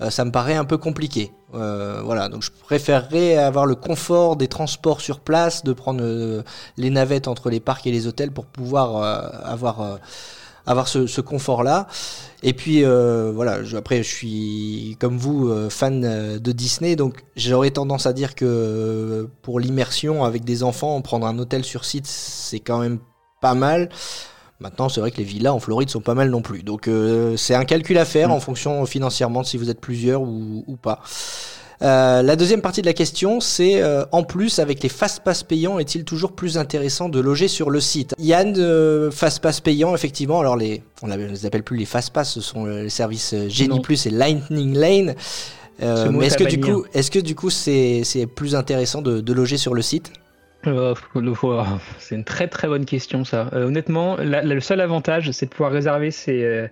euh, 0.00 0.10
ça 0.10 0.24
me 0.24 0.30
paraît 0.30 0.54
un 0.54 0.64
peu 0.64 0.78
compliqué. 0.78 1.32
Euh, 1.54 2.00
voilà, 2.04 2.28
donc 2.28 2.42
je 2.42 2.50
préférerais 2.50 3.36
avoir 3.36 3.66
le 3.66 3.74
confort 3.74 4.36
des 4.36 4.48
transports 4.48 5.00
sur 5.00 5.20
place, 5.20 5.64
de 5.64 5.72
prendre 5.72 6.00
euh, 6.02 6.42
les 6.76 6.90
navettes 6.90 7.28
entre 7.28 7.50
les 7.50 7.60
parcs 7.60 7.86
et 7.86 7.90
les 7.90 8.06
hôtels 8.06 8.30
pour 8.30 8.46
pouvoir 8.46 8.96
euh, 8.96 9.20
avoir 9.44 9.80
euh, 9.80 9.96
avoir 10.66 10.88
ce, 10.88 11.06
ce 11.06 11.20
confort-là. 11.20 11.86
Et 12.42 12.52
puis 12.54 12.84
euh, 12.84 13.32
voilà, 13.34 13.64
je, 13.64 13.76
après 13.76 14.02
je 14.02 14.08
suis 14.08 14.96
comme 15.00 15.18
vous 15.18 15.48
euh, 15.48 15.68
fan 15.68 16.04
euh, 16.04 16.38
de 16.38 16.52
Disney, 16.52 16.96
donc 16.96 17.24
j'aurais 17.36 17.72
tendance 17.72 18.06
à 18.06 18.12
dire 18.12 18.34
que 18.34 18.44
euh, 18.46 19.26
pour 19.42 19.60
l'immersion 19.60 20.24
avec 20.24 20.44
des 20.44 20.62
enfants, 20.62 21.00
prendre 21.02 21.26
un 21.26 21.38
hôtel 21.38 21.64
sur 21.64 21.84
site, 21.84 22.06
c'est 22.06 22.60
quand 22.60 22.78
même 22.78 23.00
pas 23.42 23.54
mal. 23.54 23.90
Maintenant, 24.60 24.88
c'est 24.90 25.00
vrai 25.00 25.10
que 25.10 25.16
les 25.16 25.24
villas 25.24 25.54
en 25.54 25.58
Floride 25.58 25.88
sont 25.88 26.00
pas 26.02 26.14
mal 26.14 26.28
non 26.30 26.42
plus. 26.42 26.62
Donc 26.62 26.86
euh, 26.86 27.36
c'est 27.36 27.54
un 27.54 27.64
calcul 27.64 27.96
à 27.98 28.04
faire 28.04 28.28
Mm. 28.28 28.32
en 28.32 28.40
fonction 28.40 28.82
euh, 28.82 28.86
financièrement 28.86 29.40
de 29.40 29.46
si 29.46 29.56
vous 29.56 29.70
êtes 29.70 29.80
plusieurs 29.80 30.20
ou, 30.22 30.64
ou 30.66 30.76
pas. 30.76 31.00
Euh, 31.82 32.20
la 32.20 32.36
deuxième 32.36 32.60
partie 32.60 32.82
de 32.82 32.86
la 32.86 32.92
question, 32.92 33.40
c'est 33.40 33.80
euh, 33.80 34.04
en 34.12 34.22
plus 34.22 34.58
avec 34.58 34.82
les 34.82 34.90
fast 34.90 35.20
pass 35.20 35.42
payants, 35.42 35.78
est-il 35.78 36.04
toujours 36.04 36.32
plus 36.32 36.58
intéressant 36.58 37.08
de 37.08 37.18
loger 37.20 37.48
sur 37.48 37.70
le 37.70 37.80
site? 37.80 38.14
Yann, 38.18 38.54
euh, 38.58 39.10
fast 39.10 39.40
pass 39.40 39.60
payants, 39.60 39.94
effectivement. 39.94 40.40
Alors 40.40 40.56
les, 40.56 40.82
on 41.00 41.06
ne 41.06 41.16
les 41.16 41.46
appelle 41.46 41.62
plus 41.62 41.78
les 41.78 41.86
fast 41.86 42.12
pass, 42.12 42.30
ce 42.30 42.42
sont 42.42 42.66
les 42.66 42.90
services 42.90 43.34
Genie. 43.48 43.80
Plus 43.80 44.04
et 44.04 44.10
Lightning 44.10 44.74
Lane. 44.76 45.14
Mais 45.80 46.26
est-ce 46.26 46.34
est 46.34 46.44
que 46.44 46.50
du 46.50 46.60
coup, 46.60 46.84
est-ce 46.92 47.10
que 47.10 47.18
du 47.18 47.34
coup 47.34 47.48
c'est 47.48 48.02
c'est 48.04 48.26
plus 48.26 48.54
intéressant 48.54 49.00
de, 49.00 49.22
de 49.22 49.32
loger 49.32 49.56
sur 49.56 49.72
le 49.72 49.80
site? 49.80 50.12
Euh, 50.66 50.94
oh, 51.14 51.62
c'est 51.98 52.14
une 52.14 52.24
très 52.24 52.46
très 52.48 52.68
bonne 52.68 52.84
question 52.84 53.24
ça. 53.24 53.48
Euh, 53.52 53.66
honnêtement, 53.66 54.16
la- 54.16 54.42
la- 54.42 54.54
le 54.54 54.60
seul 54.60 54.80
avantage, 54.80 55.30
c'est 55.30 55.46
de 55.46 55.50
pouvoir 55.50 55.72
réserver 55.72 56.10
ses, 56.10 56.44
euh, 56.44 56.68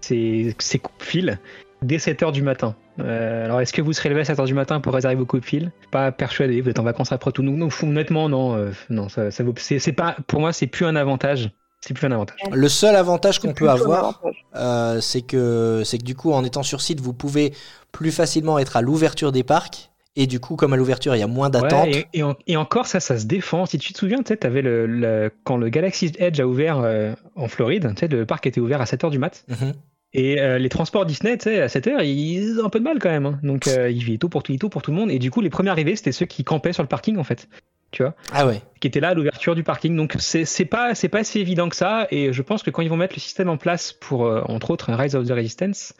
ses, 0.00 0.54
ses 0.58 0.78
coupe-fils 0.78 1.36
dès 1.82 1.98
7h 1.98 2.30
du 2.32 2.42
matin. 2.42 2.74
Euh, 3.00 3.44
alors, 3.44 3.60
est-ce 3.60 3.72
que 3.72 3.82
vous 3.82 3.92
serez 3.92 4.08
levé 4.08 4.20
à 4.20 4.24
7h 4.24 4.46
du 4.46 4.54
matin 4.54 4.80
pour 4.80 4.94
réserver 4.94 5.16
vos 5.16 5.26
coupe-fils? 5.26 5.68
Pas 5.90 6.12
persuadé, 6.12 6.60
vous 6.60 6.68
êtes 6.70 6.78
en 6.78 6.84
vacances 6.84 7.10
après 7.10 7.32
tout. 7.32 7.42
Non, 7.42 7.52
non, 7.56 7.68
honnêtement, 7.82 8.28
non. 8.28 8.54
euh, 8.56 8.70
non 8.88 9.08
ça, 9.08 9.30
ça 9.32 9.42
vaut- 9.42 9.52
c'est, 9.56 9.92
pas, 9.92 10.16
pour 10.28 10.40
moi, 10.40 10.52
c'est 10.52 10.68
plus 10.68 10.86
un 10.86 10.94
avantage. 10.96 11.50
C'est 11.80 11.92
plus 11.92 12.06
un 12.06 12.12
avantage. 12.12 12.38
Le 12.50 12.68
seul 12.68 12.96
avantage 12.96 13.40
qu'on 13.40 13.52
peut 13.52 13.68
avoir, 13.68 14.22
euh, 14.56 15.00
c'est 15.02 15.20
que 15.20 15.82
c'est 15.84 15.98
que 15.98 16.04
du 16.04 16.14
coup, 16.14 16.32
en 16.32 16.42
étant 16.42 16.62
sur 16.62 16.80
site, 16.80 17.00
vous 17.00 17.12
pouvez 17.12 17.52
plus 17.92 18.10
facilement 18.10 18.58
être 18.58 18.76
à 18.78 18.80
l'ouverture 18.80 19.32
des 19.32 19.42
parcs. 19.42 19.90
Et 20.16 20.26
du 20.28 20.38
coup, 20.38 20.54
comme 20.56 20.72
à 20.72 20.76
l'ouverture, 20.76 21.16
il 21.16 21.18
y 21.18 21.22
a 21.22 21.26
moins 21.26 21.50
d'attente. 21.50 21.86
Ouais, 21.86 22.06
et, 22.12 22.18
et 22.18 22.22
en- 22.22 22.36
et 22.46 22.56
encore, 22.56 22.86
ça, 22.86 23.00
ça 23.00 23.18
se 23.18 23.26
défend. 23.26 23.66
Si 23.66 23.78
tu 23.78 23.92
te 23.92 23.98
souviens, 23.98 24.18
tu 24.18 24.28
sais, 24.28 24.36
t'avais 24.36 24.62
le, 24.62 24.86
le- 24.86 25.30
quand 25.42 25.56
le 25.56 25.68
Galaxy 25.70 26.12
Edge 26.18 26.38
a 26.40 26.46
ouvert 26.46 26.78
euh, 26.78 27.14
en 27.34 27.48
Floride, 27.48 27.92
le 28.10 28.24
parc 28.24 28.46
était 28.46 28.60
ouvert 28.60 28.80
à 28.80 28.84
7h 28.84 29.10
du 29.10 29.18
mat. 29.18 29.44
Mhm. 29.48 29.72
Et 30.16 30.40
euh, 30.40 30.58
les 30.58 30.68
transports 30.68 31.04
Disney, 31.06 31.36
tu 31.36 31.44
sais, 31.44 31.60
à 31.60 31.66
7h, 31.66 32.04
ils 32.06 32.60
ont 32.60 32.66
un 32.66 32.68
peu 32.70 32.78
de 32.78 32.84
mal 32.84 33.00
quand 33.00 33.10
même. 33.10 33.26
hein. 33.26 33.40
Donc, 33.42 33.66
euh, 33.66 33.90
il 33.90 34.12
est 34.12 34.18
tôt 34.18 34.28
pour 34.28 34.44
tout, 34.44 34.52
il 34.52 34.56
est 34.56 34.58
tôt 34.58 34.68
pour 34.68 34.82
tout 34.82 34.92
le 34.92 34.96
monde. 34.96 35.10
Et 35.10 35.18
du 35.18 35.32
coup, 35.32 35.40
les 35.40 35.50
premiers 35.50 35.70
arrivés, 35.70 35.96
c'était 35.96 36.12
ceux 36.12 36.26
qui 36.26 36.44
campaient 36.44 36.72
sur 36.72 36.84
le 36.84 36.88
parking, 36.88 37.16
en 37.18 37.24
fait. 37.24 37.48
Tu 37.90 38.02
vois? 38.04 38.14
Ah 38.32 38.46
ouais. 38.46 38.60
Qui 38.80 38.86
étaient 38.86 39.00
là 39.00 39.08
à 39.08 39.14
l'ouverture 39.14 39.56
du 39.56 39.64
parking. 39.64 39.96
Donc, 39.96 40.14
c'est 40.20 40.64
pas, 40.64 40.94
c'est 40.94 41.08
pas 41.08 41.24
si 41.24 41.40
évident 41.40 41.68
que 41.68 41.74
ça. 41.76 42.06
Et 42.12 42.32
je 42.32 42.42
pense 42.42 42.62
que 42.62 42.70
quand 42.70 42.82
ils 42.82 42.88
vont 42.88 42.96
mettre 42.96 43.16
le 43.16 43.20
système 43.20 43.48
en 43.48 43.56
place 43.56 43.92
pour, 43.92 44.26
euh, 44.26 44.42
entre 44.46 44.70
autres, 44.70 44.92
Rise 44.92 45.16
of 45.16 45.26
the 45.26 45.32
Resistance, 45.32 45.94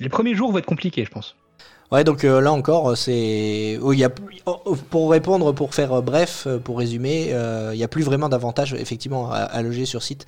les 0.00 0.08
premiers 0.08 0.34
jours 0.34 0.50
vont 0.50 0.58
être 0.58 0.66
compliqués, 0.66 1.04
je 1.04 1.10
pense. 1.10 1.36
Ouais, 1.92 2.04
donc 2.04 2.24
euh, 2.24 2.40
là 2.40 2.52
encore, 2.52 2.96
c'est. 2.96 3.78
oh, 3.82 3.92
il 3.92 3.98
y 3.98 4.04
a... 4.04 4.10
oh, 4.46 4.60
oh, 4.64 4.76
Pour 4.90 5.10
répondre, 5.10 5.52
pour 5.52 5.74
faire 5.74 5.92
euh, 5.92 6.00
bref, 6.00 6.44
euh, 6.46 6.58
pour 6.58 6.78
résumer, 6.78 7.28
euh, 7.32 7.70
il 7.74 7.76
n'y 7.76 7.84
a 7.84 7.88
plus 7.88 8.02
vraiment 8.02 8.30
d'avantage, 8.30 8.72
effectivement, 8.72 9.30
à, 9.30 9.36
à 9.40 9.60
loger 9.62 9.84
sur 9.84 10.02
site 10.02 10.24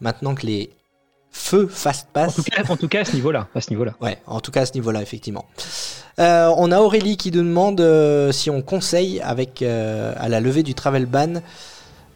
maintenant 0.00 0.34
que 0.36 0.46
les 0.46 0.70
feux 1.32 1.66
fast 1.66 2.06
En 2.10 2.12
pass. 2.12 2.36
tout 2.36 2.42
cas, 2.44 2.62
en 2.68 2.76
tout 2.76 2.88
cas 2.88 3.00
à 3.00 3.04
ce 3.04 3.14
niveau-là. 3.16 3.48
À 3.54 3.60
ce 3.60 3.70
niveau-là. 3.70 3.94
Ouais, 4.00 4.18
en 4.26 4.40
tout 4.40 4.52
cas 4.52 4.60
à 4.62 4.66
ce 4.66 4.74
niveau-là, 4.74 5.02
effectivement. 5.02 5.44
Euh, 6.20 6.52
on 6.56 6.70
a 6.72 6.78
Aurélie 6.80 7.16
qui 7.16 7.30
nous 7.32 7.42
demande 7.42 7.80
euh, 7.80 8.30
si 8.32 8.48
on 8.48 8.62
conseille 8.62 9.20
avec 9.20 9.60
euh, 9.62 10.14
à 10.18 10.28
la 10.28 10.38
levée 10.40 10.62
du 10.62 10.74
travel 10.74 11.06
ban. 11.06 11.34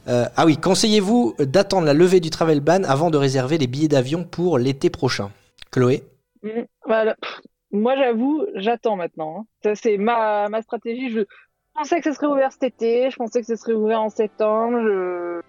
euh, 0.08 0.26
ah 0.36 0.46
oui, 0.46 0.56
conseillez-vous 0.56 1.34
d'attendre 1.40 1.86
la 1.86 1.94
levée 1.94 2.20
du 2.20 2.30
travel 2.30 2.60
ban 2.60 2.84
avant 2.84 3.10
de 3.10 3.18
réserver 3.18 3.58
les 3.58 3.66
billets 3.66 3.88
d'avion 3.88 4.22
pour 4.24 4.58
l'été 4.58 4.90
prochain? 4.90 5.30
Chloé? 5.72 6.04
Mm, 6.42 6.48
Voilà. 6.86 7.16
Moi, 7.72 7.96
j'avoue, 7.96 8.44
j'attends 8.54 8.96
maintenant. 8.96 9.40
hein. 9.40 9.46
Ça, 9.62 9.74
c'est 9.74 9.96
ma, 9.96 10.48
ma 10.48 10.62
stratégie. 10.62 11.08
Je 11.10 11.22
pensais 11.74 12.00
que 12.00 12.10
ce 12.10 12.14
serait 12.14 12.26
ouvert 12.26 12.52
cet 12.52 12.64
été. 12.64 13.10
Je 13.10 13.16
pensais 13.16 13.40
que 13.40 13.46
ce 13.46 13.56
serait 13.56 13.72
ouvert 13.72 14.02
en 14.02 14.10
septembre. 14.10 14.78
Je, 14.82 15.40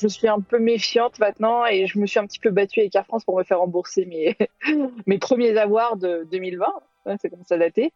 je 0.00 0.08
suis 0.08 0.28
un 0.28 0.40
peu 0.40 0.58
méfiante 0.58 1.18
maintenant 1.18 1.66
et 1.66 1.86
je 1.86 1.98
me 1.98 2.06
suis 2.06 2.18
un 2.20 2.26
petit 2.26 2.38
peu 2.38 2.50
battue 2.50 2.80
avec 2.80 2.94
Air 2.94 3.04
France 3.06 3.24
pour 3.24 3.36
me 3.38 3.42
faire 3.44 3.58
rembourser 3.60 4.06
mes, 4.06 4.36
mes 5.06 5.18
premiers 5.18 5.56
avoirs 5.58 5.96
de 5.96 6.26
2020. 6.30 6.66
Ouais, 7.06 7.16
Ça 7.20 7.28
commence 7.28 7.50
à 7.50 7.58
dater. 7.58 7.92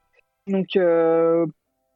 Donc, 0.49 0.75
euh, 0.77 1.47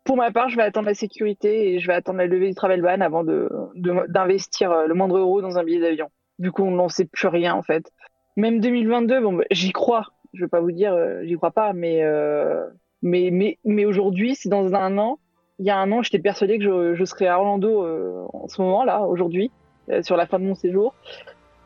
pour 0.04 0.16
ma 0.16 0.30
part, 0.30 0.48
je 0.50 0.56
vais 0.56 0.62
attendre 0.62 0.86
la 0.86 0.94
sécurité 0.94 1.70
et 1.74 1.80
je 1.80 1.86
vais 1.88 1.94
attendre 1.94 2.18
la 2.18 2.26
levée 2.26 2.48
du 2.48 2.54
travel 2.54 2.82
ban 2.82 3.00
avant 3.00 3.24
de, 3.24 3.48
de- 3.74 4.06
d'investir 4.08 4.70
euh, 4.70 4.86
le 4.86 4.94
moindre 4.94 5.18
euro 5.18 5.42
dans 5.42 5.58
un 5.58 5.64
billet 5.64 5.80
d'avion. 5.80 6.10
Du 6.38 6.52
coup, 6.52 6.62
on 6.62 6.70
n'en 6.72 6.88
sait 6.88 7.06
plus 7.06 7.28
rien 7.28 7.54
en 7.54 7.62
fait. 7.62 7.90
Même 8.36 8.60
2022, 8.60 9.20
bon, 9.20 9.32
bah, 9.32 9.44
j'y 9.50 9.72
crois. 9.72 10.13
Je 10.34 10.42
veux 10.42 10.48
pas 10.48 10.60
vous 10.60 10.72
dire, 10.72 10.92
euh, 10.92 11.22
j'y 11.24 11.34
crois 11.36 11.50
pas, 11.52 11.72
mais 11.72 12.02
euh, 12.02 12.64
mais 13.02 13.30
mais 13.32 13.58
mais 13.64 13.84
aujourd'hui, 13.84 14.34
c'est 14.34 14.48
dans 14.48 14.74
un 14.74 14.98
an. 14.98 15.18
Il 15.58 15.66
y 15.66 15.70
a 15.70 15.76
un 15.78 15.90
an, 15.92 16.02
j'étais 16.02 16.18
persuadée 16.18 16.58
que 16.58 16.64
je, 16.64 16.94
je 16.96 17.04
serais 17.04 17.26
à 17.28 17.38
Orlando 17.38 17.84
euh, 17.84 18.24
en 18.32 18.48
ce 18.48 18.60
moment 18.60 18.84
là, 18.84 19.02
aujourd'hui, 19.02 19.50
euh, 19.90 20.02
sur 20.02 20.16
la 20.16 20.26
fin 20.26 20.38
de 20.40 20.44
mon 20.44 20.54
séjour. 20.54 20.94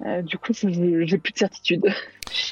Euh, 0.06 0.22
du 0.22 0.38
coup, 0.38 0.52
je- 0.52 1.04
j'ai 1.06 1.18
plus 1.18 1.32
de 1.32 1.38
certitude. 1.38 1.86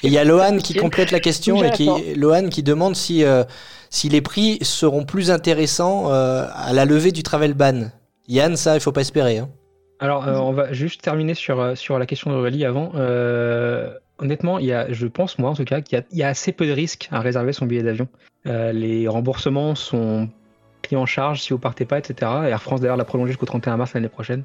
Et 0.03 0.07
il 0.07 0.11
y 0.11 0.17
a 0.17 0.23
Lohan 0.25 0.57
qui 0.57 0.73
complète 0.73 1.11
la 1.11 1.19
question 1.19 1.63
et 1.63 1.69
qui. 1.71 1.87
Lohan 2.15 2.49
qui 2.49 2.63
demande 2.63 2.95
si 2.95 3.23
euh, 3.23 3.43
si 3.89 4.09
les 4.09 4.21
prix 4.21 4.57
seront 4.63 5.05
plus 5.05 5.31
intéressants 5.31 6.11
euh, 6.11 6.45
à 6.53 6.73
la 6.73 6.83
levée 6.85 7.11
du 7.11 7.23
travel 7.23 7.53
ban. 7.53 7.91
Yann, 8.27 8.57
ça, 8.57 8.75
il 8.75 8.81
faut 8.81 8.91
pas 8.91 9.01
espérer. 9.01 9.37
Hein. 9.37 9.49
Alors, 9.99 10.27
euh, 10.27 10.37
on 10.37 10.51
va 10.51 10.73
juste 10.73 11.01
terminer 11.01 11.33
sur, 11.35 11.77
sur 11.77 11.97
la 11.97 12.05
question 12.05 12.31
d'Aurélie 12.31 12.65
avant. 12.65 12.91
Honnêtement, 14.19 14.57
il 14.57 14.65
y 14.65 14.73
a, 14.73 14.91
je 14.91 15.05
pense, 15.05 15.37
moi 15.37 15.51
en 15.51 15.53
tout 15.53 15.65
cas, 15.65 15.81
qu'il 15.81 16.03
y 16.11 16.23
a, 16.23 16.27
assez 16.27 16.51
peu 16.51 16.65
de 16.65 16.71
risques 16.71 17.07
à 17.11 17.19
réserver 17.19 17.53
son 17.53 17.65
billet 17.65 17.83
d'avion. 17.83 18.07
Euh, 18.47 18.71
les 18.71 19.07
remboursements 19.07 19.75
sont 19.75 20.29
pris 20.81 20.95
en 20.95 21.05
charge 21.05 21.41
si 21.41 21.53
vous 21.53 21.59
partez 21.59 21.85
pas, 21.85 21.99
etc. 21.99 22.31
Air 22.45 22.61
France 22.61 22.81
d'ailleurs 22.81 22.97
l'a 22.97 23.05
prolongé 23.05 23.31
jusqu'au 23.31 23.45
31 23.45 23.77
mars 23.77 23.93
l'année 23.93 24.09
prochaine. 24.09 24.43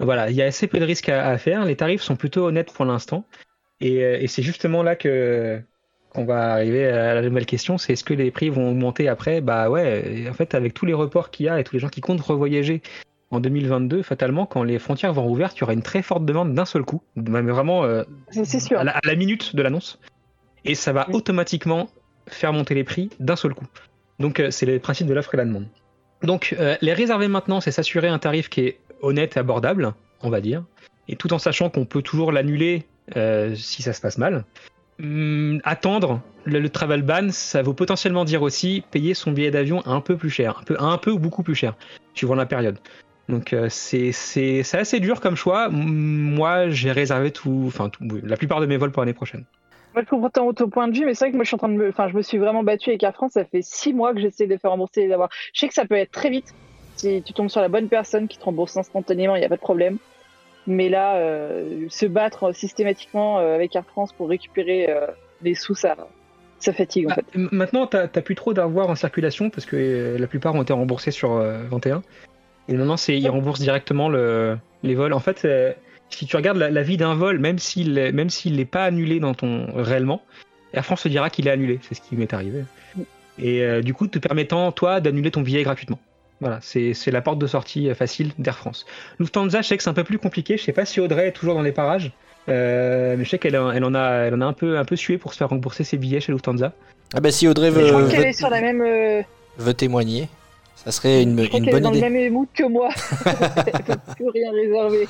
Voilà, 0.00 0.30
il 0.30 0.36
y 0.36 0.42
a 0.42 0.46
assez 0.46 0.66
peu 0.66 0.78
de 0.78 0.84
risques 0.84 1.08
à, 1.08 1.36
faire. 1.38 1.64
Les 1.64 1.76
tarifs 1.76 2.02
sont 2.02 2.16
plutôt 2.16 2.46
honnêtes 2.46 2.72
pour 2.72 2.84
l'instant. 2.84 3.24
Et, 3.80 4.02
euh, 4.02 4.26
c'est 4.26 4.42
justement 4.42 4.82
là 4.82 4.96
qu'on 4.96 6.24
va 6.24 6.52
arriver 6.52 6.86
à 6.86 7.14
la 7.14 7.22
nouvelle 7.22 7.46
question, 7.46 7.76
c'est 7.76 7.92
est-ce 7.92 8.04
que 8.04 8.14
les 8.14 8.30
prix 8.30 8.48
vont 8.48 8.70
augmenter 8.70 9.08
après? 9.08 9.42
Bah 9.42 9.68
ouais, 9.68 10.26
en 10.30 10.32
fait 10.32 10.54
avec 10.54 10.72
tous 10.72 10.86
les 10.86 10.94
reports 10.94 11.30
qu'il 11.30 11.46
y 11.46 11.48
a 11.48 11.60
et 11.60 11.64
tous 11.64 11.74
les 11.74 11.80
gens 11.80 11.88
qui 11.88 12.00
comptent 12.00 12.22
revoyager 12.22 12.80
en 13.34 13.40
2022, 13.40 14.02
fatalement, 14.02 14.46
quand 14.46 14.62
les 14.62 14.78
frontières 14.78 15.12
vont 15.12 15.24
rouvrir, 15.24 15.50
il 15.54 15.60
y 15.60 15.62
aura 15.62 15.72
une 15.72 15.82
très 15.82 16.02
forte 16.02 16.24
demande 16.24 16.54
d'un 16.54 16.64
seul 16.64 16.82
coup, 16.84 17.02
mais 17.16 17.40
vraiment 17.42 17.84
euh, 17.84 18.04
sûr. 18.32 18.78
à, 18.78 18.84
la, 18.84 18.92
à 18.92 19.00
la 19.04 19.14
minute 19.14 19.54
de 19.54 19.62
l'annonce, 19.62 19.98
et 20.64 20.74
ça 20.74 20.92
va 20.92 21.08
automatiquement 21.12 21.88
faire 22.26 22.52
monter 22.52 22.74
les 22.74 22.84
prix 22.84 23.10
d'un 23.20 23.36
seul 23.36 23.54
coup. 23.54 23.66
Donc 24.18 24.40
euh, 24.40 24.50
c'est 24.50 24.66
le 24.66 24.78
principe 24.78 25.06
de 25.06 25.14
l'offre 25.14 25.34
et 25.34 25.36
la 25.36 25.44
demande. 25.44 25.66
Donc 26.22 26.54
euh, 26.58 26.76
les 26.80 26.92
réserver 26.92 27.28
maintenant, 27.28 27.60
c'est 27.60 27.70
s'assurer 27.70 28.08
un 28.08 28.18
tarif 28.18 28.48
qui 28.48 28.60
est 28.60 28.78
honnête 29.02 29.36
et 29.36 29.40
abordable, 29.40 29.92
on 30.22 30.30
va 30.30 30.40
dire, 30.40 30.64
et 31.08 31.16
tout 31.16 31.32
en 31.32 31.38
sachant 31.38 31.68
qu'on 31.68 31.84
peut 31.84 32.02
toujours 32.02 32.32
l'annuler 32.32 32.86
si 33.54 33.82
ça 33.82 33.92
se 33.92 34.00
passe 34.00 34.16
mal. 34.16 34.44
Hum, 35.00 35.60
attendre 35.64 36.20
le, 36.44 36.60
le 36.60 36.68
travel 36.68 37.02
ban, 37.02 37.28
ça 37.30 37.62
vaut 37.62 37.74
potentiellement 37.74 38.24
dire 38.24 38.42
aussi 38.42 38.84
payer 38.92 39.14
son 39.14 39.32
billet 39.32 39.50
d'avion 39.50 39.82
un 39.86 40.00
peu 40.00 40.16
plus 40.16 40.30
cher, 40.30 40.58
un 40.60 40.62
peu, 40.62 40.76
un 40.78 40.98
peu 40.98 41.10
ou 41.10 41.18
beaucoup 41.18 41.42
plus 41.42 41.56
cher, 41.56 41.74
suivant 42.14 42.36
la 42.36 42.46
période. 42.46 42.78
Donc 43.28 43.52
euh, 43.52 43.68
c'est 43.70 44.10
assez 44.74 45.00
dur 45.00 45.20
comme 45.20 45.36
choix. 45.36 45.68
Moi, 45.70 46.68
j'ai 46.68 46.92
réservé 46.92 47.30
tout, 47.30 47.64
enfin 47.66 47.88
tout- 47.88 48.02
la 48.22 48.36
plupart 48.36 48.60
de 48.60 48.66
mes 48.66 48.76
vols 48.76 48.92
pour 48.92 49.02
l'année 49.02 49.14
prochaine. 49.14 49.44
Moi, 49.94 50.02
je 50.02 50.08
comprends 50.08 50.30
ton, 50.30 50.52
ton 50.52 50.68
point 50.68 50.88
de 50.88 50.96
vue, 50.96 51.04
mais 51.06 51.14
c'est 51.14 51.26
vrai 51.26 51.30
que 51.30 51.36
moi, 51.36 51.44
je 51.44 51.48
suis 51.48 51.54
en 51.54 51.58
train 51.58 51.68
de 51.68 51.74
me, 51.74 51.88
enfin, 51.88 52.08
je 52.08 52.16
me 52.16 52.22
suis 52.22 52.36
vraiment 52.38 52.64
battue 52.64 52.90
avec 52.90 53.02
Air 53.02 53.14
France. 53.14 53.32
Ça 53.34 53.44
fait 53.44 53.62
six 53.62 53.92
mois 53.92 54.12
que 54.12 54.20
j'essaie 54.20 54.46
de 54.48 54.56
faire 54.56 54.72
rembourser 54.72 55.06
les 55.06 55.12
avoirs. 55.12 55.30
Je 55.52 55.60
sais 55.60 55.68
que 55.68 55.74
ça 55.74 55.84
peut 55.86 55.94
être 55.94 56.10
très 56.10 56.30
vite. 56.30 56.48
Si 56.96 57.22
tu 57.22 57.32
tombes 57.32 57.48
sur 57.48 57.60
la 57.60 57.68
bonne 57.68 57.88
personne 57.88 58.26
qui 58.28 58.36
te 58.38 58.44
rembourse 58.44 58.76
instantanément, 58.76 59.36
il 59.36 59.40
n'y 59.40 59.46
a 59.46 59.48
pas 59.48 59.56
de 59.56 59.60
problème. 59.60 59.98
Mais 60.66 60.88
là, 60.88 61.16
euh, 61.16 61.86
se 61.90 62.06
battre 62.06 62.52
systématiquement 62.52 63.38
euh, 63.38 63.54
avec 63.54 63.74
Air 63.76 63.84
France 63.86 64.12
pour 64.12 64.28
récupérer 64.28 64.90
euh, 64.90 65.06
les 65.42 65.54
sous, 65.54 65.74
ça, 65.74 65.94
ça 66.58 66.72
fatigue 66.72 67.06
en 67.06 67.10
Bah, 67.10 67.16
fait. 67.16 67.38
maintenant, 67.52 67.86
t'as 67.86 68.08
t'as 68.08 68.22
plus 68.22 68.34
trop 68.34 68.52
d'avoirs 68.54 68.88
en 68.88 68.94
circulation 68.96 69.50
parce 69.50 69.66
que 69.66 69.76
euh, 69.76 70.18
la 70.18 70.26
plupart 70.26 70.54
ont 70.54 70.62
été 70.62 70.72
remboursés 70.72 71.10
sur 71.10 71.32
euh, 71.32 71.62
21. 71.70 72.02
Et 72.68 72.74
maintenant, 72.74 72.96
c'est 72.96 73.18
ils 73.18 73.28
remboursent 73.28 73.60
directement 73.60 74.08
le, 74.08 74.56
les 74.82 74.94
vols. 74.94 75.12
En 75.12 75.20
fait, 75.20 75.44
euh, 75.44 75.72
si 76.10 76.26
tu 76.26 76.36
regardes 76.36 76.58
la, 76.58 76.70
la 76.70 76.82
vie 76.82 76.96
d'un 76.96 77.14
vol, 77.14 77.38
même 77.38 77.58
s'il 77.58 77.92
même 78.14 78.30
s'il 78.30 78.56
n'est 78.56 78.64
pas 78.64 78.84
annulé 78.84 79.20
dans 79.20 79.34
ton 79.34 79.66
réellement, 79.74 80.22
Air 80.72 80.84
France 80.84 81.02
te 81.02 81.08
dira 81.08 81.30
qu'il 81.30 81.46
est 81.48 81.50
annulé. 81.50 81.78
C'est 81.82 81.94
ce 81.94 82.00
qui 82.00 82.16
m'est 82.16 82.32
arrivé. 82.32 82.64
et 83.38 83.62
euh, 83.62 83.80
du 83.82 83.94
coup 83.94 84.06
te 84.06 84.18
permettant 84.18 84.70
toi 84.72 85.00
d'annuler 85.00 85.30
ton 85.30 85.40
billet 85.42 85.62
gratuitement. 85.62 85.98
Voilà, 86.40 86.58
c'est 86.62 86.94
c'est 86.94 87.10
la 87.10 87.20
porte 87.20 87.38
de 87.38 87.46
sortie 87.46 87.88
euh, 87.90 87.94
facile 87.94 88.32
d'Air 88.38 88.56
France. 88.56 88.86
Lufthansa, 89.18 89.62
je 89.62 89.68
sais 89.68 89.76
que 89.76 89.82
c'est 89.82 89.90
un 89.90 89.94
peu 89.94 90.04
plus 90.04 90.18
compliqué. 90.18 90.56
Je 90.56 90.62
sais 90.62 90.72
pas 90.72 90.84
si 90.84 91.00
Audrey 91.00 91.28
est 91.28 91.32
toujours 91.32 91.54
dans 91.54 91.62
les 91.62 91.72
parages, 91.72 92.12
euh, 92.48 93.14
mais 93.16 93.24
je 93.24 93.30
sais 93.30 93.38
qu'elle 93.38 93.56
en- 93.56 93.70
elle 93.70 93.84
en 93.84 93.94
a, 93.94 94.10
elle 94.26 94.34
en 94.34 94.40
a 94.40 94.46
un 94.46 94.52
peu, 94.52 94.78
un 94.78 94.84
peu 94.84 94.96
sué 94.96 95.16
pour 95.18 95.32
se 95.32 95.38
faire 95.38 95.48
rembourser 95.48 95.84
ses 95.84 95.96
billets 95.96 96.20
chez 96.20 96.32
Lufthansa. 96.32 96.72
Ah 97.14 97.20
bah 97.20 97.30
si 97.30 97.46
Audrey 97.46 97.70
Je 97.70 97.78
veut, 97.78 97.86
crois 97.88 98.08
qu'elle 98.08 98.20
veut, 98.20 98.26
est 98.26 98.32
sur 98.32 98.50
la 98.50 98.60
même. 98.60 98.82
veut 99.58 99.74
témoigner, 99.74 100.28
ça 100.84 100.92
serait 100.92 101.22
une, 101.22 101.40
je 101.42 101.48
crois 101.48 101.58
une 101.60 101.64
qu'elle 101.66 101.76
est 101.76 101.80
dans 101.80 101.92
idée. 101.92 102.00
le 102.08 102.10
même 102.10 102.32
mood 102.32 102.48
que 102.54 102.64
moi. 102.64 102.88
elle 103.26 103.72
peut 103.84 103.94
plus 104.16 104.28
rien 104.30 104.52
réserver. 104.52 105.06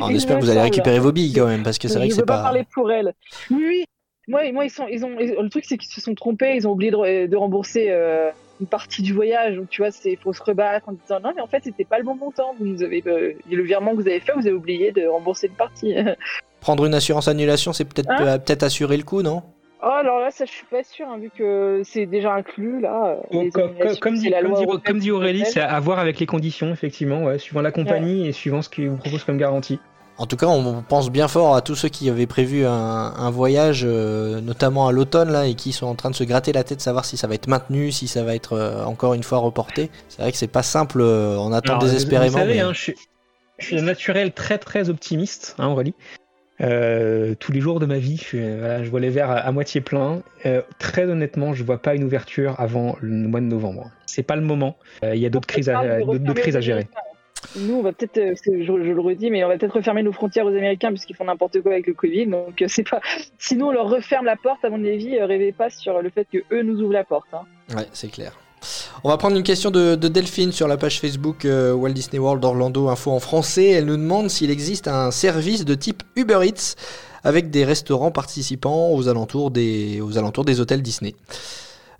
On 0.00 0.08
espère 0.10 0.38
que 0.38 0.44
vous 0.44 0.50
allez 0.50 0.60
récupérer 0.62 0.98
vos 0.98 1.12
billes 1.12 1.32
quand 1.34 1.46
même, 1.46 1.62
parce 1.62 1.78
que 1.78 1.88
c'est 1.88 1.98
vrai 1.98 2.06
je 2.06 2.10
que 2.10 2.16
c'est 2.16 2.26
pas 2.26 2.36
pas. 2.38 2.42
parler 2.42 2.64
pour 2.72 2.90
elle. 2.90 3.12
Oui, 3.50 3.64
oui. 3.68 3.84
Moi, 4.26 4.50
moi 4.52 4.64
ils 4.64 4.70
sont, 4.70 4.86
ils 4.90 5.04
ont, 5.04 5.10
ils- 5.20 5.34
le 5.38 5.50
truc 5.50 5.64
c'est 5.66 5.76
qu'ils 5.76 5.92
se 5.92 6.00
sont 6.00 6.14
trompés, 6.14 6.54
ils 6.56 6.66
ont 6.66 6.70
oublié 6.72 6.90
de, 6.90 7.26
de 7.26 7.36
rembourser 7.36 7.88
euh, 7.90 8.30
une 8.58 8.66
partie 8.66 9.02
du 9.02 9.12
voyage. 9.12 9.56
Donc 9.56 9.68
tu 9.68 9.82
vois, 9.82 9.90
c'est 9.90 10.16
faut 10.16 10.32
se 10.32 10.42
rebattre 10.42 10.88
en 10.88 10.92
disant 10.92 11.20
non, 11.22 11.32
mais 11.36 11.42
en 11.42 11.46
fait 11.46 11.60
c'était 11.64 11.84
pas 11.84 11.98
le 11.98 12.04
bon 12.04 12.14
montant. 12.14 12.54
Vous 12.58 12.64
nous 12.64 12.82
avez 12.82 13.02
euh, 13.06 13.32
le 13.50 13.62
virement 13.62 13.90
que 13.90 13.96
vous 13.96 14.08
avez 14.08 14.20
fait, 14.20 14.32
vous 14.32 14.46
avez 14.46 14.52
oublié 14.56 14.92
de 14.92 15.06
rembourser 15.06 15.48
une 15.48 15.52
partie. 15.54 15.94
Prendre 16.60 16.86
une 16.86 16.94
assurance 16.94 17.28
annulation, 17.28 17.74
c'est 17.74 17.84
peut-être 17.84 18.08
Hein 18.10 18.38
peut-être 18.38 18.62
assurer 18.62 18.96
le 18.96 19.02
coup, 19.02 19.20
non? 19.20 19.42
Oh 19.84 19.90
alors 19.90 20.18
là, 20.20 20.30
ça 20.30 20.44
je 20.44 20.50
suis 20.50 20.66
pas 20.66 20.82
sûre 20.82 21.06
hein, 21.08 21.18
vu 21.18 21.30
que 21.30 21.82
c'est 21.84 22.06
déjà 22.06 22.32
inclus 22.34 22.80
là. 22.80 23.18
Les 23.30 23.50
comme, 23.50 24.14
dit, 24.18 24.28
la 24.30 24.40
comme 24.40 24.50
loi 24.50 24.58
dit- 24.60 24.64
européenne 24.64 24.82
comme 24.84 24.98
dit 24.98 25.06
sur 25.06 25.16
Aurélie, 25.16 25.44
c'est 25.44 25.60
à 25.60 25.78
voir 25.80 25.98
avec 25.98 26.18
les 26.18 26.26
conditions, 26.26 26.72
effectivement, 26.72 27.24
ouais, 27.24 27.38
suivant 27.38 27.60
la 27.62 27.72
compagnie 27.72 28.26
et 28.26 28.32
suivant 28.32 28.62
ce 28.62 28.68
qu'ils 28.68 28.88
vous 28.90 28.96
proposent 28.96 29.24
comme 29.24 29.38
garantie. 29.38 29.78
En 30.16 30.26
tout 30.26 30.36
cas, 30.36 30.46
on 30.46 30.82
pense 30.82 31.10
bien 31.10 31.26
fort 31.26 31.56
à 31.56 31.60
tous 31.60 31.74
ceux 31.74 31.88
qui 31.88 32.08
avaient 32.08 32.28
prévu 32.28 32.64
un, 32.64 32.70
un 32.72 33.30
voyage, 33.30 33.82
euh, 33.84 34.40
notamment 34.40 34.86
à 34.86 34.92
l'automne, 34.92 35.32
là, 35.32 35.48
et 35.48 35.54
qui 35.54 35.72
sont 35.72 35.86
en 35.86 35.96
train 35.96 36.08
de 36.10 36.14
se 36.14 36.22
gratter 36.22 36.52
la 36.52 36.62
tête, 36.62 36.80
savoir 36.80 37.04
si 37.04 37.16
ça 37.16 37.26
va 37.26 37.34
être 37.34 37.48
maintenu, 37.48 37.90
si 37.90 38.06
ça 38.06 38.22
va 38.22 38.32
être 38.36 38.52
euh, 38.52 38.84
encore 38.84 39.14
une 39.14 39.24
fois 39.24 39.38
reporté. 39.38 39.90
C'est 40.08 40.22
vrai 40.22 40.30
que 40.30 40.38
c'est 40.38 40.46
pas 40.46 40.62
simple, 40.62 41.00
euh, 41.00 41.36
on 41.38 41.52
attend 41.52 41.72
Alors, 41.72 41.82
désespérément. 41.82 42.26
Vous, 42.30 42.32
vous 42.34 42.38
savez, 42.38 42.54
mais- 42.54 42.60
hein, 42.60 42.72
je, 42.72 42.80
suis, 42.80 42.94
je 43.58 43.66
suis 43.66 43.78
un 43.80 43.82
naturel 43.82 44.30
très 44.30 44.58
très 44.58 44.88
optimiste, 44.88 45.56
hein, 45.58 45.66
Aurélie. 45.66 45.94
Euh, 46.64 47.34
tous 47.38 47.52
les 47.52 47.60
jours 47.60 47.78
de 47.78 47.86
ma 47.86 47.98
vie, 47.98 48.16
je, 48.16 48.22
suis- 48.24 48.58
voilà, 48.58 48.82
je 48.82 48.90
vois 48.90 49.00
les 49.00 49.10
verres 49.10 49.30
à, 49.30 49.36
à 49.36 49.52
moitié 49.52 49.80
pleins. 49.80 50.22
Euh, 50.46 50.62
très 50.78 51.04
honnêtement, 51.04 51.52
je 51.54 51.62
vois 51.62 51.78
pas 51.78 51.94
une 51.94 52.04
ouverture 52.04 52.58
avant 52.58 52.96
le 53.00 53.28
mois 53.28 53.40
de 53.40 53.46
novembre. 53.46 53.90
C'est 54.06 54.22
pas 54.22 54.36
le 54.36 54.42
moment. 54.42 54.76
Euh, 55.04 55.14
Il 55.14 55.20
y 55.20 55.26
a 55.26 55.30
d'autres 55.30 55.46
crises, 55.46 55.68
à, 55.68 56.00
d'autres- 56.00 56.32
crises 56.34 56.58
gérer. 56.60 56.86
Nous, 57.58 57.74
on 57.74 57.82
va 57.82 57.92
peut-être, 57.92 58.18
je, 58.46 58.62
je 58.64 58.72
le 58.72 59.00
redis, 59.00 59.30
mais 59.30 59.44
on 59.44 59.48
va 59.48 59.58
peut-être 59.58 59.76
refermer 59.76 60.02
nos 60.02 60.12
frontières 60.12 60.46
aux 60.46 60.56
Américains 60.56 60.88
puisqu'ils 60.88 61.14
font 61.14 61.26
n'importe 61.26 61.60
quoi 61.60 61.72
avec 61.72 61.86
le 61.86 61.92
Covid. 61.92 62.26
Donc 62.26 62.64
c'est 62.68 62.88
pas. 62.88 63.00
Sinon, 63.38 63.68
on 63.68 63.72
leur 63.72 63.88
referme 63.90 64.24
la 64.24 64.36
porte. 64.36 64.64
À 64.64 64.70
mon 64.70 64.82
avis, 64.82 65.20
rêvez 65.20 65.52
pas 65.52 65.68
sur 65.68 66.00
le 66.00 66.08
fait 66.08 66.26
que 66.32 66.38
eux 66.52 66.62
nous 66.62 66.80
ouvrent 66.80 66.94
la 66.94 67.04
porte. 67.04 67.28
hein. 67.34 67.42
Ouais, 67.76 67.84
c'est 67.92 68.10
clair. 68.10 68.38
On 69.02 69.08
va 69.08 69.16
prendre 69.16 69.36
une 69.36 69.42
question 69.42 69.70
de, 69.70 69.94
de 69.94 70.08
Delphine 70.08 70.52
sur 70.52 70.68
la 70.68 70.76
page 70.76 71.00
Facebook 71.00 71.44
euh, 71.44 71.72
Walt 71.72 71.92
Disney 71.92 72.18
World 72.18 72.44
Orlando 72.44 72.88
Info 72.88 73.10
en 73.10 73.20
français. 73.20 73.70
Elle 73.70 73.86
nous 73.86 73.96
demande 73.96 74.30
s'il 74.30 74.50
existe 74.50 74.88
un 74.88 75.10
service 75.10 75.64
de 75.64 75.74
type 75.74 76.02
Uber 76.16 76.40
Eats 76.42 76.74
avec 77.22 77.50
des 77.50 77.64
restaurants 77.64 78.10
participants 78.10 78.90
aux 78.90 79.08
alentours 79.08 79.50
des, 79.50 80.00
aux 80.00 80.18
alentours 80.18 80.44
des 80.44 80.60
hôtels 80.60 80.82
Disney. 80.82 81.14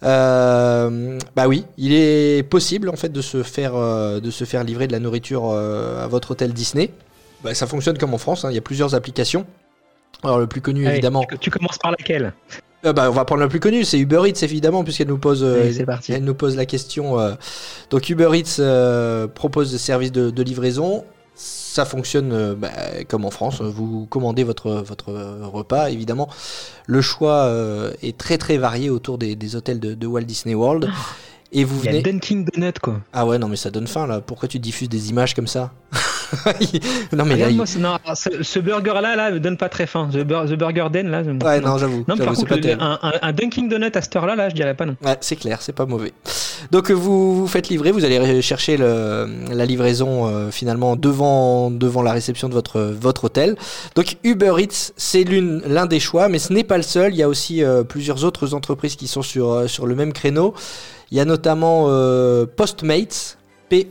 Euh, 0.02 1.18
bah 1.34 1.48
oui, 1.48 1.64
il 1.78 1.92
est 1.94 2.42
possible 2.42 2.88
en 2.90 2.96
fait 2.96 3.08
de 3.08 3.22
se 3.22 3.42
faire, 3.42 3.74
euh, 3.74 4.20
de 4.20 4.30
se 4.30 4.44
faire 4.44 4.64
livrer 4.64 4.86
de 4.86 4.92
la 4.92 4.98
nourriture 4.98 5.50
à 5.50 6.06
votre 6.06 6.32
hôtel 6.32 6.52
Disney. 6.52 6.90
Bah, 7.42 7.54
ça 7.54 7.66
fonctionne 7.66 7.98
comme 7.98 8.14
en 8.14 8.18
France, 8.18 8.44
hein, 8.44 8.50
il 8.50 8.54
y 8.54 8.58
a 8.58 8.62
plusieurs 8.62 8.94
applications. 8.94 9.46
Alors 10.22 10.38
le 10.38 10.46
plus 10.46 10.60
connu 10.60 10.86
Allez, 10.86 10.94
évidemment, 10.96 11.24
tu, 11.28 11.38
tu 11.38 11.50
commences 11.50 11.78
par 11.78 11.90
laquelle? 11.90 12.32
Euh, 12.85 12.93
bah, 12.93 13.11
on 13.11 13.14
va 13.14 13.24
prendre 13.24 13.43
le 13.43 13.49
plus 13.49 13.61
connu, 13.61 13.85
c'est 13.85 13.99
Uber 13.99 14.22
Eats 14.28 14.43
évidemment 14.43 14.85
puisqu'elle 14.85 15.09
nous 15.09 15.18
pose 15.18 15.43
euh, 15.43 15.85
parti. 15.85 16.12
elle 16.12 16.24
nous 16.24 16.35
pose 16.35 16.57
la 16.57 16.66
question. 16.66 17.18
euh, 17.18 17.35
donc 17.91 18.09
Uber 18.09 18.30
Eats 18.35 18.57
euh, 18.61 19.26
propose 19.26 19.72
des 19.72 19.78
services 19.78 20.12
de, 20.12 20.30
de 20.30 20.43
livraison. 20.43 21.05
Ça 21.37 21.85
fonctionne 21.85 22.55
bah, 22.55 22.68
comme 23.09 23.24
en 23.24 23.30
France. 23.32 23.61
Vous 23.61 24.07
commandez 24.07 24.45
votre, 24.45 24.70
votre 24.70 25.12
repas. 25.43 25.91
Évidemment, 25.91 26.28
le 26.87 27.01
choix 27.03 27.47
euh, 27.47 27.93
est 28.03 28.16
très 28.16 28.39
très 28.39 28.57
varié 28.57 28.89
autour 28.91 29.18
des, 29.18 29.35
des 29.35 29.57
hôtels 29.57 29.80
de, 29.80 29.95
de 29.95 30.07
Walt 30.07 30.22
Disney 30.22 30.55
World. 30.55 30.89
Et 31.51 31.64
vous 31.64 31.78
Il 31.80 31.87
y 31.87 31.89
a 31.89 31.91
venez. 31.93 32.03
Dunkin' 32.03 32.45
Donut 32.45 32.78
quoi. 32.80 33.01
Ah 33.12 33.26
ouais, 33.26 33.39
non 33.39 33.49
mais 33.49 33.57
ça 33.57 33.70
donne 33.72 33.89
faim 33.89 34.07
là. 34.07 34.20
Pourquoi 34.20 34.49
tu 34.49 34.61
diffuses 34.61 34.89
des 34.89 35.11
images 35.11 35.35
comme 35.35 35.49
ça? 35.49 35.72
Non 37.12 37.24
mais 37.24 37.37
là, 37.37 37.49
il- 37.51 37.66
ce, 37.66 37.78
non, 37.78 37.97
ce, 38.14 38.43
ce 38.43 38.59
burger 38.59 38.95
là, 39.01 39.16
là, 39.16 39.30
me 39.30 39.41
donne 39.41 39.57
pas 39.57 39.68
très 39.68 39.87
faim. 39.87 40.09
The, 40.12 40.18
Bur- 40.24 40.47
the 40.47 40.55
Burger 40.59 40.87
Den 40.93 41.09
là. 41.11 41.22
me- 41.22 41.43
Ouais, 41.45 41.61
non, 41.61 41.78
j'avoue. 41.78 42.05
Non, 42.09 42.16
par 42.16 42.35
contre, 42.35 42.57
le- 42.57 42.82
un, 42.82 42.99
un, 43.03 43.12
un 43.22 43.32
Dunkin' 43.32 43.68
Donut 43.68 43.91
à 43.95 44.03
cette 44.03 44.14
heure-là, 44.16 44.35
là, 44.37 44.49
je 44.49 44.55
dirais 44.55 44.74
pas 44.74 44.87
non. 44.87 44.97
Ouais, 45.05 45.16
c'est 45.20 45.37
clair, 45.37 45.59
c'est 45.61 45.72
pas 45.72 45.87
mauvais. 45.87 46.12
Donc 46.70 46.91
euh, 46.91 46.95
vous 46.95 47.37
vous 47.37 47.47
faites 47.47 47.68
livrer, 47.68 47.91
vous 47.93 48.05
allez 48.05 48.41
chercher 48.43 48.76
le- 48.76 49.26
la 49.53 49.66
livraison 49.66 50.26
euh, 50.26 50.51
finalement 50.51 50.97
devant 50.97 51.70
devant 51.70 52.03
la 52.03 52.12
réception 52.12 52.49
de 52.49 52.55
votre 52.55 52.80
votre 52.80 53.24
hôtel. 53.24 53.57
Donc 53.95 54.16
Uber 54.24 54.55
Eats, 54.59 54.93
c'est 54.97 55.24
l'un 55.24 55.87
des 55.87 56.01
choix, 56.01 56.28
mais 56.28 56.39
ce 56.39 56.53
n'est 56.53 56.64
pas 56.64 56.76
le 56.76 56.82
seul. 56.82 57.12
Il 57.12 57.16
y 57.18 57.22
a 57.22 57.28
aussi 57.28 57.62
euh, 57.62 57.82
plusieurs 57.85 58.24
autres 58.24 58.55
entreprises 58.55 58.97
qui 58.97 59.07
sont 59.09 59.22
sur 59.22 59.51
euh, 59.53 59.66
sur 59.66 59.87
le 59.87 59.95
même 59.95 60.12
créneau. 60.12 60.55
Il 61.11 61.18
y 61.18 61.20
a 61.20 61.24
notamment 61.24 61.87
Postmates, 62.57 63.39
P 63.68 63.87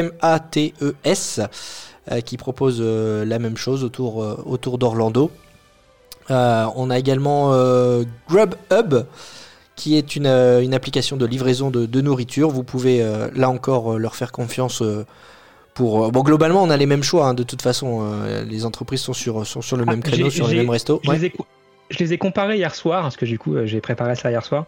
O 0.00 0.08
S 0.08 0.10
T 0.10 0.10
M 0.10 0.12
A 0.20 0.38
T 0.40 0.74
E 0.82 0.94
S, 1.04 1.40
euh, 2.10 2.20
qui 2.20 2.36
propose 2.36 2.78
euh, 2.80 3.24
la 3.24 3.38
même 3.38 3.56
chose 3.56 3.84
autour 3.84 4.22
euh, 4.22 4.42
autour 4.46 4.78
d'Orlando. 4.78 5.30
On 6.28 6.90
a 6.90 6.98
également 6.98 7.50
Grubhub 8.28 9.06
qui 9.76 9.96
est 9.98 10.16
une, 10.16 10.26
euh, 10.26 10.62
une 10.62 10.72
application 10.72 11.16
de 11.18 11.26
livraison 11.26 11.70
de, 11.70 11.84
de 11.84 12.00
nourriture. 12.00 12.48
Vous 12.48 12.62
pouvez 12.64 13.02
euh, 13.02 13.28
là 13.34 13.50
encore 13.50 13.92
euh, 13.92 13.98
leur 13.98 14.16
faire 14.16 14.32
confiance 14.32 14.82
pour. 15.74 16.10
bon, 16.10 16.22
globalement, 16.22 16.62
on 16.62 16.70
a 16.70 16.76
les 16.78 16.86
mêmes 16.86 17.02
choix. 17.02 17.26
hein, 17.28 17.34
de 17.34 17.42
toute 17.42 17.60
façon, 17.62 18.02
les 18.48 18.64
entreprises 18.64 19.02
sont 19.02 19.12
sur, 19.12 19.46
sont 19.46 19.60
sur 19.60 19.76
le 19.76 19.84
Ah, 19.86 19.90
même 19.90 20.02
créneau, 20.02 20.30
sur 20.30 20.48
les 20.48 20.56
mêmes 20.56 20.70
restos. 20.70 21.00
Je, 21.04 21.10
Ouais. 21.10 21.18
les 21.18 21.26
ai, 21.26 21.32
je 21.90 21.98
les 21.98 22.12
ai 22.14 22.18
comparés 22.18 22.56
hier 22.56 22.74
soir, 22.74 23.02
parce 23.02 23.16
que 23.16 23.26
du 23.26 23.38
coup, 23.38 23.54
j'ai 23.64 23.80
préparé 23.82 24.14
ça 24.16 24.30
hier 24.30 24.42
soir. 24.44 24.64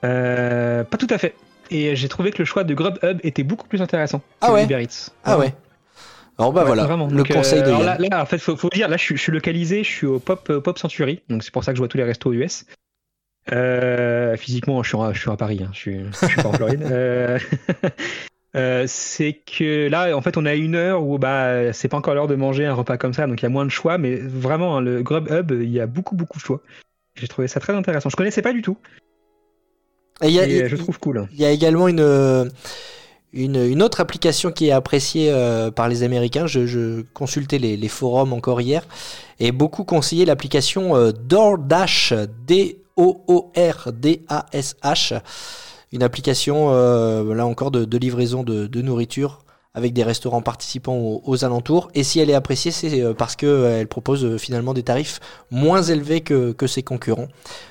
Pas 0.00 0.96
tout 0.98 1.08
à 1.10 1.18
fait. 1.18 1.34
Et 1.70 1.96
j'ai 1.96 2.08
trouvé 2.08 2.30
que 2.30 2.38
le 2.38 2.44
choix 2.44 2.64
de 2.64 2.74
Grubhub 2.74 3.18
était 3.22 3.42
beaucoup 3.42 3.66
plus 3.66 3.80
intéressant 3.82 4.18
que 4.18 4.24
Ah 4.40 4.52
ouais 4.52 4.64
Uber 4.64 4.82
Eats. 4.82 5.10
Ah 5.24 5.38
ouais. 5.38 5.54
Alors 6.38 6.52
bah 6.52 6.62
Ouais, 6.62 6.66
voilà, 6.68 6.84
vraiment. 6.84 7.06
le 7.08 7.16
Donc, 7.16 7.30
euh, 7.30 7.34
conseil 7.34 7.62
de 7.62 7.70
Yann. 7.70 7.84
là, 7.84 7.96
là, 7.98 8.22
en 8.22 8.26
fait, 8.26 8.38
faut, 8.38 8.56
faut 8.56 8.68
dire, 8.70 8.88
là, 8.88 8.96
je 8.96 9.02
suis, 9.02 9.16
je 9.16 9.22
suis 9.22 9.32
localisé, 9.32 9.84
je 9.84 9.90
suis 9.90 10.06
au 10.06 10.18
Pop, 10.18 10.48
euh, 10.50 10.60
Pop 10.60 10.78
Century, 10.78 11.20
donc 11.28 11.42
c'est 11.42 11.52
pour 11.52 11.62
ça 11.64 11.72
que 11.72 11.76
je 11.76 11.80
vois 11.80 11.88
tous 11.88 11.98
les 11.98 12.04
restos 12.04 12.32
US. 12.32 12.64
Euh, 13.52 14.36
physiquement, 14.36 14.82
je 14.82 14.88
suis, 14.88 14.96
en, 14.96 15.12
je 15.12 15.20
suis 15.20 15.30
à 15.30 15.36
Paris, 15.36 15.60
hein, 15.62 15.70
je 15.72 15.78
suis, 15.78 16.00
je 16.20 16.26
suis 16.26 16.42
pas 16.42 16.48
en 16.48 16.52
Floride. 16.52 16.82
C'est 18.86 19.32
que 19.46 19.88
là, 19.88 20.16
en 20.16 20.20
fait, 20.20 20.36
on 20.36 20.44
a 20.46 20.54
une 20.54 20.74
heure 20.74 21.02
où 21.02 21.18
bah, 21.18 21.72
c'est 21.72 21.88
pas 21.88 21.96
encore 21.96 22.14
l'heure 22.14 22.26
de 22.28 22.34
manger 22.34 22.66
un 22.66 22.74
repas 22.74 22.98
comme 22.98 23.14
ça, 23.14 23.26
donc 23.26 23.40
il 23.40 23.44
y 23.44 23.46
a 23.46 23.50
moins 23.50 23.64
de 23.64 23.70
choix, 23.70 23.96
mais 23.98 24.16
vraiment, 24.16 24.76
hein, 24.76 24.80
le 24.80 25.02
Grubhub, 25.02 25.52
il 25.52 25.70
y 25.70 25.80
a 25.80 25.86
beaucoup, 25.86 26.14
beaucoup 26.14 26.38
de 26.38 26.44
choix. 26.44 26.60
J'ai 27.14 27.28
trouvé 27.28 27.48
ça 27.48 27.60
très 27.60 27.74
intéressant. 27.74 28.10
Je 28.10 28.16
connaissais 28.16 28.42
pas 28.42 28.52
du 28.52 28.62
tout, 28.62 28.76
Et 30.22 30.28
il 30.28 30.34
y 30.34 30.40
a- 30.40 30.46
et 30.46 30.56
il- 30.56 30.62
euh, 30.62 30.68
je 30.68 30.76
trouve 30.76 30.98
cool. 30.98 31.28
Il 31.32 31.40
y 31.40 31.44
a 31.44 31.50
également 31.50 31.88
une, 31.88 32.00
euh, 32.00 32.44
une, 33.32 33.56
une 33.56 33.82
autre 33.82 34.00
application 34.00 34.52
qui 34.52 34.68
est 34.68 34.72
appréciée 34.72 35.30
euh, 35.32 35.70
par 35.70 35.88
les 35.88 36.02
Américains. 36.02 36.46
Je, 36.46 36.66
je 36.66 37.02
consultais 37.14 37.58
les, 37.58 37.76
les 37.76 37.88
forums 37.88 38.32
encore 38.32 38.60
hier 38.60 38.86
et 39.40 39.52
beaucoup 39.52 39.84
conseillaient 39.84 40.24
l'application 40.26 40.94
euh, 40.96 41.12
DoorDash, 41.12 42.14
D-O-O-R-D-A-S-H. 43.92 45.20
Une 45.92 46.02
application, 46.02 46.68
euh, 46.72 47.34
là 47.34 47.46
encore, 47.46 47.70
de, 47.70 47.84
de 47.84 47.98
livraison 47.98 48.42
de, 48.42 48.66
de 48.66 48.82
nourriture 48.82 49.40
avec 49.74 49.92
des 49.94 50.02
restaurants 50.02 50.42
participants 50.42 50.96
aux, 50.96 51.22
aux 51.24 51.44
alentours. 51.44 51.90
Et 51.94 52.02
si 52.04 52.20
elle 52.20 52.28
est 52.30 52.34
appréciée, 52.34 52.70
c'est 52.70 53.02
parce 53.14 53.36
qu'elle 53.36 53.86
propose 53.88 54.36
finalement 54.36 54.74
des 54.74 54.82
tarifs 54.82 55.20
moins 55.50 55.82
élevés 55.82 56.20
que, 56.20 56.52
que 56.52 56.66
ses 56.66 56.82
concurrents. 56.82 57.28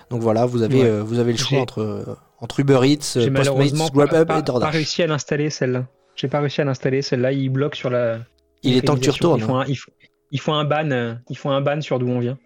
Donc 0.09 0.21
voilà, 0.21 0.45
vous 0.47 0.63
avez, 0.63 0.81
Ouais. 0.83 0.99
vous 0.99 1.19
avez 1.19 1.31
le 1.31 1.37
choix 1.37 1.59
entre, 1.59 2.05
entre 2.41 2.59
Uber 2.59 2.79
Eats, 2.83 3.17
euh, 3.17 3.29
malheureusement 3.31 3.87
Postmates, 3.87 4.09
pas, 4.09 4.25
pas- 4.25 4.33
et 4.39 4.41
pas 4.41 4.41
DoorDash. 4.41 4.73
réussi 4.73 5.03
à 5.03 5.07
l'installer 5.07 5.49
celle-là. 5.49 5.85
J'ai 6.15 6.27
pas 6.27 6.39
réussi 6.39 6.61
à 6.61 6.65
l'installer 6.65 7.01
celle-là. 7.01 7.31
Il 7.31 7.49
bloque 7.49 7.75
sur 7.75 7.89
la. 7.89 8.19
Il 8.63 8.75
est 8.75 8.81
temps 8.81 8.95
que 8.95 8.99
tu 8.99 9.09
retournes. 9.11 9.39
Il 9.39 9.45
faut 9.45 9.55
un, 9.55 9.65
il 9.65 9.75
faut, 9.75 9.91
il 10.31 10.39
faut 10.39 10.51
un 10.51 10.65
ban. 10.65 10.91
euh, 10.91 11.15
un 11.45 11.61
ban 11.61 11.81
sur 11.81 11.99
d'où 11.99 12.09
on 12.09 12.19
vient. 12.19 12.37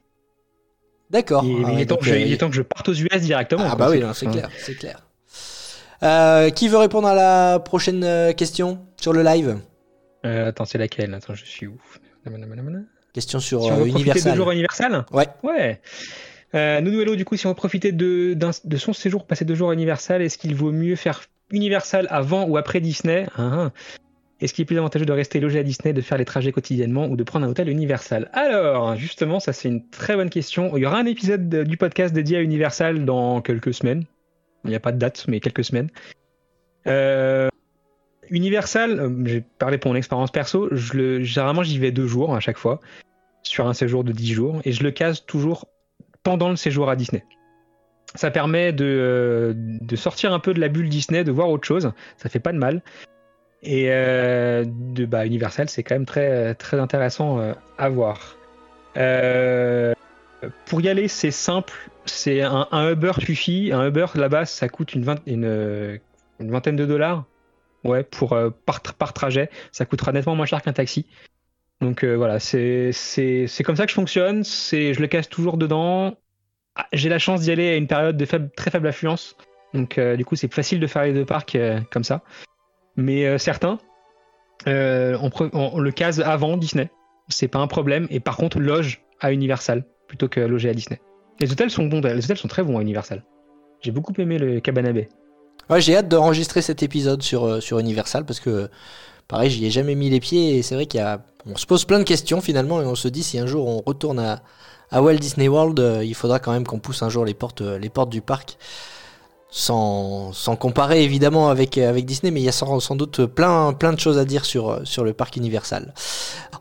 D'accord. 1.10 1.44
Ah 1.46 1.48
il, 1.48 1.64
ouais, 1.76 1.82
est 1.82 1.86
temps 1.86 1.96
donc, 1.96 2.04
que 2.04 2.06
je, 2.10 2.14
euh, 2.14 2.20
il 2.20 2.34
est 2.34 2.38
temps 2.38 2.50
que 2.50 2.56
je 2.56 2.62
parte 2.62 2.90
aux 2.90 2.94
US 2.94 3.22
directement. 3.22 3.64
Ah 3.70 3.76
bah 3.76 3.90
oui, 3.90 4.04
c'est 4.14 4.28
clair, 4.28 4.50
c'est 4.58 4.76
clair. 4.76 5.08
Euh, 6.04 6.50
qui 6.50 6.68
veut 6.68 6.78
répondre 6.78 7.08
à 7.08 7.16
la 7.16 7.60
prochaine 7.60 8.34
question 8.36 8.86
sur 9.00 9.14
le 9.14 9.24
live? 9.24 9.60
Euh, 10.26 10.50
attends, 10.50 10.66
c'est 10.66 10.78
laquelle? 10.78 11.14
Attends, 11.14 11.36
je 11.36 11.46
suis 11.46 11.68
où 11.68 11.78
Question 13.14 13.40
sur 13.40 13.64
Si 13.64 13.72
on 13.72 13.78
veut 13.78 13.86
de 13.86 14.52
Universal? 14.52 15.06
Ouais. 15.12 15.28
Ouais. 15.44 15.80
Euh, 16.56 16.80
Nounou 16.80 17.02
Hello, 17.02 17.16
du 17.16 17.26
coup, 17.26 17.36
si 17.36 17.48
on 17.48 17.54
profiter 17.54 17.92
de, 17.92 18.34
de 18.34 18.78
son 18.78 18.94
séjour 18.94 19.26
passé 19.26 19.44
deux 19.44 19.56
jours 19.56 19.72
à 19.72 19.74
Universal, 19.74 20.22
est-ce 20.22 20.38
qu'il 20.38 20.56
vaut 20.56 20.72
mieux 20.72 20.96
faire 20.96 21.24
Universal 21.52 22.08
avant 22.10 22.46
ou 22.46 22.58
après 22.58 22.80
Disney? 22.80 23.28
Ah, 23.36 23.52
ah. 23.54 23.72
Est-ce 24.42 24.54
qu'il 24.54 24.64
est 24.64 24.66
plus 24.66 24.78
avantageux 24.78 25.06
de 25.06 25.12
rester 25.12 25.40
logé 25.40 25.60
à 25.60 25.64
Disney, 25.64 25.94
de 25.94 26.02
faire 26.02 26.18
les 26.18 26.26
trajets 26.26 26.52
quotidiennement 26.52 27.08
ou 27.08 27.16
de 27.16 27.24
prendre 27.24 27.46
un 27.46 27.50
hôtel 27.50 27.70
Universal? 27.70 28.30
Alors, 28.34 28.96
justement, 28.96 29.40
ça 29.40 29.54
c'est 29.54 29.70
une 29.70 29.88
très 29.90 30.16
bonne 30.16 30.30
question. 30.30 30.76
Il 30.76 30.84
y 30.84 30.86
aura 30.86 30.98
un 30.98 31.06
épisode 31.06 31.48
de- 31.50 31.64
du 31.64 31.78
podcast 31.78 32.14
dédié 32.14 32.38
à 32.38 32.42
Universal 32.42 33.06
dans 33.06 33.42
quelques 33.42 33.74
semaines. 33.74 34.06
Il 34.64 34.70
n'y 34.70 34.76
a 34.76 34.80
pas 34.80 34.92
de 34.92 34.98
date, 34.98 35.26
mais 35.28 35.40
quelques 35.40 35.64
semaines. 35.64 35.90
Euh, 36.88 37.50
Universal, 38.30 39.00
euh, 39.00 39.26
j'ai 39.26 39.42
parlé 39.42 39.78
pour 39.78 39.92
mon 39.92 39.98
expérience 39.98 40.32
perso, 40.32 40.70
généralement 40.74 41.64
j'y 41.64 41.80
vais 41.80 41.92
deux 41.92 42.08
jours 42.08 42.36
à 42.36 42.40
chaque 42.40 42.58
fois, 42.58 42.80
sur 43.44 43.68
un 43.68 43.74
séjour 43.74 44.04
de 44.04 44.12
10 44.12 44.34
jours, 44.34 44.62
et 44.66 44.72
je 44.72 44.84
le 44.84 44.92
case 44.92 45.26
toujours 45.26 45.68
pendant 46.26 46.50
le 46.50 46.58
séjour 46.58 46.90
à 46.90 46.98
Disney. 46.98 47.24
Ça 48.16 48.32
permet 48.32 48.74
de, 48.74 48.86
euh, 48.86 49.54
de 49.56 49.96
sortir 49.96 50.34
un 50.34 50.40
peu 50.40 50.54
de 50.54 50.60
la 50.60 50.68
bulle 50.68 50.90
Disney, 50.90 51.24
de 51.24 51.32
voir 51.32 51.50
autre 51.50 51.66
chose, 51.66 51.94
ça 52.18 52.28
fait 52.28 52.40
pas 52.40 52.52
de 52.52 52.58
mal. 52.58 52.82
Et 53.64 53.88
euh, 53.90 54.66
de 54.68 55.06
bah, 55.06 55.26
Universal, 55.26 55.70
c'est 55.70 55.84
quand 55.84 55.96
même 55.96 56.06
très, 56.06 56.54
très 56.56 56.80
intéressant 56.80 57.40
euh, 57.40 57.54
à 57.78 57.90
voir. 57.90 58.36
Pour 60.66 60.82
y 60.82 60.90
aller, 60.90 61.08
c'est 61.08 61.32
simple. 61.32 61.74
C'est 62.06 62.42
un, 62.42 62.68
un 62.72 62.92
Uber 62.92 63.14
suffit. 63.20 63.72
Un 63.74 63.88
Uber 63.88 64.06
là-bas, 64.16 64.46
ça 64.46 64.70
coûte 64.70 64.94
une, 64.94 65.04
vingt- 65.04 65.24
une, 65.26 66.00
une 66.40 66.52
vingtaine 66.52 66.76
de 66.76 66.86
dollars. 66.86 67.26
Ouais, 67.84 68.04
pour 68.04 68.38
par 68.98 69.14
trajet, 69.14 69.50
ça 69.72 69.86
coûtera 69.86 70.12
nettement 70.12 70.36
moins 70.36 70.46
cher 70.46 70.62
qu'un 70.62 70.74
taxi. 70.74 71.08
Donc 71.82 72.04
euh, 72.04 72.16
voilà, 72.16 72.40
c'est 72.40 72.92
comme 73.64 73.76
ça 73.76 73.86
que 73.86 73.90
je 73.90 73.96
fonctionne. 73.96 74.44
Je 74.44 75.00
le 75.00 75.08
casse 75.08 75.30
toujours 75.30 75.58
dedans. 75.58 76.16
Ah, 76.76 76.88
J'ai 76.94 77.10
la 77.10 77.20
chance 77.20 77.42
d'y 77.42 77.52
aller 77.52 77.70
à 77.70 77.76
une 77.76 77.88
période 77.88 78.18
de 78.18 78.26
faible, 78.26 78.50
très 78.56 78.72
faible 78.72 78.88
affluence. 78.88 79.36
Donc 79.74 79.98
euh, 79.98 80.16
du 80.16 80.26
coup, 80.26 80.36
c'est 80.36 80.54
facile 80.54 80.80
de 80.80 80.88
faire 80.88 81.04
les 81.04 81.14
deux 81.14 81.26
parcs 81.26 81.56
euh, 81.56 81.80
comme 81.92 82.04
ça. 82.04 82.22
Mais 82.98 83.38
certains, 83.38 83.78
on, 84.66 85.80
le 85.80 85.92
case 85.92 86.22
avant 86.22 86.56
Disney. 86.56 86.90
C'est 87.28 87.50
pas 87.50 87.60
un 87.60 87.68
problème. 87.68 88.08
Et 88.10 88.22
par 88.22 88.38
contre, 88.38 88.60
loge 88.60 89.02
à 89.20 89.34
Universal 89.34 89.84
plutôt 90.08 90.30
que 90.30 90.40
loger 90.40 90.70
à 90.70 90.74
Disney. 90.74 91.02
Les 91.42 91.52
hôtels 91.52 91.72
sont 91.72 91.88
bons, 91.88 92.00
les 92.00 92.24
hôtels 92.24 92.38
sont 92.38 92.48
très 92.48 92.64
bons 92.64 92.78
à 92.78 92.82
Universal. 92.82 93.26
J'ai 93.82 93.92
beaucoup 93.92 94.14
aimé 94.18 94.38
le 94.38 94.62
Cabana 94.62 94.94
Bay. 94.94 95.10
Ouais, 95.70 95.82
j'ai 95.82 95.98
hâte 95.98 96.08
d'enregistrer 96.08 96.62
cet 96.62 96.84
épisode 96.84 97.22
sur 97.22 97.80
Universal 97.80 98.26
parce 98.26 98.40
que, 98.40 98.70
pareil, 99.28 99.50
j'y 99.50 99.66
ai 99.66 99.72
jamais 99.72 99.96
mis 99.96 100.10
les 100.10 100.20
pieds 100.20 100.58
et 100.58 100.62
c'est 100.62 100.76
vrai 100.76 100.86
qu'il 100.86 101.00
y 101.00 101.04
a, 101.04 101.22
on 101.46 101.58
se 101.58 101.66
pose 101.66 101.86
plein 101.86 102.00
de 102.00 102.04
questions 102.04 102.42
finalement 102.42 102.82
et 102.82 102.86
on 102.86 102.96
se 102.96 103.08
dit 103.08 103.24
si 103.24 103.40
un 103.40 103.48
jour 103.48 103.68
on 103.68 103.82
retourne 103.86 104.20
à, 104.20 104.42
à 104.92 105.02
Walt 105.02 105.16
Disney 105.16 105.48
World, 105.48 105.80
euh, 105.80 106.04
il 106.04 106.16
faudra 106.16 106.40
quand 106.40 106.52
même 106.52 106.66
qu'on 106.66 106.80
pousse 106.80 107.02
un 107.04 107.10
jour 107.10 107.26
les 107.26 107.34
portes, 107.34 107.62
euh, 107.62 107.78
les 107.78 107.90
portes 107.90 108.10
du 108.10 108.22
parc. 108.22 108.58
Sans, 109.58 110.34
comparer 110.60 111.02
évidemment 111.06 111.48
avec, 111.48 111.78
euh, 111.78 111.90
avec 111.90 112.06
Disney, 112.06 112.30
mais 112.30 112.42
il 112.42 112.44
y 112.44 112.50
a 112.50 112.52
sans, 112.52 112.96
doute 112.98 113.26
plein, 113.26 113.72
plein 113.72 113.94
de 113.94 114.00
choses 114.00 114.18
à 114.18 114.26
dire 114.26 114.44
sur, 114.44 114.70
euh, 114.70 114.80
sur 114.84 115.06
le 115.06 115.14
parc 115.14 115.38
Universal. 115.38 115.94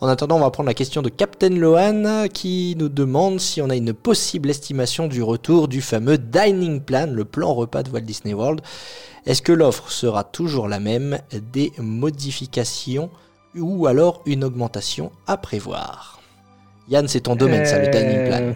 En 0.01 0.07
attendant, 0.07 0.37
on 0.37 0.41
va 0.41 0.51
prendre 0.53 0.69
la 0.69 0.75
question 0.75 1.03
de 1.03 1.09
Captain 1.09 1.49
Lohan 1.49 2.29
qui 2.33 2.77
nous 2.79 2.89
demande 2.89 3.41
si 3.41 3.61
on 3.61 3.69
a 3.69 3.75
une 3.75 3.95
possible 3.95 4.49
estimation 4.49 5.09
du 5.09 5.25
retour 5.25 5.67
du 5.67 5.83
fameux 5.83 6.19
dining 6.19 6.81
plan, 6.81 7.09
le 7.11 7.25
plan 7.25 7.53
repas 7.53 7.83
de 7.83 7.91
Walt 7.91 8.03
Disney 8.03 8.33
World. 8.33 8.61
Est-ce 9.27 9.43
que 9.43 9.53
l'offre 9.53 9.91
sera 9.91 10.23
toujours 10.23 10.69
la 10.69 10.79
même, 10.79 11.19
des 11.53 11.73
modifications 11.79 13.11
ou 13.57 13.89
alors 13.89 14.23
une 14.25 14.45
augmentation 14.45 15.11
à 15.27 15.37
prévoir? 15.37 16.21
Yann, 16.89 17.09
c'est 17.09 17.23
ton 17.23 17.35
domaine, 17.35 17.67
ça, 17.67 17.81
le 17.81 17.89
dining 17.89 18.19
Euh, 18.19 18.29
plan. 18.29 18.55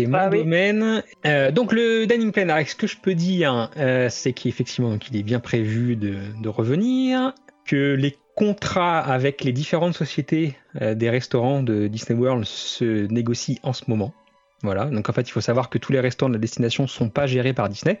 C'est 0.00 0.06
mon 0.06 0.18
Ah 0.18 0.28
oui. 0.30 0.38
domaine. 0.38 1.02
Euh, 1.26 1.50
donc 1.50 1.72
le 1.72 2.06
dining 2.06 2.32
plan, 2.32 2.48
alors, 2.48 2.66
ce 2.66 2.74
que 2.74 2.86
je 2.86 2.96
peux 2.96 3.14
dire, 3.14 3.70
euh, 3.76 4.08
c'est 4.10 4.32
qu'effectivement, 4.32 4.98
qu'il 4.98 5.16
est 5.16 5.22
bien 5.22 5.40
prévu 5.40 5.96
de, 5.96 6.16
de 6.42 6.48
revenir, 6.48 7.34
que 7.66 7.94
les 7.94 8.16
contrats 8.36 9.00
avec 9.00 9.44
les 9.44 9.52
différentes 9.52 9.94
sociétés 9.94 10.56
euh, 10.80 10.94
des 10.94 11.10
restaurants 11.10 11.62
de 11.62 11.86
Disney 11.86 12.18
World 12.18 12.44
se 12.44 13.06
négocient 13.06 13.56
en 13.62 13.72
ce 13.72 13.84
moment. 13.88 14.14
Voilà. 14.62 14.86
Donc 14.86 15.08
en 15.08 15.12
fait, 15.12 15.22
il 15.28 15.32
faut 15.32 15.40
savoir 15.40 15.70
que 15.70 15.78
tous 15.78 15.92
les 15.92 16.00
restaurants 16.00 16.30
de 16.30 16.34
la 16.34 16.40
destination 16.40 16.86
sont 16.86 17.08
pas 17.08 17.26
gérés 17.26 17.52
par 17.52 17.68
Disney. 17.68 18.00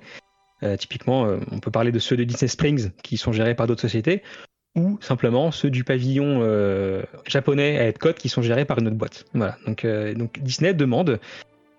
Typiquement, 0.78 1.22
on 1.52 1.58
peut 1.58 1.70
parler 1.70 1.90
de 1.90 1.98
ceux 1.98 2.18
de 2.18 2.24
Disney 2.24 2.46
Springs 2.46 2.90
qui 3.02 3.16
sont 3.16 3.32
gérés 3.32 3.54
par 3.54 3.66
d'autres 3.66 3.80
sociétés, 3.80 4.22
ou 4.76 4.98
simplement 5.00 5.50
ceux 5.50 5.70
du 5.70 5.84
pavillon 5.84 6.40
euh, 6.42 7.02
japonais 7.26 7.78
à 7.78 7.88
Epcot 7.88 8.12
qui 8.12 8.28
sont 8.28 8.42
gérés 8.42 8.64
par 8.64 8.78
une 8.78 8.86
autre 8.86 8.96
boîte. 8.96 9.24
Voilà. 9.34 9.56
Donc, 9.66 9.84
euh, 9.84 10.14
donc 10.14 10.38
Disney 10.40 10.74
demande 10.74 11.18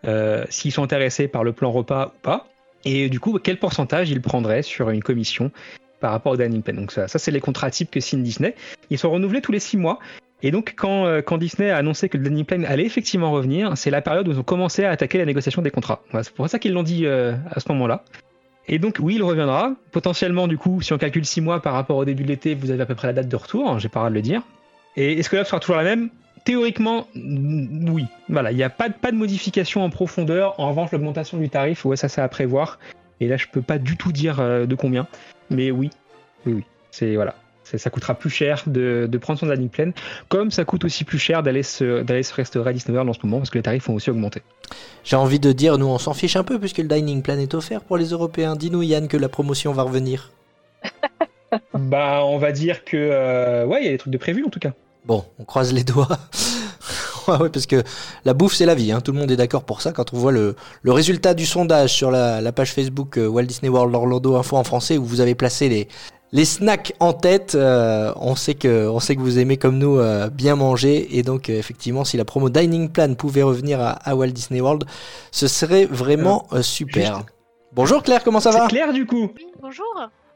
euh, 0.06 0.46
s'ils 0.50 0.72
sont 0.72 0.84
intéressés 0.84 1.28
par 1.28 1.44
le 1.44 1.54
plan 1.54 1.72
repas 1.72 2.14
ou 2.16 2.20
pas, 2.22 2.48
et 2.86 3.10
du 3.10 3.20
coup 3.20 3.38
quel 3.40 3.58
pourcentage 3.58 4.10
ils 4.10 4.22
prendraient 4.22 4.64
sur 4.64 4.90
une 4.90 5.04
commission 5.04 5.52
par 6.00 6.12
rapport 6.12 6.34
au 6.34 6.38
dining 6.38 6.62
plan. 6.62 6.74
Donc 6.74 6.92
ça, 6.92 7.08
c'est 7.08 7.32
les 7.32 7.40
contrats 7.40 7.70
types 7.72 7.92
que 7.92 8.00
signe 8.00 8.24
Disney. 8.24 8.56
Ils 8.90 8.98
sont 8.98 9.12
renouvelés 9.12 9.42
tous 9.42 9.52
les 9.52 9.60
six 9.60 9.78
mois. 9.78 10.00
Et 10.44 10.50
donc 10.50 10.74
quand, 10.76 11.06
euh, 11.06 11.22
Disney 11.38 11.70
a 11.70 11.78
annoncé 11.78 12.10
que 12.10 12.18
le 12.18 12.24
dining 12.28 12.44
plan 12.44 12.64
allait 12.64 12.86
effectivement 12.86 13.32
revenir, 13.32 13.78
c'est 13.78 13.92
la 13.92 14.02
période 14.02 14.28
où 14.28 14.32
ils 14.32 14.40
ont 14.40 14.44
commencé 14.44 14.84
à 14.84 14.90
attaquer 14.90 15.20
la 15.20 15.26
négociation 15.26 15.62
des 15.62 15.70
contrats. 15.70 16.02
C'est 16.24 16.34
pour 16.34 16.50
ça 16.50 16.58
qu'ils 16.58 16.74
l'ont 16.74 16.84
dit 16.84 17.06
euh, 17.06 17.36
à 17.52 17.60
ce 17.60 17.72
moment-là. 17.72 18.04
Et 18.68 18.80
donc 18.80 18.98
oui, 19.00 19.16
il 19.16 19.24
reviendra. 19.24 19.74
Potentiellement, 19.92 20.48
du 20.48 20.58
coup, 20.58 20.82
si 20.82 20.94
on 20.94 20.98
calcule 20.98 21.26
6 21.26 21.42
mois 21.42 21.62
par 21.62 21.74
rapport 21.74 21.98
au 21.98 22.06
début 22.06 22.24
de 22.24 22.30
l'été, 22.30 22.56
vous 22.56 22.72
avez 22.72 22.82
à 22.82 22.86
peu 22.86 22.96
près 22.96 23.08
la 23.08 23.14
date 23.14 23.28
de 23.28 23.36
retour, 23.36 23.70
hein, 23.70 23.80
j'ai 23.80 23.90
pas 23.90 24.00
droit 24.00 24.10
de 24.10 24.16
le 24.16 24.22
dire. 24.22 24.42
Et 24.98 25.20
est-ce 25.20 25.30
que 25.30 25.36
l'offre 25.36 25.50
sera 25.50 25.60
toujours 25.60 25.78
la 25.78 25.84
même? 25.84 26.10
Théoriquement, 26.44 27.08
oui. 27.16 28.06
Voilà, 28.30 28.52
il 28.52 28.58
n'y 28.58 28.64
a 28.64 28.70
pas, 28.70 28.90
de- 28.90 28.94
pas 28.94 29.12
de 29.12 29.18
modification 29.18 29.84
en 29.84 29.90
profondeur. 29.90 30.60
En 30.60 30.70
revanche, 30.70 30.92
l'augmentation 30.92 31.38
du 31.38 31.50
tarif, 31.50 31.86
ouais, 31.86 31.96
ça, 31.96 32.10
c'est 32.10 32.22
à 32.22 32.28
prévoir. 32.28 32.80
Et 33.20 33.28
là, 33.28 33.38
je 33.38 33.46
peux 33.52 33.62
pas 33.62 33.78
du 33.78 33.96
tout 33.98 34.12
dire 34.12 34.40
euh, 34.40 34.66
de 34.66 34.74
combien. 34.76 35.08
Mais 35.52 35.70
oui, 35.70 35.92
oui, 36.46 36.54
oui. 36.54 36.64
C'est 36.90 37.16
voilà. 37.16 37.36
Ça 37.64 37.90
coûtera 37.90 38.16
plus 38.16 38.30
cher 38.30 38.64
de, 38.68 39.08
de 39.10 39.18
prendre 39.18 39.40
son 39.40 39.48
dining 39.48 39.70
plan, 39.70 39.92
comme 40.28 40.52
ça 40.52 40.66
coûte 40.66 40.84
aussi 40.84 41.06
plus 41.06 41.20
cher 41.20 41.42
d'aller 41.42 41.64
se, 41.64 42.04
se 42.06 42.34
restaurer 42.34 42.72
à 42.72 42.74
Disney 42.74 42.94
World 42.98 43.10
en 43.10 43.14
ce 43.14 43.20
moment, 43.24 43.38
parce 43.38 43.50
que 43.50 43.60
les 43.60 43.64
tarifs 43.64 43.88
ont 43.88 43.94
aussi 43.94 44.10
augmenté. 44.10 44.42
J'ai 45.06 45.16
envie 45.16 45.40
de 45.40 45.54
dire, 45.54 45.78
nous 45.78 45.86
on 45.86 45.98
s'en 45.98 46.14
fiche 46.14 46.36
un 46.36 46.44
peu 46.44 46.60
puisque 46.60 46.80
le 46.80 46.90
dining 46.90 47.22
plan 47.22 47.38
est 47.38 47.54
offert 47.54 47.80
pour 47.82 47.96
les 47.96 48.08
Européens. 48.10 48.58
Dis-nous 48.58 48.82
Yann 48.82 49.08
que 49.08 49.16
la 49.16 49.30
promotion 49.30 49.72
va 49.72 49.84
revenir. 49.84 50.32
bah, 51.74 52.22
on 52.26 52.38
va 52.40 52.52
dire 52.52 52.84
que, 52.84 52.98
euh, 52.98 53.66
ouais, 53.66 53.82
il 53.82 53.86
y 53.86 53.88
a 53.88 53.92
des 53.92 53.98
trucs 54.00 54.12
de 54.12 54.18
prévu 54.18 54.44
en 54.44 54.50
tout 54.50 54.60
cas. 54.60 54.74
Bon, 55.06 55.26
on 55.40 55.44
croise 55.46 55.74
les 55.74 55.84
doigts. 55.84 56.08
ouais, 57.28 57.50
parce 57.50 57.66
que 57.66 57.84
la 58.26 58.34
bouffe, 58.34 58.54
c'est 58.54 58.66
la 58.66 58.76
vie. 58.76 58.92
Hein. 58.92 59.02
Tout 59.02 59.12
le 59.12 59.20
monde 59.20 59.32
est 59.32 59.36
d'accord 59.36 59.64
pour 59.64 59.82
ça. 59.82 59.92
Quand 59.92 60.14
on 60.14 60.18
voit 60.18 60.32
le, 60.32 60.56
le 60.84 60.92
résultat 60.92 61.34
du 61.34 61.46
sondage 61.46 61.92
sur 61.94 62.12
la, 62.12 62.40
la 62.42 62.52
page 62.52 62.72
Facebook 62.74 63.18
euh, 63.18 63.28
Walt 63.28 63.44
Disney 63.46 63.70
World 63.70 63.94
Orlando 63.96 64.36
Info 64.36 64.58
en 64.58 64.64
français, 64.64 64.98
où 64.98 65.06
vous 65.06 65.20
avez 65.22 65.34
placé 65.36 65.70
les, 65.70 65.88
les 66.32 66.46
snacks 66.46 66.94
en 67.00 67.14
tête, 67.14 67.56
euh, 67.56 68.14
on, 68.18 68.36
sait 68.36 68.54
que, 68.54 68.88
on 68.88 69.00
sait 69.00 69.16
que 69.16 69.22
vous 69.22 69.40
aimez 69.40 69.58
comme 69.58 69.78
nous 69.80 69.98
euh, 69.98 70.30
bien 70.30 70.56
manger. 70.56 71.18
Et 71.18 71.24
donc, 71.24 71.50
euh, 71.50 71.58
effectivement, 71.58 72.06
si 72.06 72.16
la 72.18 72.26
promo 72.26 72.50
Dining 72.50 72.90
Plan 72.90 73.14
pouvait 73.16 73.44
revenir 73.44 73.82
à, 73.82 73.90
à 73.92 74.16
Walt 74.16 74.28
Disney 74.28 74.62
World, 74.62 74.84
ce 75.32 75.48
serait 75.48 75.86
vraiment 75.86 76.46
euh, 76.54 76.62
super. 76.62 77.16
juste- 77.18 77.28
Bonjour 77.74 78.04
Claire, 78.04 78.22
comment 78.24 78.42
ça 78.42 78.52
va? 78.52 78.64
C'est 78.64 78.68
clair 78.76 78.92
du 78.94 79.06
coup 79.06 79.32
Oui, 79.36 79.46
bonjour. 79.62 79.86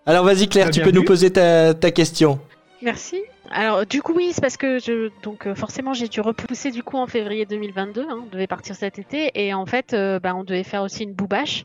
Alors 0.06 0.24
vas-y 0.24 0.48
Claire, 0.48 0.68
Ah, 0.70 0.72
tu 0.72 0.82
peux 0.82 0.92
nous 0.92 1.04
poser 1.04 1.30
ta, 1.32 1.74
ta 1.74 1.92
question. 1.92 2.40
Merci. 2.82 3.18
Alors, 3.52 3.86
du 3.86 4.02
coup, 4.02 4.14
oui, 4.16 4.32
c'est 4.34 4.42
parce 4.42 4.58
que 4.58 4.80
je, 4.80 5.10
donc, 5.24 5.46
euh, 5.48 5.56
forcément, 5.56 5.94
j'ai 5.94 6.08
dû 6.08 6.20
repousser 6.22 6.72
du 6.72 6.84
coup 6.84 6.98
en 6.98 7.08
février 7.08 7.46
2022. 7.46 8.02
Hein, 8.10 8.20
on 8.24 8.26
devait 8.26 8.48
partir 8.48 8.76
cet 8.76 9.00
été 9.00 9.32
et 9.36 9.54
en 9.54 9.66
fait, 9.66 9.94
euh, 9.94 10.20
bah, 10.20 10.34
on 10.36 10.44
devait 10.44 10.64
faire 10.64 10.82
aussi 10.84 11.04
une 11.04 11.14
boubache. 11.14 11.64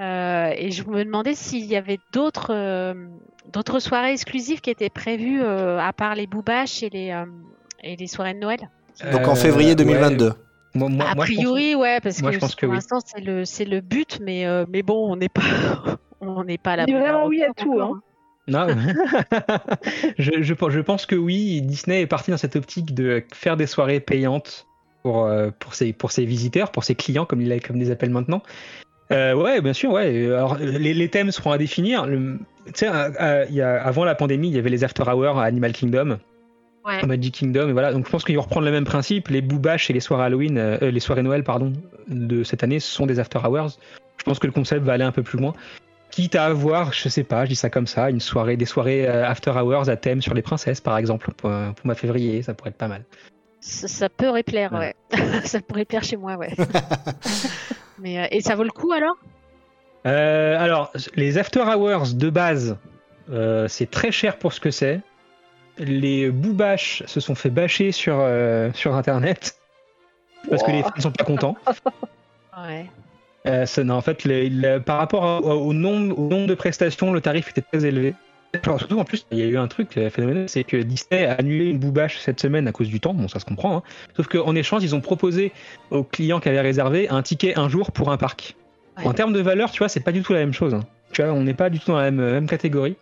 Euh, 0.00 0.50
et 0.54 0.70
je 0.70 0.84
me 0.84 1.02
demandais 1.04 1.34
s'il 1.34 1.64
y 1.64 1.76
avait 1.76 1.98
d'autres 2.12 2.52
euh, 2.52 2.92
d'autres 3.52 3.78
soirées 3.80 4.12
exclusives 4.12 4.60
qui 4.60 4.68
étaient 4.68 4.90
prévues 4.90 5.40
euh, 5.42 5.78
à 5.80 5.94
part 5.94 6.14
les 6.14 6.26
boubaches 6.26 6.82
et 6.82 6.90
les 6.90 7.10
euh, 7.10 7.24
et 7.82 7.96
les 7.96 8.06
soirées 8.06 8.34
de 8.34 8.38
Noël. 8.38 8.60
Donc 9.12 9.26
en 9.26 9.34
février 9.34 9.70
ouais. 9.70 9.74
2022. 9.76 10.32
Moi, 10.74 10.88
moi- 10.90 11.06
a 11.06 11.14
moi, 11.14 11.24
je 11.24 11.32
pense- 11.32 11.36
priori, 11.42 11.74
ouais, 11.74 12.00
parce 12.02 12.20
moi, 12.20 12.30
que 12.30 12.34
je 12.34 12.40
pense 12.40 12.54
que 12.54 12.66
pour 12.66 12.70
oui. 12.72 12.76
l'instant, 12.76 12.98
c'est 13.04 13.22
le 13.22 13.46
c'est 13.46 13.64
le 13.64 13.80
but, 13.80 14.18
mais 14.22 14.46
euh, 14.46 14.66
mais 14.68 14.82
bon, 14.82 15.10
on 15.10 15.16
n'est 15.16 15.30
pas 15.30 15.40
on 16.20 16.44
n'est 16.44 16.58
pas 16.58 16.76
là. 16.76 16.84
Vraiment 16.86 17.26
oui 17.26 17.42
à 17.42 17.52
tout, 17.54 17.80
hein. 17.80 18.00
Non. 18.48 18.66
je, 20.18 20.30
je, 20.42 20.54
je 20.68 20.80
pense 20.80 21.06
que 21.06 21.14
oui, 21.14 21.62
Disney 21.62 22.02
est 22.02 22.06
parti 22.06 22.30
dans 22.30 22.36
cette 22.36 22.56
optique 22.56 22.94
de 22.94 23.22
faire 23.32 23.56
des 23.56 23.66
soirées 23.66 24.00
payantes 24.00 24.66
pour, 25.02 25.26
euh, 25.26 25.50
pour, 25.58 25.74
ses, 25.74 25.92
pour 25.92 26.10
ses 26.12 26.24
visiteurs, 26.24 26.70
pour 26.72 26.84
ses 26.84 26.94
clients, 26.94 27.24
comme 27.24 27.40
ils 27.40 27.60
les 27.74 27.90
appellent 27.90 28.10
maintenant. 28.10 28.42
Euh, 29.12 29.34
ouais, 29.34 29.60
bien 29.60 29.72
sûr, 29.72 29.92
ouais. 29.92 30.26
Alors, 30.26 30.56
les, 30.58 30.94
les 30.94 31.08
thèmes 31.08 31.30
seront 31.30 31.52
à 31.52 31.58
définir. 31.58 32.06
Le- 32.06 32.38
Tu 32.66 32.72
sais, 32.74 32.88
euh, 32.88 33.10
euh, 33.20 33.46
il 33.48 33.54
y 33.54 33.60
a- 33.60 33.82
avant 33.82 34.04
la 34.04 34.14
pandémie, 34.14 34.48
il 34.48 34.54
y 34.54 34.58
avait 34.58 34.70
les 34.70 34.84
After 34.84 35.02
Hours 35.02 35.38
à 35.38 35.44
Animal 35.44 35.72
Kingdom, 35.72 36.18
Ouais. 36.84 36.98
à 37.00 37.06
Magic 37.06 37.34
Kingdom, 37.34 37.68
et 37.68 37.72
voilà. 37.72 37.92
Donc, 37.92 38.06
je 38.06 38.10
pense 38.10 38.24
qu'ils 38.24 38.34
vont 38.36 38.42
reprendre 38.42 38.66
le 38.66 38.72
même 38.72 38.84
principe. 38.84 39.28
Les 39.28 39.40
boobash 39.42 39.88
et 39.90 39.92
les 39.92 40.00
soirées 40.00 40.24
Halloween, 40.24 40.56
euh, 40.58 40.78
les 40.90 41.00
soirées 41.00 41.22
Noël, 41.22 41.44
pardon, 41.44 41.72
de 42.08 42.42
cette 42.42 42.64
année, 42.64 42.80
sont 42.80 43.06
des 43.06 43.20
After 43.20 43.38
Hours. 43.44 43.78
Je 44.18 44.24
pense 44.24 44.38
que 44.38 44.46
le 44.46 44.52
concept 44.52 44.84
va 44.84 44.94
aller 44.94 45.04
un 45.04 45.12
peu 45.12 45.22
plus 45.22 45.38
loin. 45.38 45.52
Quitte 46.12 46.34
à 46.36 46.44
avoir, 46.44 46.92
je 46.92 47.08
sais 47.08 47.24
pas, 47.24 47.44
je 47.46 47.50
dis 47.50 47.56
ça 47.56 47.70
comme 47.70 47.86
ça, 47.86 48.10
une 48.10 48.20
soirée, 48.20 48.56
des 48.56 48.66
soirées 48.66 49.08
euh, 49.08 49.26
After 49.26 49.50
Hours 49.50 49.88
à 49.88 49.96
thème 49.96 50.20
sur 50.22 50.34
les 50.34 50.42
princesses, 50.42 50.80
par 50.80 50.96
exemple, 50.98 51.32
pour, 51.32 51.50
euh, 51.50 51.70
pour 51.72 51.86
mois 51.86 51.94
de 51.94 52.00
février, 52.00 52.42
ça 52.42 52.52
pourrait 52.52 52.70
être 52.70 52.76
pas 52.76 52.86
mal. 52.88 53.02
Ça, 53.60 53.88
ça 53.88 54.08
pourrait 54.10 54.42
plaire, 54.42 54.72
Ouais. 54.72 54.94
ouais. 55.12 55.40
ça 55.44 55.60
pourrait 55.60 55.86
plaire 55.86 56.04
chez 56.04 56.16
moi, 56.16 56.36
ouais. 56.36 56.54
Mais 57.98 58.20
euh, 58.22 58.26
et 58.30 58.40
ça 58.42 58.54
vaut 58.54 58.62
le 58.64 58.70
coup 58.70 58.92
alors? 58.92 59.16
Euh, 60.06 60.56
alors, 60.58 60.92
les 61.14 61.38
After 61.38 61.60
Hours 61.62 62.14
de 62.14 62.28
base, 62.28 62.76
euh, 63.30 63.66
c'est 63.68 63.90
très 63.90 64.12
cher 64.12 64.36
pour 64.38 64.52
ce 64.52 64.60
que 64.60 64.70
c'est. 64.70 65.00
Les 65.78 66.30
boobash 66.30 67.02
se 67.06 67.20
sont 67.20 67.34
fait 67.34 67.48
bâcher 67.50 67.90
sur, 67.92 68.18
euh, 68.20 68.70
sur 68.74 68.94
internet 68.94 69.56
parce 70.50 70.62
que 70.62 70.70
les 70.72 70.82
fans 70.82 70.90
sont 70.98 71.12
pas 71.12 71.24
contents. 71.24 71.56
Ouais. 72.68 72.84
Euh, 73.46 73.66
ça- 73.66 73.82
non, 73.84 73.94
en 73.94 74.00
fait, 74.00 74.24
le- 74.24 74.48
le- 74.48 74.78
par 74.80 74.98
rapport 74.98 75.24
à- 75.24 75.40
au, 75.40 75.72
nombre, 75.72 76.18
au 76.18 76.28
nombre 76.28 76.46
de 76.46 76.54
prestations, 76.54 77.12
le 77.12 77.20
tarif 77.20 77.48
était 77.50 77.62
très 77.62 77.84
élevé. 77.84 78.14
Surtout, 78.62 78.98
en 79.00 79.04
plus, 79.04 79.26
il 79.32 79.38
y 79.38 79.42
a 79.42 79.46
eu 79.46 79.56
un 79.56 79.66
truc 79.66 79.96
euh, 79.96 80.10
phénoménal, 80.10 80.46
c'est 80.48 80.62
que 80.62 80.76
Disney 80.76 81.24
a 81.24 81.32
annulé 81.34 81.66
une 81.70 81.78
boubache 81.78 82.18
cette 82.18 82.38
semaine 82.38 82.68
à 82.68 82.72
cause 82.72 82.88
du 82.88 83.00
temps. 83.00 83.14
Bon, 83.14 83.26
ça 83.26 83.40
se 83.40 83.46
comprend. 83.46 83.78
Hein. 83.78 83.82
Sauf 84.14 84.28
qu'en 84.28 84.54
échange, 84.54 84.84
ils 84.84 84.94
ont 84.94 85.00
proposé 85.00 85.52
aux 85.90 86.04
clients 86.04 86.38
qui 86.38 86.50
avaient 86.50 86.60
réservé 86.60 87.08
un 87.08 87.22
ticket 87.22 87.58
un 87.58 87.68
jour 87.70 87.92
pour 87.92 88.12
un 88.12 88.18
parc. 88.18 88.54
Ouais. 88.98 89.06
En 89.06 89.14
termes 89.14 89.32
de 89.32 89.40
valeur, 89.40 89.70
tu 89.70 89.78
vois, 89.78 89.88
c'est 89.88 90.00
pas 90.00 90.12
du 90.12 90.22
tout 90.22 90.34
la 90.34 90.40
même 90.40 90.52
chose. 90.52 90.74
hein. 90.74 90.80
Tu 91.12 91.22
vois, 91.22 91.32
on 91.32 91.42
n'est 91.42 91.54
pas 91.54 91.70
du 91.70 91.78
tout 91.80 91.92
dans 91.92 91.98
la 91.98 92.10
même, 92.10 92.30
même 92.30 92.46
catégorie. 92.46 92.96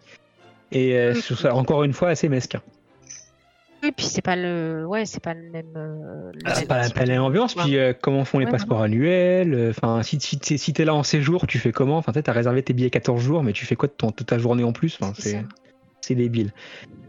Et 0.70 0.94
euh, 0.94 1.14
je 1.14 1.20
trouve 1.20 1.38
ça, 1.38 1.52
encore 1.54 1.82
une 1.82 1.92
fois, 1.92 2.10
assez 2.10 2.28
mesquin. 2.28 2.62
Oui, 3.90 3.94
puis 3.96 4.06
c'est 4.06 4.22
pas 4.22 4.36
le, 4.36 4.84
ouais, 4.86 5.04
c'est 5.04 5.20
pas 5.22 5.34
le 5.34 5.50
même. 5.50 5.66
euh, 5.76 6.30
Ah, 6.44 6.54
c'est 6.54 6.66
pas 6.66 6.78
la, 6.78 6.86
type 6.86 6.94
pas 6.94 7.06
la 7.06 7.14
même 7.14 7.22
ambiance. 7.22 7.56
Ouais. 7.56 7.64
Puis 7.64 7.76
euh, 7.76 7.92
comment 8.00 8.24
font 8.24 8.38
les 8.38 8.44
Ouais, 8.44 8.52
passeports 8.52 8.82
annuels 8.82 9.52
euh, 9.52 9.70
Enfin, 9.70 10.04
si, 10.04 10.20
si, 10.20 10.38
t'es- 10.38 10.58
si 10.58 10.72
là 10.72 10.94
en 10.94 11.02
séjour, 11.02 11.48
tu 11.48 11.58
fais 11.58 11.72
comment? 11.72 11.96
Enfin, 11.96 12.12
tu 12.12 12.22
as 12.24 12.32
réservé 12.32 12.62
tes 12.62 12.72
billets 12.72 12.90
14 12.90 13.20
jours, 13.20 13.42
mais 13.42 13.52
tu 13.52 13.66
fais 13.66 13.74
quoi 13.74 13.88
de, 13.88 13.92
ton, 13.92 14.12
ta 14.12 14.38
journée 14.38 14.62
en 14.62 14.72
plus? 14.72 14.96
Enfin, 15.00 15.12
C'est 15.18 15.44
c'est 16.02 16.14
débile. 16.14 16.52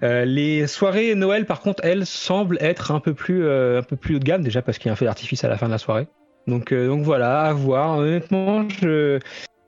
Euh, 0.03 0.25
les 0.25 0.65
soirées 0.65 1.13
Noël, 1.13 1.45
par 1.45 1.61
contre, 1.61 1.85
elles 1.85 2.07
semblent 2.07 2.57
être 2.61 2.91
un 2.91 2.99
peu 2.99 3.13
plus, 3.13 3.45
euh, 3.45 3.79
un 3.79 3.83
peu 3.83 3.95
plus 3.95 4.15
haut 4.15 4.19
de 4.19 4.23
gamme 4.23 4.41
déjà 4.41 4.63
parce 4.63 4.79
qu'il 4.79 4.87
y 4.87 4.89
a 4.89 4.93
un 4.93 4.95
feu 4.95 5.05
d'artifice 5.05 5.43
à 5.43 5.49
la 5.49 5.57
fin 5.57 5.67
de 5.67 5.71
la 5.71 5.77
soirée. 5.77 6.07
Donc, 6.47 6.71
euh, 6.73 6.87
donc 6.87 7.03
voilà, 7.03 7.41
à 7.41 7.53
voir. 7.53 7.99
Honnêtement, 7.99 8.67
je... 8.81 9.19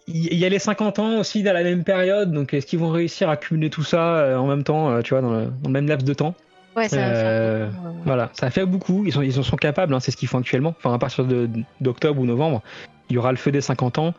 il 0.08 0.34
y 0.36 0.46
a 0.46 0.50
les 0.50 0.58
50 0.60 0.98
ans 0.98 1.20
aussi 1.20 1.44
dans 1.44 1.54
la 1.54 1.64
même 1.64 1.84
période. 1.84 2.32
Donc, 2.32 2.56
est-ce 2.56 2.66
qu'ils 2.66 2.80
vont 2.80 2.90
réussir 2.90 3.30
à 3.30 3.38
cumuler 3.38 3.70
tout 3.70 3.84
ça 3.84 4.40
en 4.40 4.48
même 4.48 4.64
temps, 4.64 5.00
tu 5.04 5.12
vois, 5.14 5.22
dans 5.22 5.32
le, 5.32 5.46
dans 5.46 5.70
le 5.70 5.74
même 5.74 5.88
laps 5.88 6.04
de 6.08 6.16
temps? 6.16 6.34
Ouais, 6.76 6.90
ça 6.90 6.98
Euh, 6.98 7.70
beaucoup, 7.70 8.02
voilà, 8.06 8.30
ça 8.34 8.50
fait 8.50 8.66
beaucoup. 8.66 9.06
Ils, 9.06 9.14
sont, 9.14 9.22
ils 9.22 9.40
en 9.40 9.44
sont 9.44 9.58
capables, 9.58 9.94
hein, 9.94 10.00
c'est 10.00 10.12
ce 10.12 10.18
qu'ils 10.18 10.28
font 10.28 10.40
actuellement. 10.40 10.74
Enfin, 10.78 10.94
à 10.94 10.98
partir 10.98 11.26
d'octobre 11.82 12.20
ou 12.20 12.26
novembre, 12.26 12.62
il 13.10 13.16
y 13.16 13.18
aura 13.18 13.32
le 13.32 13.38
feu 13.38 13.52
des 13.52 13.62
50 13.62 14.00
ans. 14.00 14.14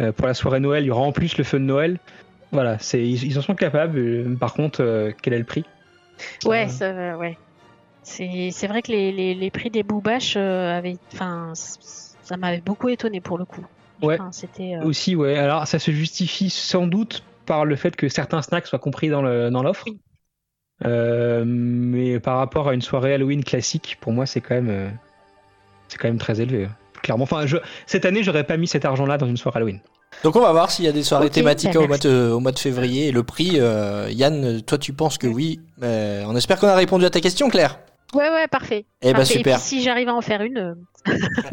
Euh, 0.00 0.10
pour 0.12 0.26
la 0.26 0.34
soirée 0.34 0.60
Noël, 0.60 0.84
il 0.84 0.86
y 0.86 0.90
aura 0.90 1.02
en 1.02 1.12
plus 1.12 1.36
le 1.38 1.44
feu 1.44 1.58
de 1.58 1.64
Noël. 1.64 1.98
Voilà, 2.50 2.78
c'est, 2.78 3.02
ils, 3.02 3.24
ils 3.24 3.38
en 3.38 3.42
sont 3.42 3.54
capables. 3.54 3.98
Euh, 3.98 4.36
Par 4.36 4.54
contre, 4.54 4.82
euh, 4.82 5.12
quel 5.22 5.32
est 5.32 5.38
le 5.38 5.44
prix? 5.44 5.64
Ouais, 6.44 6.68
ça, 6.68 7.16
ouais. 7.16 7.38
C'est 8.02 8.66
vrai 8.66 8.82
que 8.82 8.90
les, 8.90 9.12
les, 9.12 9.34
les 9.34 9.50
prix 9.50 9.70
des 9.70 9.82
boobash 9.82 10.34
euh, 10.36 10.76
avaient, 10.76 10.96
enfin, 11.12 11.52
ça 11.54 12.36
m'avait 12.36 12.60
beaucoup 12.60 12.88
étonné 12.88 13.20
pour 13.20 13.38
le 13.38 13.44
coup. 13.44 13.64
Ouais. 14.02 14.14
Enfin, 14.14 14.32
C'était. 14.32 14.76
Aussi, 14.82 15.14
ouais. 15.14 15.38
Alors, 15.38 15.66
ça 15.66 15.78
se 15.78 15.92
justifie 15.92 16.50
sans 16.50 16.86
doute 16.88 17.22
par 17.46 17.64
le 17.64 17.76
fait 17.76 17.94
que 17.94 18.08
certains 18.08 18.42
snacks 18.42 18.66
soient 18.66 18.78
compris 18.78 19.08
dans 19.08 19.22
l'offre. 19.22 19.84
Euh, 20.84 21.44
mais 21.46 22.18
par 22.20 22.38
rapport 22.38 22.68
à 22.68 22.74
une 22.74 22.82
soirée 22.82 23.14
Halloween 23.14 23.44
classique, 23.44 23.98
pour 24.00 24.12
moi, 24.12 24.26
c'est 24.26 24.40
quand 24.40 24.54
même, 24.54 24.68
euh, 24.70 24.88
c'est 25.88 25.98
quand 25.98 26.08
même 26.08 26.18
très 26.18 26.40
élevé. 26.40 26.64
hein. 26.66 26.76
Clairement. 27.02 27.24
Enfin, 27.24 27.46
je, 27.46 27.56
cette 27.86 28.04
année, 28.04 28.22
j'aurais 28.22 28.44
pas 28.44 28.56
mis 28.56 28.68
cet 28.68 28.84
argent-là 28.84 29.18
dans 29.18 29.26
une 29.26 29.36
soirée 29.36 29.58
Halloween. 29.58 29.80
Donc 30.24 30.36
on 30.36 30.40
va 30.40 30.52
voir 30.52 30.70
s'il 30.70 30.84
y 30.84 30.88
a 30.88 30.92
des 30.92 31.02
soirées 31.02 31.30
thématiques 31.30 31.72
bah, 31.72 31.80
au, 31.80 31.88
mois 31.88 31.98
de, 31.98 32.30
au 32.30 32.38
mois 32.38 32.52
de 32.52 32.58
février. 32.58 33.08
Et 33.08 33.12
le 33.12 33.22
prix, 33.22 33.52
euh, 33.58 34.08
Yann, 34.10 34.60
toi 34.62 34.78
tu 34.78 34.92
penses 34.92 35.18
que 35.18 35.26
oui. 35.26 35.60
Euh, 35.82 36.22
on 36.26 36.36
espère 36.36 36.58
qu'on 36.60 36.68
a 36.68 36.74
répondu 36.76 37.04
à 37.04 37.10
ta 37.10 37.20
question, 37.20 37.48
Claire. 37.48 37.78
Ouais, 38.14 38.28
ouais, 38.28 38.46
parfait. 38.46 38.84
Eh 39.00 39.12
bah 39.12 39.20
Parfait. 39.20 39.34
Et 39.34 39.38
super. 39.38 39.56
puis, 39.56 39.64
si 39.66 39.82
j'arrive 39.82 40.08
à 40.10 40.14
en 40.14 40.20
faire 40.20 40.42
une, 40.42 40.76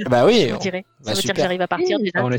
Bah 0.09 0.25
oui. 0.25 0.41
je 0.43 0.49
vous 0.49 0.55
on- 0.55 0.59
dirai. 0.59 0.81
bah, 0.81 0.87
Ça 1.03 1.09
veut 1.11 1.15
dire 1.15 1.21
super. 1.21 1.35
que 1.35 1.41
j'arrive 1.41 1.61
à 1.61 1.67
partir 1.67 1.99
déjà. 1.99 2.11
On 2.23 2.29
ça, 2.31 2.37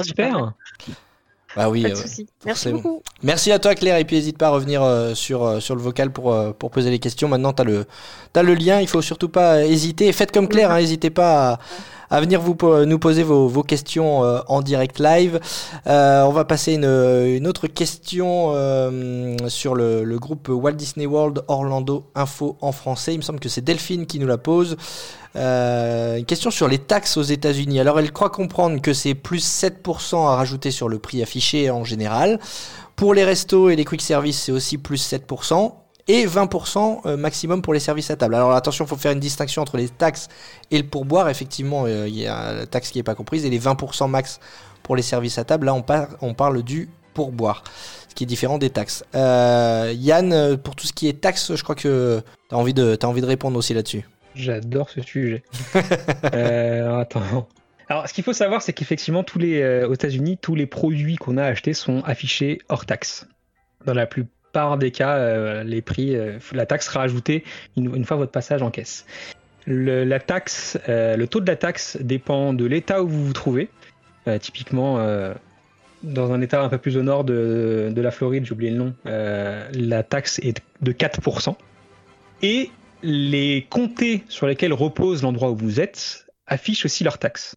Bah 1.56 1.68
oui. 1.68 1.82
Pas 1.82 1.88
de 1.88 1.94
euh, 1.94 1.96
souci. 1.96 2.26
Merci 2.44 2.70
beaucoup. 2.70 3.02
Merci 3.22 3.52
à 3.52 3.58
toi 3.58 3.74
Claire 3.74 3.96
et 3.96 4.04
puis 4.04 4.16
n'hésite 4.16 4.38
pas 4.38 4.48
à 4.48 4.50
revenir 4.50 4.82
euh, 4.82 5.14
sur, 5.14 5.44
euh, 5.44 5.60
sur 5.60 5.74
le 5.74 5.82
vocal 5.82 6.12
pour, 6.12 6.36
pour 6.54 6.70
poser 6.70 6.90
les 6.90 6.98
questions. 6.98 7.28
Maintenant 7.28 7.52
tu 7.52 7.62
as 7.62 7.64
le, 7.64 7.86
t'as 8.32 8.42
le 8.42 8.54
lien, 8.54 8.80
il 8.80 8.88
faut 8.88 9.02
surtout 9.02 9.28
pas 9.28 9.64
hésiter. 9.64 10.06
Et 10.06 10.12
Faites 10.12 10.32
comme 10.32 10.48
Claire, 10.48 10.70
hein, 10.70 10.78
n'hésitez 10.78 11.10
pas 11.10 11.52
à, 11.52 11.58
à 12.10 12.20
venir 12.20 12.40
vous, 12.40 12.56
nous 12.84 12.98
poser 12.98 13.22
vos, 13.22 13.48
vos 13.48 13.62
questions 13.62 14.24
euh, 14.24 14.40
en 14.48 14.62
direct 14.62 14.98
live. 14.98 15.40
Euh, 15.86 16.22
on 16.22 16.32
va 16.32 16.44
passer 16.44 16.74
une, 16.74 16.84
une 16.84 17.46
autre 17.46 17.68
question 17.68 18.52
euh, 18.54 19.36
sur 19.48 19.74
le, 19.74 20.04
le 20.04 20.18
groupe 20.18 20.48
Walt 20.48 20.72
Disney 20.72 21.06
World 21.06 21.44
Orlando 21.48 22.10
Info 22.14 22.56
en 22.60 22.72
français. 22.72 23.14
Il 23.14 23.18
me 23.18 23.22
semble 23.22 23.40
que 23.40 23.48
c'est 23.48 23.64
Delphine 23.64 24.06
qui 24.06 24.18
nous 24.18 24.26
la 24.26 24.38
pose. 24.38 24.76
Euh, 25.36 26.16
une 26.16 26.24
question 26.24 26.50
sur 26.50 26.68
les 26.68 26.78
taxes 26.78 27.16
aux 27.16 27.22
États-Unis. 27.22 27.80
Alors, 27.80 27.98
elle 27.98 28.12
croit 28.12 28.30
comprendre 28.30 28.80
que 28.80 28.92
c'est 28.92 29.14
plus 29.14 29.44
7% 29.44 30.26
à 30.26 30.36
rajouter 30.36 30.70
sur 30.70 30.88
le 30.88 30.98
prix 30.98 31.22
affiché 31.22 31.70
en 31.70 31.84
général. 31.84 32.40
Pour 32.96 33.14
les 33.14 33.24
restos 33.24 33.70
et 33.70 33.76
les 33.76 33.84
quick 33.84 34.02
service, 34.02 34.40
c'est 34.42 34.52
aussi 34.52 34.78
plus 34.78 35.12
7%. 35.12 35.72
Et 36.08 36.26
20% 36.26 37.06
euh, 37.06 37.16
maximum 37.16 37.62
pour 37.62 37.72
les 37.72 37.78
services 37.78 38.10
à 38.10 38.16
table. 38.16 38.34
Alors 38.34 38.52
attention, 38.52 38.84
il 38.84 38.88
faut 38.88 38.96
faire 38.96 39.12
une 39.12 39.20
distinction 39.20 39.62
entre 39.62 39.76
les 39.76 39.88
taxes 39.88 40.28
et 40.72 40.78
le 40.78 40.88
pourboire. 40.88 41.28
Effectivement, 41.28 41.84
euh, 41.86 42.08
il 42.08 42.16
y 42.18 42.26
a 42.26 42.52
la 42.52 42.66
taxe 42.66 42.90
qui 42.90 42.98
n'est 42.98 43.04
pas 43.04 43.14
comprise. 43.14 43.44
Et 43.44 43.50
les 43.50 43.60
20% 43.60 44.08
max 44.08 44.40
pour 44.82 44.96
les 44.96 45.02
services 45.02 45.38
à 45.38 45.44
table, 45.44 45.66
là 45.66 45.74
on, 45.74 45.82
par- 45.82 46.08
on 46.20 46.34
parle 46.34 46.62
du 46.62 46.88
pourboire. 47.14 47.62
Ce 48.08 48.14
qui 48.16 48.24
est 48.24 48.26
différent 48.26 48.58
des 48.58 48.70
taxes. 48.70 49.04
Euh, 49.14 49.92
Yann, 49.94 50.56
pour 50.56 50.74
tout 50.74 50.86
ce 50.88 50.92
qui 50.92 51.06
est 51.06 51.20
taxes, 51.20 51.54
je 51.54 51.62
crois 51.62 51.76
que 51.76 52.20
tu 52.48 52.54
as, 52.54 52.58
envie 52.58 52.74
de 52.74 53.26
répondre 53.26 53.56
aussi 53.56 53.72
là-dessus. 53.72 54.04
J'adore 54.34 54.90
ce 54.90 55.02
sujet. 55.02 55.42
Euh, 56.34 56.84
alors, 56.84 56.98
attends. 56.98 57.48
Alors, 57.88 58.08
ce 58.08 58.14
qu'il 58.14 58.22
faut 58.22 58.32
savoir, 58.32 58.62
c'est 58.62 58.72
qu'effectivement, 58.72 59.24
tous 59.24 59.38
les 59.38 59.62
euh, 59.62 59.88
aux 59.88 59.94
États-Unis, 59.94 60.38
tous 60.40 60.54
les 60.54 60.66
produits 60.66 61.16
qu'on 61.16 61.36
a 61.38 61.44
achetés 61.44 61.72
sont 61.72 62.02
affichés 62.04 62.60
hors 62.68 62.86
taxe. 62.86 63.26
Dans 63.84 63.94
la 63.94 64.06
plupart 64.06 64.78
des 64.78 64.90
cas, 64.90 65.16
euh, 65.16 65.64
les 65.64 65.82
prix, 65.82 66.16
la 66.52 66.66
taxe 66.66 66.86
sera 66.86 67.02
ajoutée 67.02 67.44
une, 67.76 67.94
une 67.96 68.04
fois 68.04 68.16
votre 68.16 68.32
passage 68.32 68.62
en 68.62 68.70
caisse. 68.70 69.06
Le, 69.66 70.04
la 70.04 70.20
taxe, 70.20 70.78
le 70.86 71.24
taux 71.26 71.40
de 71.40 71.46
la 71.46 71.56
taxe 71.56 71.96
dépend 72.00 72.52
de 72.52 72.64
l'État 72.64 73.02
où 73.02 73.08
vous 73.08 73.26
vous 73.26 73.32
trouvez. 73.32 73.68
Typiquement, 74.40 74.98
dans 76.02 76.32
un 76.32 76.40
État 76.40 76.62
un 76.62 76.68
peu 76.68 76.78
plus 76.78 76.96
au 76.96 77.02
nord 77.02 77.24
de, 77.24 77.90
de 77.92 78.00
la 78.00 78.10
Floride, 78.10 78.44
j'ai 78.44 78.52
oublié 78.52 78.70
le 78.70 78.78
nom, 78.78 78.94
la 79.04 80.02
taxe 80.02 80.38
est 80.40 80.62
de 80.82 80.92
4%. 80.92 81.56
Et 82.42 82.70
les 83.02 83.66
comtés 83.70 84.24
sur 84.28 84.46
lesquels 84.46 84.72
repose 84.72 85.22
l'endroit 85.22 85.50
où 85.50 85.56
vous 85.56 85.80
êtes 85.80 86.26
affichent 86.46 86.84
aussi 86.84 87.04
leurs 87.04 87.18
taxes. 87.18 87.54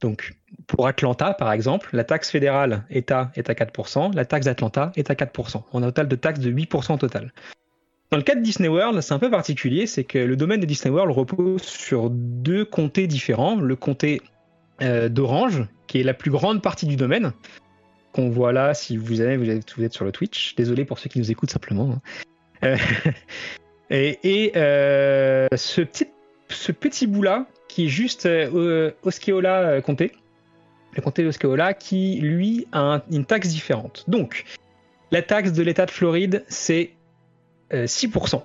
Donc, 0.00 0.34
pour 0.66 0.88
Atlanta, 0.88 1.32
par 1.32 1.52
exemple, 1.52 1.90
la 1.92 2.02
taxe 2.02 2.30
fédérale 2.30 2.84
est 2.90 3.12
à 3.12 3.30
4%, 3.36 4.14
la 4.14 4.24
taxe 4.24 4.46
d'Atlanta 4.46 4.90
est 4.96 5.10
à 5.10 5.14
4%. 5.14 5.62
On 5.72 5.82
a 5.82 5.86
un 5.86 5.88
total 5.88 6.08
de 6.08 6.16
taxes 6.16 6.40
de 6.40 6.50
8% 6.50 6.94
au 6.94 6.96
total. 6.96 7.32
Dans 8.10 8.16
le 8.16 8.24
cas 8.24 8.34
de 8.34 8.40
Disney 8.40 8.68
World, 8.68 9.00
c'est 9.00 9.14
un 9.14 9.18
peu 9.18 9.30
particulier, 9.30 9.86
c'est 9.86 10.04
que 10.04 10.18
le 10.18 10.36
domaine 10.36 10.60
de 10.60 10.66
Disney 10.66 10.92
World 10.92 11.16
repose 11.16 11.62
sur 11.62 12.10
deux 12.10 12.64
comtés 12.64 13.06
différents. 13.06 13.56
Le 13.56 13.76
comté 13.76 14.20
euh, 14.82 15.08
d'Orange, 15.08 15.64
qui 15.86 16.00
est 16.00 16.02
la 16.02 16.14
plus 16.14 16.30
grande 16.30 16.60
partie 16.60 16.86
du 16.86 16.96
domaine, 16.96 17.32
qu'on 18.12 18.28
voit 18.28 18.52
là 18.52 18.74
si 18.74 18.96
vous 18.96 19.22
êtes 19.22 19.92
sur 19.92 20.04
le 20.04 20.12
Twitch. 20.12 20.54
Désolé 20.56 20.84
pour 20.84 20.98
ceux 20.98 21.08
qui 21.08 21.20
nous 21.20 21.30
écoutent 21.30 21.52
simplement. 21.52 21.92
hein. 21.92 22.00
Euh, 22.64 22.76
et 24.22 24.52
euh, 24.56 25.48
ce, 25.54 25.82
petit, 25.82 27.06
bout-là, 27.06 27.46
qui 27.68 27.86
est 27.86 27.88
juste 27.88 28.26
euh, 28.26 28.90
Osceola 29.02 29.58
euh, 29.60 29.80
comté, 29.80 30.12
le 30.94 31.02
comté 31.02 31.24
d'Osceola, 31.24 31.74
qui 31.74 32.18
lui 32.20 32.66
a 32.72 32.80
un- 32.80 33.02
une 33.10 33.24
taxe 33.24 33.48
différente. 33.48 34.04
Donc, 34.08 34.44
la 35.10 35.22
taxe 35.22 35.52
de 35.52 35.62
l'État 35.62 35.86
de 35.86 35.90
Floride, 35.90 36.44
c'est 36.48 36.92
euh, 37.72 37.84
6%. 37.86 38.42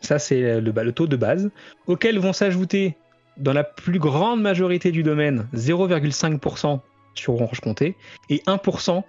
Ça, 0.00 0.18
c'est 0.18 0.60
le, 0.60 0.72
le 0.72 0.92
taux 0.92 1.06
de 1.06 1.16
base, 1.16 1.50
auquel 1.86 2.18
vont 2.18 2.32
s'ajouter, 2.32 2.96
dans 3.36 3.52
la 3.52 3.64
plus 3.64 3.98
grande 3.98 4.40
majorité 4.42 4.92
du 4.92 5.02
domaine, 5.02 5.48
0,5% 5.54 6.80
sur 7.14 7.34
Orange 7.34 7.60
Comté 7.60 7.96
et 8.28 8.42
1% 8.46 9.02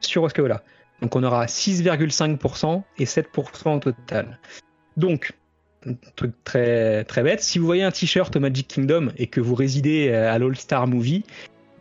sur 0.00 0.22
Osceola. 0.22 0.62
Donc 1.00 1.16
on 1.16 1.22
aura 1.24 1.46
6,5% 1.46 2.82
et 2.98 3.04
7% 3.04 3.76
au 3.76 3.78
total. 3.78 4.38
Donc, 5.00 5.32
un 5.86 5.94
truc 6.14 6.32
très, 6.44 7.04
bête, 7.22 7.40
si 7.40 7.58
vous 7.58 7.66
voyez 7.66 7.82
un 7.82 7.90
t-shirt 7.90 8.34
au 8.36 8.40
Magic 8.40 8.68
Kingdom 8.68 9.08
et 9.16 9.26
que 9.26 9.40
vous 9.40 9.54
résidez 9.54 10.10
euh, 10.10 10.30
à 10.30 10.38
l'All-Star 10.38 10.86
Movie 10.86 11.24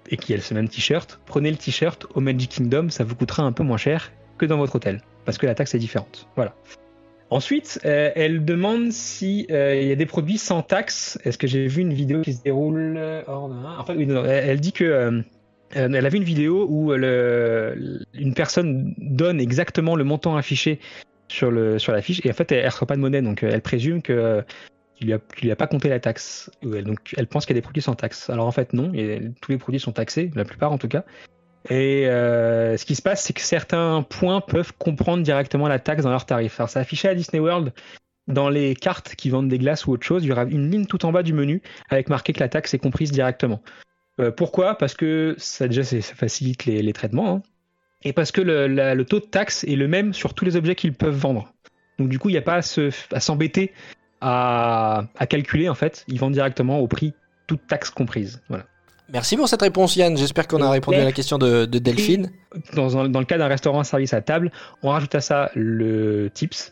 et 0.10 0.18
qu'il 0.18 0.36
y 0.36 0.40
a 0.40 0.42
ce 0.42 0.54
même 0.54 0.70
t-shirt, 0.70 1.20
prenez 1.26 1.52
le 1.52 1.58
t-shirt 1.58 2.08
au 2.16 2.22
Magic 2.22 2.50
Kingdom, 2.50 2.90
ça 2.90 3.04
vous 3.04 3.16
coûtera 3.16 3.44
un 3.44 3.52
peu 3.52 3.64
moins 3.64 3.78
cher 3.78 4.12
que 4.38 4.46
dans 4.46 4.58
votre 4.58 4.76
hôtel, 4.78 5.02
parce 5.26 5.38
que 5.38 5.46
la 5.46 5.54
taxe 5.54 5.76
est 5.76 5.80
différente. 5.80 6.28
Voilà. 6.36 6.56
Ensuite, 7.30 7.80
euh, 7.86 8.10
elle 8.16 8.44
demande 8.44 8.92
si 8.92 9.46
euh, 9.52 9.80
il 9.80 9.88
y 9.88 9.92
a 9.92 9.96
des 9.96 10.08
produits 10.08 10.40
sans 10.40 10.64
taxe. 10.64 11.20
Est-ce 11.26 11.38
que 11.38 11.46
j'ai 11.46 11.68
vu 11.68 11.82
une 11.82 11.94
vidéo 11.94 12.22
qui 12.22 12.34
se 12.34 12.42
déroule 12.42 12.96
euh, 12.98 13.22
hors 13.28 13.50
de- 13.50 13.54
En 13.54 13.84
fait, 13.84 13.94
oui, 13.94 14.08
non, 14.08 14.26
elle, 14.26 14.60
dit 14.60 14.72
que 14.72 14.84
euh, 14.84 15.12
euh, 15.76 15.90
elle 15.94 16.06
a 16.06 16.10
vu 16.10 16.18
une 16.18 16.24
vidéo 16.24 16.66
où 16.68 16.92
une 16.94 18.34
personne 18.34 18.96
donne 18.98 19.40
exactement 19.40 19.96
le 19.96 20.06
montant 20.06 20.38
affiché 20.38 20.80
sur 21.30 21.52
le 21.52 21.78
la 21.88 22.02
fiche 22.02 22.22
et 22.26 22.30
en 22.30 22.34
fait 22.34 22.52
elle, 22.52 22.60
elle 22.60 22.70
reçoit 22.70 22.88
pas 22.88 22.96
de 22.96 23.02
monnaie 23.02 23.22
donc 23.22 23.44
euh, 23.44 23.50
elle 23.52 23.62
présume 23.62 24.02
que 24.02 24.14
euh, 24.14 24.42
qu'il 24.96 25.08
lui 25.08 25.14
a 25.14 25.20
qu'il 25.20 25.46
lui 25.46 25.52
a 25.52 25.56
pas 25.56 25.68
compté 25.68 25.90
la 25.90 26.00
taxe. 26.00 26.52
Donc 26.62 27.14
elle 27.18 27.28
pense 27.28 27.46
qu'il 27.46 27.56
y 27.56 27.58
a 27.58 27.62
des 27.62 27.64
produits 27.64 27.82
sans 27.82 27.96
taxe. 27.96 28.30
Alors 28.30 28.48
en 28.48 28.52
fait 28.52 28.74
non. 28.74 28.92
Tous 29.42 29.52
les 29.52 29.58
produits 29.58 29.80
sont 29.80 29.94
taxés 29.94 30.32
la 30.36 30.46
plupart 30.46 30.72
en 30.72 30.78
tout 30.78 30.88
cas. 30.88 31.06
Et 31.70 32.08
euh, 32.08 32.78
ce 32.78 32.86
qui 32.86 32.96
se 32.96 33.02
passe 33.02 33.24
c'est 33.24 33.34
que 33.34 33.42
certains 33.42 34.04
points 34.04 34.42
peuvent 34.42 34.74
comprendre 34.78 35.24
directement 35.24 35.68
la 35.68 35.80
taxe 35.80 36.04
dans 36.04 36.10
leur 36.10 36.26
tarif. 36.26 36.60
Alors 36.60 36.70
c'est 36.70 36.80
affiché 36.80 37.08
à 37.08 37.16
Disney 37.16 37.40
World. 37.40 37.74
Dans 38.28 38.50
les 38.50 38.76
cartes 38.76 39.16
qui 39.16 39.32
vendent 39.32 39.50
des 39.50 39.58
glaces 39.58 39.88
ou 39.88 39.92
autre 39.92 40.06
chose 40.06 40.24
il 40.24 40.28
y 40.28 40.32
aura 40.32 40.44
une 40.44 40.70
ligne 40.70 40.86
tout 40.86 41.06
en 41.06 41.12
bas 41.12 41.24
du 41.24 41.34
menu 41.34 41.62
avec 41.90 42.10
marqué 42.10 42.34
que 42.34 42.40
la 42.40 42.50
taxe 42.50 42.74
est 42.74 42.80
comprise 42.80 43.12
directement. 43.12 43.62
Euh, 44.20 44.32
pourquoi? 44.32 44.78
Parce 44.78 44.94
que 44.94 45.36
ça 45.38 45.68
déjà 45.68 45.84
ça 45.84 46.02
facilite 46.02 46.66
les, 46.66 46.82
les 46.82 46.94
traitements 46.94 47.36
hein. 47.36 47.44
Et 48.04 48.14
parce 48.14 48.32
que 48.32 48.42
le, 48.42 48.68
la- 48.68 48.96
le 48.96 49.06
taux 49.06 49.20
de 49.20 49.26
taxe 49.26 49.64
est 49.66 49.76
le 49.76 49.88
même 49.88 50.14
sur 50.14 50.34
tous 50.34 50.46
les 50.46 50.56
objets 50.56 50.76
qu'ils 50.76 50.94
peuvent 50.94 51.16
vendre. 51.18 51.54
Donc 51.98 52.10
du 52.10 52.18
coup, 52.20 52.30
il 52.30 52.34
n'y 52.34 52.38
a 52.38 52.42
pas 52.44 52.56
à 52.56 52.62
se- 52.62 52.92
à 53.14 53.20
s'embêter 53.20 53.74
à, 54.22 55.04
à 55.18 55.28
calculer 55.28 55.70
en 55.70 55.76
fait. 55.76 56.06
Ils 56.08 56.20
vendent 56.20 56.34
directement 56.34 56.80
au 56.80 56.88
prix, 56.88 57.14
toute 57.48 57.66
taxe 57.68 57.90
comprise. 57.90 58.42
Voilà. 58.50 58.66
Merci 59.12 59.38
pour 59.38 59.50
cette 59.50 59.62
réponse, 59.64 59.96
Yann. 59.96 60.16
J'espère 60.18 60.48
qu'on 60.48 60.62
a 60.62 60.70
répondu 60.70 60.98
à 61.00 61.04
la 61.04 61.12
question 61.12 61.38
de, 61.40 61.66
de 61.66 61.80
Delphine. 61.80 62.32
Dans, 62.74 62.96
un- 62.98 63.10
dans 63.10 63.20
le 63.20 63.26
cas 63.26 63.38
d'un 63.38 63.48
restaurant 63.48 63.84
service 63.84 64.14
à 64.14 64.22
table, 64.22 64.52
on 64.84 64.90
rajoute 64.90 65.16
à 65.16 65.22
ça 65.22 65.50
le 65.56 66.30
tips 66.34 66.72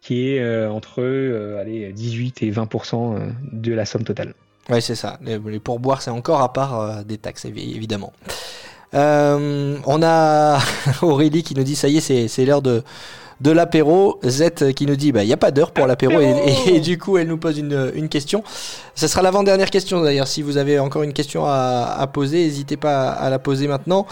qui 0.00 0.28
est 0.30 0.40
euh, 0.40 0.70
entre 0.70 1.00
euh, 1.02 1.60
allez, 1.60 1.92
18 1.92 2.42
et 2.42 2.50
20% 2.50 3.16
euh, 3.16 3.28
de 3.52 3.72
la 3.72 3.84
somme 3.84 4.04
totale. 4.04 4.34
Ouais, 4.68 4.80
c'est 4.80 4.94
ça. 4.96 5.18
Les, 5.22 5.60
pourboires, 5.60 6.02
c'est 6.02 6.10
encore 6.10 6.42
à 6.42 6.52
part 6.52 6.80
euh, 6.80 7.02
des 7.04 7.18
taxes, 7.18 7.44
évi- 7.44 7.76
évidemment. 7.76 8.12
Euh, 8.94 9.76
on 9.86 10.02
a 10.02 10.58
Aurélie 11.02 11.42
qui 11.42 11.54
nous 11.54 11.64
dit 11.64 11.76
ça 11.76 11.88
y 11.88 11.98
est, 11.98 12.28
c'est, 12.28 12.44
l'heure 12.44 12.62
de, 12.62 12.82
de 13.40 13.50
l'apéro. 13.50 14.18
Z 14.24 14.72
qui 14.74 14.86
nous 14.86 14.96
dit 14.96 15.12
bah 15.12 15.22
il 15.24 15.28
y 15.28 15.32
a 15.32 15.36
pas 15.36 15.50
d'heure 15.50 15.72
pour 15.72 15.86
l'apéro 15.86 16.20
et, 16.20 16.34
et- 16.68 16.76
et 16.76 16.80
du 16.80 16.96
coup 16.98 17.18
elle 17.18 17.26
nous 17.28 17.36
pose 17.38 17.58
une, 17.58 17.92
une 17.94 18.08
question. 18.08 18.42
Ce 18.94 19.06
sera 19.08 19.22
l'avant-dernière 19.22 19.70
question 19.70 20.02
d'ailleurs. 20.02 20.28
Si 20.28 20.42
vous 20.42 20.56
avez 20.56 20.78
encore 20.78 21.02
une 21.02 21.12
question 21.12 21.44
à, 21.46 21.96
à 21.98 22.06
poser, 22.06 22.44
n'hésitez 22.44 22.76
pas 22.76 23.08
à, 23.10 23.24
à 23.26 23.30
la 23.30 23.38
poser 23.38 23.66
maintenant. 23.68 24.06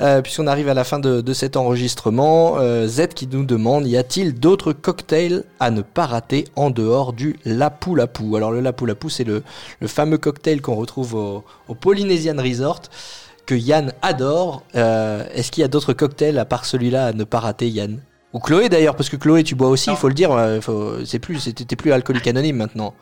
Euh, 0.00 0.22
puisqu'on 0.22 0.48
arrive 0.48 0.68
à 0.68 0.74
la 0.74 0.82
fin 0.82 0.98
de, 0.98 1.20
de 1.20 1.32
cet 1.32 1.56
enregistrement, 1.56 2.56
euh, 2.58 2.88
Z 2.88 3.10
qui 3.14 3.28
nous 3.30 3.44
demande 3.44 3.86
y 3.86 3.96
a-t-il 3.96 4.34
d'autres 4.34 4.72
cocktails 4.72 5.44
à 5.60 5.70
ne 5.70 5.82
pas 5.82 6.06
rater 6.06 6.46
en 6.56 6.70
dehors 6.70 7.12
du 7.12 7.36
Lapu 7.44 7.94
Lapu? 7.94 8.34
Alors 8.34 8.50
le 8.50 8.58
Lapu 8.60 8.86
Lapu, 8.86 9.08
c'est 9.08 9.22
le, 9.22 9.44
le 9.78 9.86
fameux 9.86 10.18
cocktail 10.18 10.60
qu'on 10.62 10.74
retrouve 10.74 11.14
au, 11.14 11.44
au 11.68 11.74
Polynesian 11.76 12.34
Resort 12.36 12.80
que 13.46 13.54
Yann 13.54 13.92
adore. 14.02 14.64
Euh, 14.74 15.24
Est-ce 15.34 15.50
qu'il 15.52 15.62
y 15.62 15.64
a 15.64 15.68
d'autres 15.68 15.92
cocktails 15.92 16.38
à 16.38 16.44
part 16.44 16.64
celui-là 16.64 17.06
à 17.06 17.12
ne 17.12 17.24
pas 17.24 17.40
rater, 17.40 17.68
Yann? 17.68 18.00
Ou 18.32 18.40
Chloé 18.40 18.68
d'ailleurs, 18.68 18.96
parce 18.96 19.08
que 19.08 19.16
Chloé, 19.16 19.44
tu 19.44 19.54
bois 19.54 19.68
aussi, 19.68 19.90
il 19.90 19.96
faut 19.96 20.08
le 20.08 20.14
dire. 20.14 20.30
faut- 20.60 21.04
C'est 21.04 21.18
plus, 21.20 21.54
t'es 21.54 21.76
plus 21.76 21.92
alcoolique 21.92 22.26
anonyme 22.26 22.56
maintenant. 22.56 22.94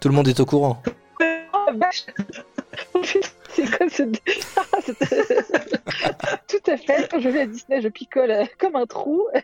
Tout 0.00 0.08
le 0.08 0.14
monde 0.14 0.26
est 0.28 0.40
au 0.40 0.46
courant. 0.46 0.82
C'est 3.54 3.76
quoi 3.76 3.88
ce... 3.88 4.02
C'est- 4.82 5.44
Tout 6.48 6.70
à 6.70 6.76
fait. 6.76 7.08
Quand 7.10 7.20
je 7.20 7.28
vais 7.28 7.42
à 7.42 7.46
Disney, 7.46 7.80
je 7.82 7.88
picole 7.88 8.30
euh, 8.30 8.44
comme 8.58 8.76
un 8.76 8.86
trou. 8.86 9.26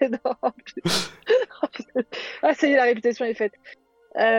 Ah, 2.42 2.55
ça 2.55 2.66
y 2.66 2.72
est, 2.72 2.76
la 2.76 2.84
réputation 2.84 3.24
est 3.24 3.34
faite. 3.34 3.53
Euh, 4.16 4.38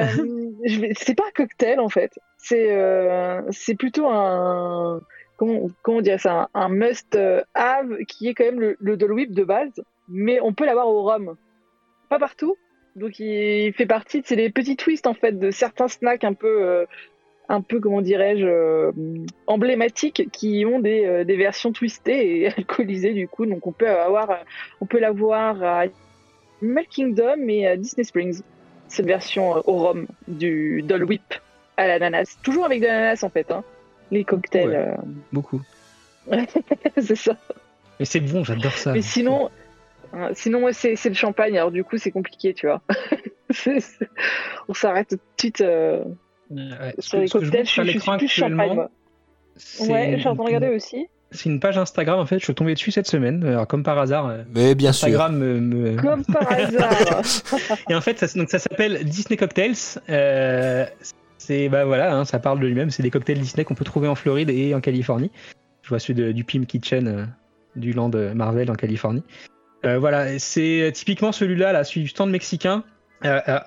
vais- 0.66 0.94
C'est 0.98 1.16
pas 1.16 1.24
un 1.28 1.32
cocktail 1.36 1.80
en 1.80 1.90
fait. 1.90 2.12
C'est 2.38 2.72
euh, 2.72 3.42
c'est 3.52 3.76
plutôt 3.76 4.08
un 4.08 5.02
comment 5.40 5.70
comment 5.82 6.02
dire 6.02 6.20
ça 6.20 6.50
un, 6.54 6.62
un 6.66 6.70
must 6.70 7.16
euh, 7.16 7.42
have 7.56 7.98
qui 8.08 8.28
est 8.28 8.34
quand 8.34 8.44
même 8.44 8.60
le, 8.60 8.78
le 8.80 9.14
Whip 9.14 9.34
de 9.34 9.44
base, 9.44 9.82
mais 10.10 10.40
on 10.42 10.54
peut 10.54 10.66
l'avoir 10.66 10.90
au 10.90 11.04
rhum. 11.04 11.36
Pas 12.10 12.20
partout. 12.20 12.58
Donc 12.96 13.20
il 13.20 13.74
fait 13.74 13.86
partie 13.86 14.22
c'est 14.26 14.36
les 14.36 14.50
petits 14.50 14.76
twists 14.76 15.08
en 15.08 15.14
fait 15.14 15.40
de 15.40 15.52
certains 15.52 15.88
snacks 15.88 16.26
un 16.26 16.34
peu 16.34 16.64
euh, 16.64 16.86
un 17.48 17.62
peu 17.62 17.80
comment 17.80 18.02
dirais-je 18.02 18.46
euh, 18.46 18.92
emblématiques 19.48 20.30
qui 20.32 20.66
ont 20.66 20.80
des, 20.80 21.24
versions 21.26 21.72
twistées 21.72 22.42
et 22.42 22.48
alcoolisées 22.58 23.14
du 23.14 23.28
coup. 23.28 23.46
Donc 23.46 23.66
on 23.66 23.72
peut 23.72 23.90
avoir 23.90 24.44
on 24.82 24.86
peut 24.86 25.00
l'avoir 25.00 25.64
à 25.64 25.86
Animal 26.62 26.86
Kingdom 26.88 27.48
et 27.48 27.66
à 27.66 27.78
Disney 27.78 28.04
Springs. 28.04 28.42
Cette 28.90 29.06
version 29.06 29.52
au 29.66 29.78
rhum 29.78 30.08
du 30.28 30.82
Dole 30.82 31.06
Whip 31.06 31.36
à 31.78 31.88
l'ananas. 31.88 32.38
Toujours 32.44 32.66
avec 32.66 32.82
de 32.82 32.88
l'ananas 32.88 33.24
en 33.24 33.30
fait. 33.30 33.50
Hein. 33.52 33.64
Les 34.12 34.24
cocktails. 34.24 34.98
Beaucoup. 35.32 35.62
euh, 36.32 36.42
c'est 37.02 37.16
ça. 37.16 37.36
Mais 38.00 38.06
c'est 38.06 38.20
bon, 38.20 38.44
j'adore 38.44 38.72
ça. 38.74 38.94
Mais 38.94 39.02
sinon, 39.02 39.50
euh, 40.14 40.30
sinon 40.34 40.68
c'est 40.72 40.96
c'est 40.96 41.10
le 41.10 41.16
champagne. 41.16 41.58
Alors 41.58 41.72
du 41.72 41.84
coup 41.84 41.98
c'est 41.98 42.12
compliqué 42.12 42.54
tu 42.54 42.68
vois. 42.68 42.82
C'est- 43.52 43.80
c'est- 43.80 44.08
On 44.68 44.76
s'arrête 44.76 45.10
tout 45.10 45.16
de 45.16 45.22
suite 45.40 45.62
euh, 45.62 46.04
Ouais, 46.52 46.94
sur 47.00 47.18
les 47.20 47.26
je 47.28 47.32
cocktails. 47.34 47.66
Je, 47.66 47.70
suis- 47.72 47.82
je 47.84 47.88
suis 47.88 47.94
l'écran 47.94 48.18
plus 48.20 48.28
champagne. 48.28 48.78
Ouais, 48.78 50.14
je 50.16 50.20
suis 50.20 50.28
en 50.28 50.36
train 50.36 50.44
de 50.46 50.50
une- 50.50 50.56
regarder 50.58 50.68
aussi. 50.76 51.08
C'est 51.32 51.50
une 51.50 51.60
page 51.60 51.78
Instagram 51.78 52.20
en 52.20 52.26
fait, 52.28 52.38
je 52.40 52.44
suis 52.44 52.54
tombé 52.56 52.74
dessus 52.76 52.92
cette 52.92 53.08
semaine, 53.08 53.44
alors 53.44 53.66
comme 53.68 53.82
par 53.84 53.98
hasard. 54.00 54.28
euh, 54.28 54.44
Mais 54.56 54.76
bien 54.76 54.94
sûr. 54.94 55.08
Instagram 55.08 55.36
me, 55.38 55.60
me- 55.60 55.96
Comme 56.02 56.24
par 56.26 56.52
hasard. 56.52 57.22
Et 57.90 57.96
en 57.96 58.02
fait, 58.02 58.20
ça, 58.20 58.28
donc 58.40 58.50
ça 58.52 58.60
s'appelle 58.60 59.04
Disney 59.04 59.36
Cocktails. 59.38 59.74
Euh, 60.10 60.86
c'est 61.40 61.68
bah 61.70 61.86
voilà, 61.86 62.14
hein, 62.16 62.26
ça 62.26 62.38
parle 62.38 62.60
de 62.60 62.68
lui-même. 62.68 62.92
C'est 62.92 63.02
des 63.02 63.10
cocktails 63.10 63.40
Disney 63.40 63.64
qu'on 63.66 63.74
peut 63.74 63.84
trouver 63.86 64.08
en 64.08 64.14
Floride 64.16 64.52
et 64.52 64.76
en 64.76 64.82
Californie. 64.82 65.32
Je 65.82 65.90
vois 65.90 65.98
celui 66.00 66.14
de- 66.14 66.32
du 66.32 66.44
Pim 66.44 66.66
Kitchen 66.66 67.08
euh, 67.08 67.26
du 67.76 67.94
land 67.94 68.12
Marvel 68.36 68.70
en 68.70 68.76
Californie. 68.76 69.24
Euh, 69.86 69.98
voilà, 69.98 70.38
c'est 70.38 70.92
typiquement 70.94 71.32
celui-là, 71.32 71.72
là, 71.72 71.84
celui 71.84 72.02
du 72.02 72.08
stand 72.10 72.30
mexicain. 72.30 72.84
euh, 73.26 73.40
à- 73.48 73.66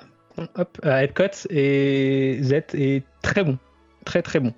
hop, 0.56 0.78
à 0.82 1.02
Epcot 1.04 1.24
et 1.50 2.38
Z 2.42 2.52
est 2.74 3.02
très 3.22 3.42
bon, 3.44 3.58
très 4.04 4.22
très 4.22 4.38
bon. 4.40 4.52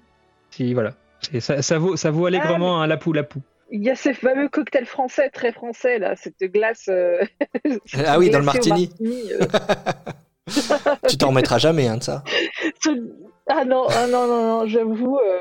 Si 0.50 0.74
voilà, 0.74 0.94
ça, 1.40 1.62
ça 1.62 1.78
vaut 1.78 1.96
ça 1.96 2.10
vaut 2.10 2.26
allègrement 2.26 2.80
un 2.82 2.86
lapou 2.86 3.12
lapou. 3.12 3.40
Il 3.72 3.82
y 3.82 3.90
a 3.90 3.96
ces 3.96 4.14
fameux 4.14 4.48
cocktails 4.48 4.84
français, 4.86 5.30
très 5.30 5.50
français, 5.52 5.98
là, 5.98 6.14
cette 6.16 6.38
glace. 6.52 6.88
euh, 6.88 7.18
Ah 8.06 8.18
oui, 8.18 8.28
dans 8.30 8.38
le 8.38 8.44
martini. 8.44 8.90
euh. 9.32 9.46
Tu 11.08 11.16
t'en 11.16 11.28
remettras 11.28 11.58
jamais 11.58 11.88
hein, 11.88 11.96
de 11.96 12.02
ça. 12.02 12.22
Ah 13.48 13.64
non, 13.64 13.86
ah 13.88 14.06
non, 14.06 14.26
non, 14.26 14.42
non, 14.60 14.66
j'avoue. 14.66 15.18
euh, 15.18 15.40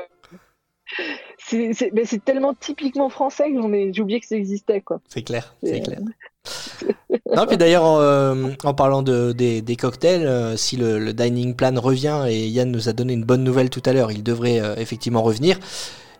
C'est 1.38 1.72
c'est- 1.72 1.90
mais 1.92 2.04
c'est 2.04 2.22
tellement 2.24 2.54
typiquement 2.54 3.08
français 3.08 3.50
que 3.50 3.92
j'ai 3.92 4.02
oublié 4.02 4.20
que 4.20 4.26
ça 4.26 4.36
existait, 4.36 4.80
quoi. 4.80 5.00
C'est 5.08 5.22
clair, 5.22 5.54
c'est 5.62 5.80
clair. 5.80 5.98
Non, 7.34 7.46
puis 7.46 7.56
d'ailleurs, 7.56 7.84
en, 7.84 8.00
euh, 8.00 8.50
en 8.62 8.74
parlant 8.74 9.02
de, 9.02 9.32
des, 9.32 9.60
des 9.62 9.74
cocktails, 9.76 10.24
euh, 10.26 10.56
si 10.56 10.76
le, 10.76 10.98
le 11.00 11.12
dining 11.12 11.56
plan 11.56 11.72
revient, 11.80 12.26
et 12.28 12.46
Yann 12.48 12.70
nous 12.70 12.88
a 12.88 12.92
donné 12.92 13.14
une 13.14 13.24
bonne 13.24 13.42
nouvelle 13.42 13.70
tout 13.70 13.82
à 13.86 13.92
l'heure, 13.92 14.12
il 14.12 14.22
devrait 14.22 14.60
effectivement 14.76 15.22
revenir. 15.22 15.58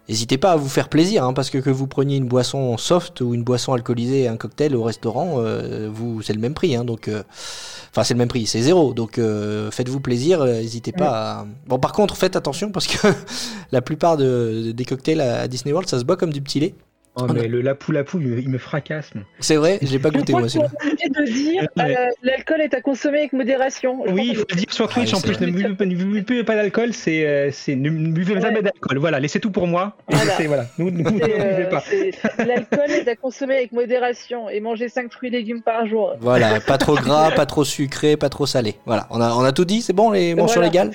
N'hésitez 0.08 0.36
pas 0.36 0.52
à 0.52 0.56
vous 0.56 0.68
faire 0.68 0.90
plaisir, 0.90 1.24
hein, 1.24 1.32
parce 1.32 1.48
que 1.48 1.56
que 1.56 1.70
vous 1.70 1.86
preniez 1.86 2.16
une 2.16 2.26
boisson 2.26 2.76
soft 2.76 3.22
ou 3.22 3.32
une 3.32 3.42
boisson 3.42 3.72
alcoolisée, 3.72 4.28
un 4.28 4.36
cocktail 4.36 4.76
au 4.76 4.82
restaurant, 4.82 5.36
euh, 5.38 5.88
vous 5.92 6.20
c'est 6.20 6.34
le 6.34 6.40
même 6.40 6.52
prix. 6.52 6.76
Hein, 6.76 6.84
donc, 6.84 7.08
euh, 7.08 7.22
enfin 7.90 8.04
c'est 8.04 8.12
le 8.12 8.18
même 8.18 8.28
prix, 8.28 8.46
c'est 8.46 8.60
zéro. 8.60 8.92
Donc 8.92 9.16
euh, 9.16 9.70
faites-vous 9.70 10.00
plaisir, 10.00 10.42
euh, 10.42 10.60
n'hésitez 10.60 10.92
pas. 10.92 11.40
À... 11.40 11.46
Bon, 11.66 11.78
par 11.78 11.92
contre, 11.92 12.16
faites 12.18 12.36
attention 12.36 12.70
parce 12.70 12.86
que 12.86 13.08
la 13.72 13.80
plupart 13.80 14.18
de, 14.18 14.72
des 14.72 14.84
cocktails 14.84 15.22
à 15.22 15.48
Disney 15.48 15.72
World, 15.72 15.88
ça 15.88 15.98
se 15.98 16.04
boit 16.04 16.18
comme 16.18 16.32
du 16.32 16.42
petit 16.42 16.60
lait. 16.60 16.74
Oh, 17.16 17.26
mais 17.32 17.46
le 17.46 17.60
lapou 17.60 17.92
lapou, 17.92 18.18
il 18.20 18.26
me, 18.26 18.38
il 18.40 18.48
me 18.48 18.58
fracasse. 18.58 19.12
C'est 19.38 19.54
vrai, 19.54 19.78
j'ai 19.82 20.00
pas 20.00 20.10
goûté 20.10 20.32
Je 20.32 20.38
moi 20.38 20.48
celui-là. 20.48 20.70
de 21.20 21.24
dire 21.30 21.62
Ouais. 21.76 21.96
euh, 21.96 22.08
l'alcool 22.22 22.60
est 22.60 22.74
à 22.74 22.80
consommer 22.80 23.18
avec 23.18 23.32
modération. 23.32 24.02
Je 24.06 24.12
Oui, 24.12 24.28
il 24.30 24.36
faut 24.36 24.44
le 24.50 24.56
dire 24.56 24.72
sur 24.72 24.88
Twitch 24.88 25.12
Ah, 25.12 25.18
en 25.18 25.20
plus, 25.20 25.40
ne 25.40 25.50
buvez, 25.50 26.42
pas 26.44 26.56
d'alcool, 26.56 26.92
c'est, 26.92 27.24
euh, 27.24 27.50
ne 27.68 28.10
buvez 28.10 28.40
jamais 28.40 28.62
d'alcool. 28.62 28.98
Voilà, 28.98 29.20
laissez 29.20 29.38
tout 29.38 29.52
pour 29.52 29.68
moi. 29.68 29.96
Voilà. 30.08 30.66
Nous, 30.78 30.90
ne 30.90 31.02
buvez 31.08 31.34
euh, 31.38 31.70
pas. 31.70 31.84
L'alcool 32.44 32.90
est 32.90 33.06
à 33.08 33.14
consommer 33.14 33.56
avec 33.58 33.70
modération 33.72 34.48
et 34.48 34.58
manger 34.60 34.88
5 34.88 35.12
fruits 35.12 35.28
et 35.28 35.32
légumes 35.32 35.62
par 35.62 35.86
jour. 35.86 36.14
Voilà, 36.20 36.58
pas 36.60 36.78
trop 36.78 36.94
gras, 36.96 37.30
pas 37.30 37.46
trop 37.46 37.64
sucré, 37.64 38.16
pas 38.16 38.28
trop 38.28 38.46
salé. 38.46 38.74
Voilà, 38.86 39.06
on 39.10 39.20
a, 39.20 39.32
on 39.34 39.44
a 39.44 39.52
tout 39.52 39.64
dit, 39.64 39.82
c'est 39.82 39.92
bon 39.92 40.10
les 40.10 40.34
mentions 40.34 40.60
Voilà, 40.60 40.68
légales 40.68 40.90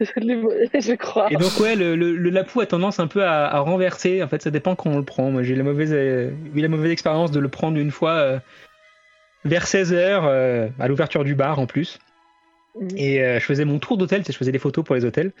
je, 0.00 0.10
je 0.80 0.94
crois. 0.94 1.28
Et 1.30 1.36
donc 1.36 1.58
ouais, 1.60 1.76
le, 1.76 1.94
le, 1.96 2.16
le 2.16 2.30
lapou 2.30 2.60
a 2.60 2.66
tendance 2.66 2.98
un 2.98 3.06
peu 3.06 3.22
à, 3.24 3.46
à 3.46 3.60
renverser. 3.60 4.22
En 4.22 4.28
fait, 4.28 4.42
ça 4.42 4.50
dépend 4.50 4.74
quand 4.74 4.90
on 4.90 4.98
le 4.98 5.04
Moi, 5.20 5.42
j'ai 5.42 5.54
la 5.54 5.62
mauvaise, 5.64 5.92
euh, 5.92 6.30
eu 6.54 6.60
la 6.60 6.68
mauvaise 6.68 6.90
expérience 6.90 7.30
de 7.30 7.40
le 7.40 7.48
prendre 7.48 7.78
une 7.78 7.90
fois 7.90 8.12
euh, 8.12 8.38
vers 9.44 9.66
16 9.66 9.92
h 9.92 10.70
à 10.78 10.88
l'ouverture 10.88 11.24
du 11.24 11.34
bar 11.34 11.58
en 11.58 11.66
plus. 11.66 11.98
Mhm. 12.80 12.88
Et 12.96 13.22
euh, 13.22 13.38
je 13.38 13.44
faisais 13.44 13.64
mon 13.64 13.78
tour 13.78 13.96
d'hôtel, 13.98 14.22
je 14.26 14.32
faisais 14.32 14.52
des 14.52 14.58
photos 14.58 14.84
pour 14.84 14.94
les 14.94 15.04
hôtels. 15.04 15.32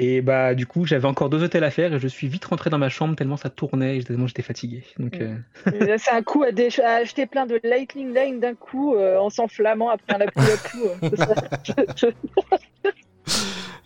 Et 0.00 0.20
bah 0.20 0.54
du 0.54 0.64
coup, 0.64 0.86
j'avais 0.86 1.06
encore 1.08 1.28
deux 1.28 1.42
hôtels 1.42 1.64
à 1.64 1.72
faire 1.72 1.92
et 1.92 1.98
je 1.98 2.06
suis 2.06 2.28
vite 2.28 2.44
rentré 2.44 2.70
dans 2.70 2.78
ma 2.78 2.88
chambre 2.88 3.16
tellement 3.16 3.36
ça 3.36 3.50
tournait 3.50 3.98
et 3.98 4.04
tellement 4.04 4.28
j'étais 4.28 4.42
fatigué. 4.42 4.84
Donc 4.96 5.20
euh, 5.20 5.34
là, 5.72 5.98
C'est 5.98 6.12
un 6.12 6.22
coup 6.22 6.44
à, 6.44 6.50
à 6.84 6.90
acheter 6.94 7.26
plein 7.26 7.46
de 7.46 7.58
lightning 7.64 8.14
line 8.14 8.38
d'un 8.38 8.54
coup 8.54 8.94
euh, 8.94 9.18
en 9.18 9.28
s'enflammant 9.28 9.88
après 9.90 10.14
un 10.14 10.20
euh, 10.20 10.26
c'est 11.02 11.16
ça. 11.16 11.34
je, 11.64 11.72
je, 11.96 12.06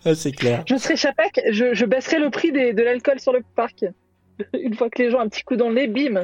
Ah, 0.05 0.13
C'est 0.13 0.33
clair. 0.33 0.63
je 0.67 0.75
serai 0.75 0.95
chapac, 0.97 1.41
je, 1.51 1.73
je 1.73 1.85
baisserai 1.85 2.19
le 2.19 2.29
prix 2.29 2.51
des- 2.51 2.73
de 2.73 2.83
l'alcool 2.83 3.19
sur 3.19 3.33
le 3.33 3.41
parc. 3.55 3.83
Une 4.53 4.73
fois 4.75 4.89
que 4.89 5.01
les 5.01 5.11
gens 5.11 5.17
ont 5.19 5.21
un 5.21 5.29
petit 5.29 5.43
coup 5.43 5.55
dans 5.55 5.69
le 5.69 5.75
nez, 5.75 5.87
bim, 5.87 6.21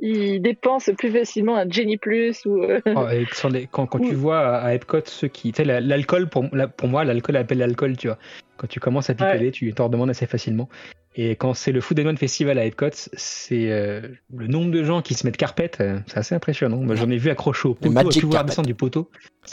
ils 0.00 0.40
dépensent 0.40 0.92
plus 0.94 1.10
facilement 1.10 1.56
un 1.56 1.68
Jenny 1.68 1.96
Plus 1.96 2.44
ou. 2.46 2.62
euh, 2.62 2.80
Oh, 2.94 3.06
et 3.10 3.26
sur 3.32 3.48
les- 3.48 3.66
quand, 3.66 3.86
quand 3.86 3.98
tu 3.98 4.14
vois 4.14 4.56
à, 4.58 4.74
Epcot 4.74 5.00
ceux 5.06 5.28
qui. 5.28 5.52
Tu 5.52 5.56
sais, 5.58 5.64
la- 5.64 5.80
l'alcool, 5.80 6.28
pour, 6.28 6.44
la- 6.52 6.68
pour 6.68 6.88
moi, 6.88 7.04
l'alcool 7.04 7.36
appelle 7.36 7.58
l'alcool, 7.58 7.96
tu 7.96 8.08
vois. 8.08 8.18
Quand 8.56 8.66
tu 8.68 8.80
commences 8.80 9.10
à 9.10 9.14
picoler, 9.14 9.50
tu 9.50 9.72
t'en 9.74 9.84
redemandes 9.86 10.10
assez 10.10 10.26
facilement. 10.26 10.68
Et 11.16 11.30
quand 11.36 11.52
c'est 11.54 11.72
le 11.72 11.80
Food 11.80 11.98
and 12.00 12.06
Wine 12.06 12.16
Festival 12.16 12.58
à 12.58 12.64
Epcot, 12.64 12.90
c'est 12.92 13.72
euh, 13.72 14.02
le 14.36 14.46
nombre 14.46 14.70
de 14.70 14.84
gens 14.84 15.02
qui 15.02 15.14
se 15.14 15.26
mettent 15.26 15.36
carpette, 15.36 15.80
euh, 15.80 15.98
c'est 16.06 16.18
assez 16.18 16.34
impressionnant. 16.34 16.76
Moi, 16.76 16.94
j'en 16.94 17.10
ai 17.10 17.16
vu 17.16 17.30
accrocher 17.30 17.68
au 17.68 17.74
poteau, 17.74 17.90
à 17.98 18.04
Magic 18.04 18.20
tout 18.22 18.28
voir 18.28 18.40
carpet. 18.40 18.50
descendre 18.50 18.68
du 18.68 18.74
poteau. 18.74 19.10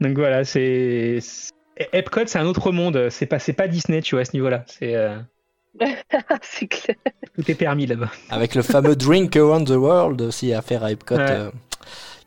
Donc 0.00 0.16
voilà, 0.16 0.44
c'est. 0.44 1.18
Epcot, 1.92 2.22
c'est 2.26 2.38
un 2.38 2.46
autre 2.46 2.72
monde. 2.72 3.08
C'est 3.10 3.26
pas, 3.26 3.38
pas 3.56 3.68
Disney, 3.68 4.02
tu 4.02 4.14
vois, 4.16 4.22
à 4.22 4.24
ce 4.24 4.32
niveau-là. 4.34 4.64
C'est. 4.66 4.94
c'est 6.42 6.66
clair. 6.66 6.96
Tout 7.34 7.50
est 7.50 7.54
permis 7.54 7.86
là-bas. 7.86 8.10
Avec 8.30 8.54
le 8.54 8.62
fameux 8.62 8.96
Drink 8.96 9.36
Around 9.36 9.68
the 9.68 9.76
World 9.76 10.20
aussi 10.22 10.52
à 10.52 10.62
faire 10.62 10.84
à 10.84 10.92
Epcot, 10.92 11.16
Ouais. 11.16 11.26
euh, 11.30 11.50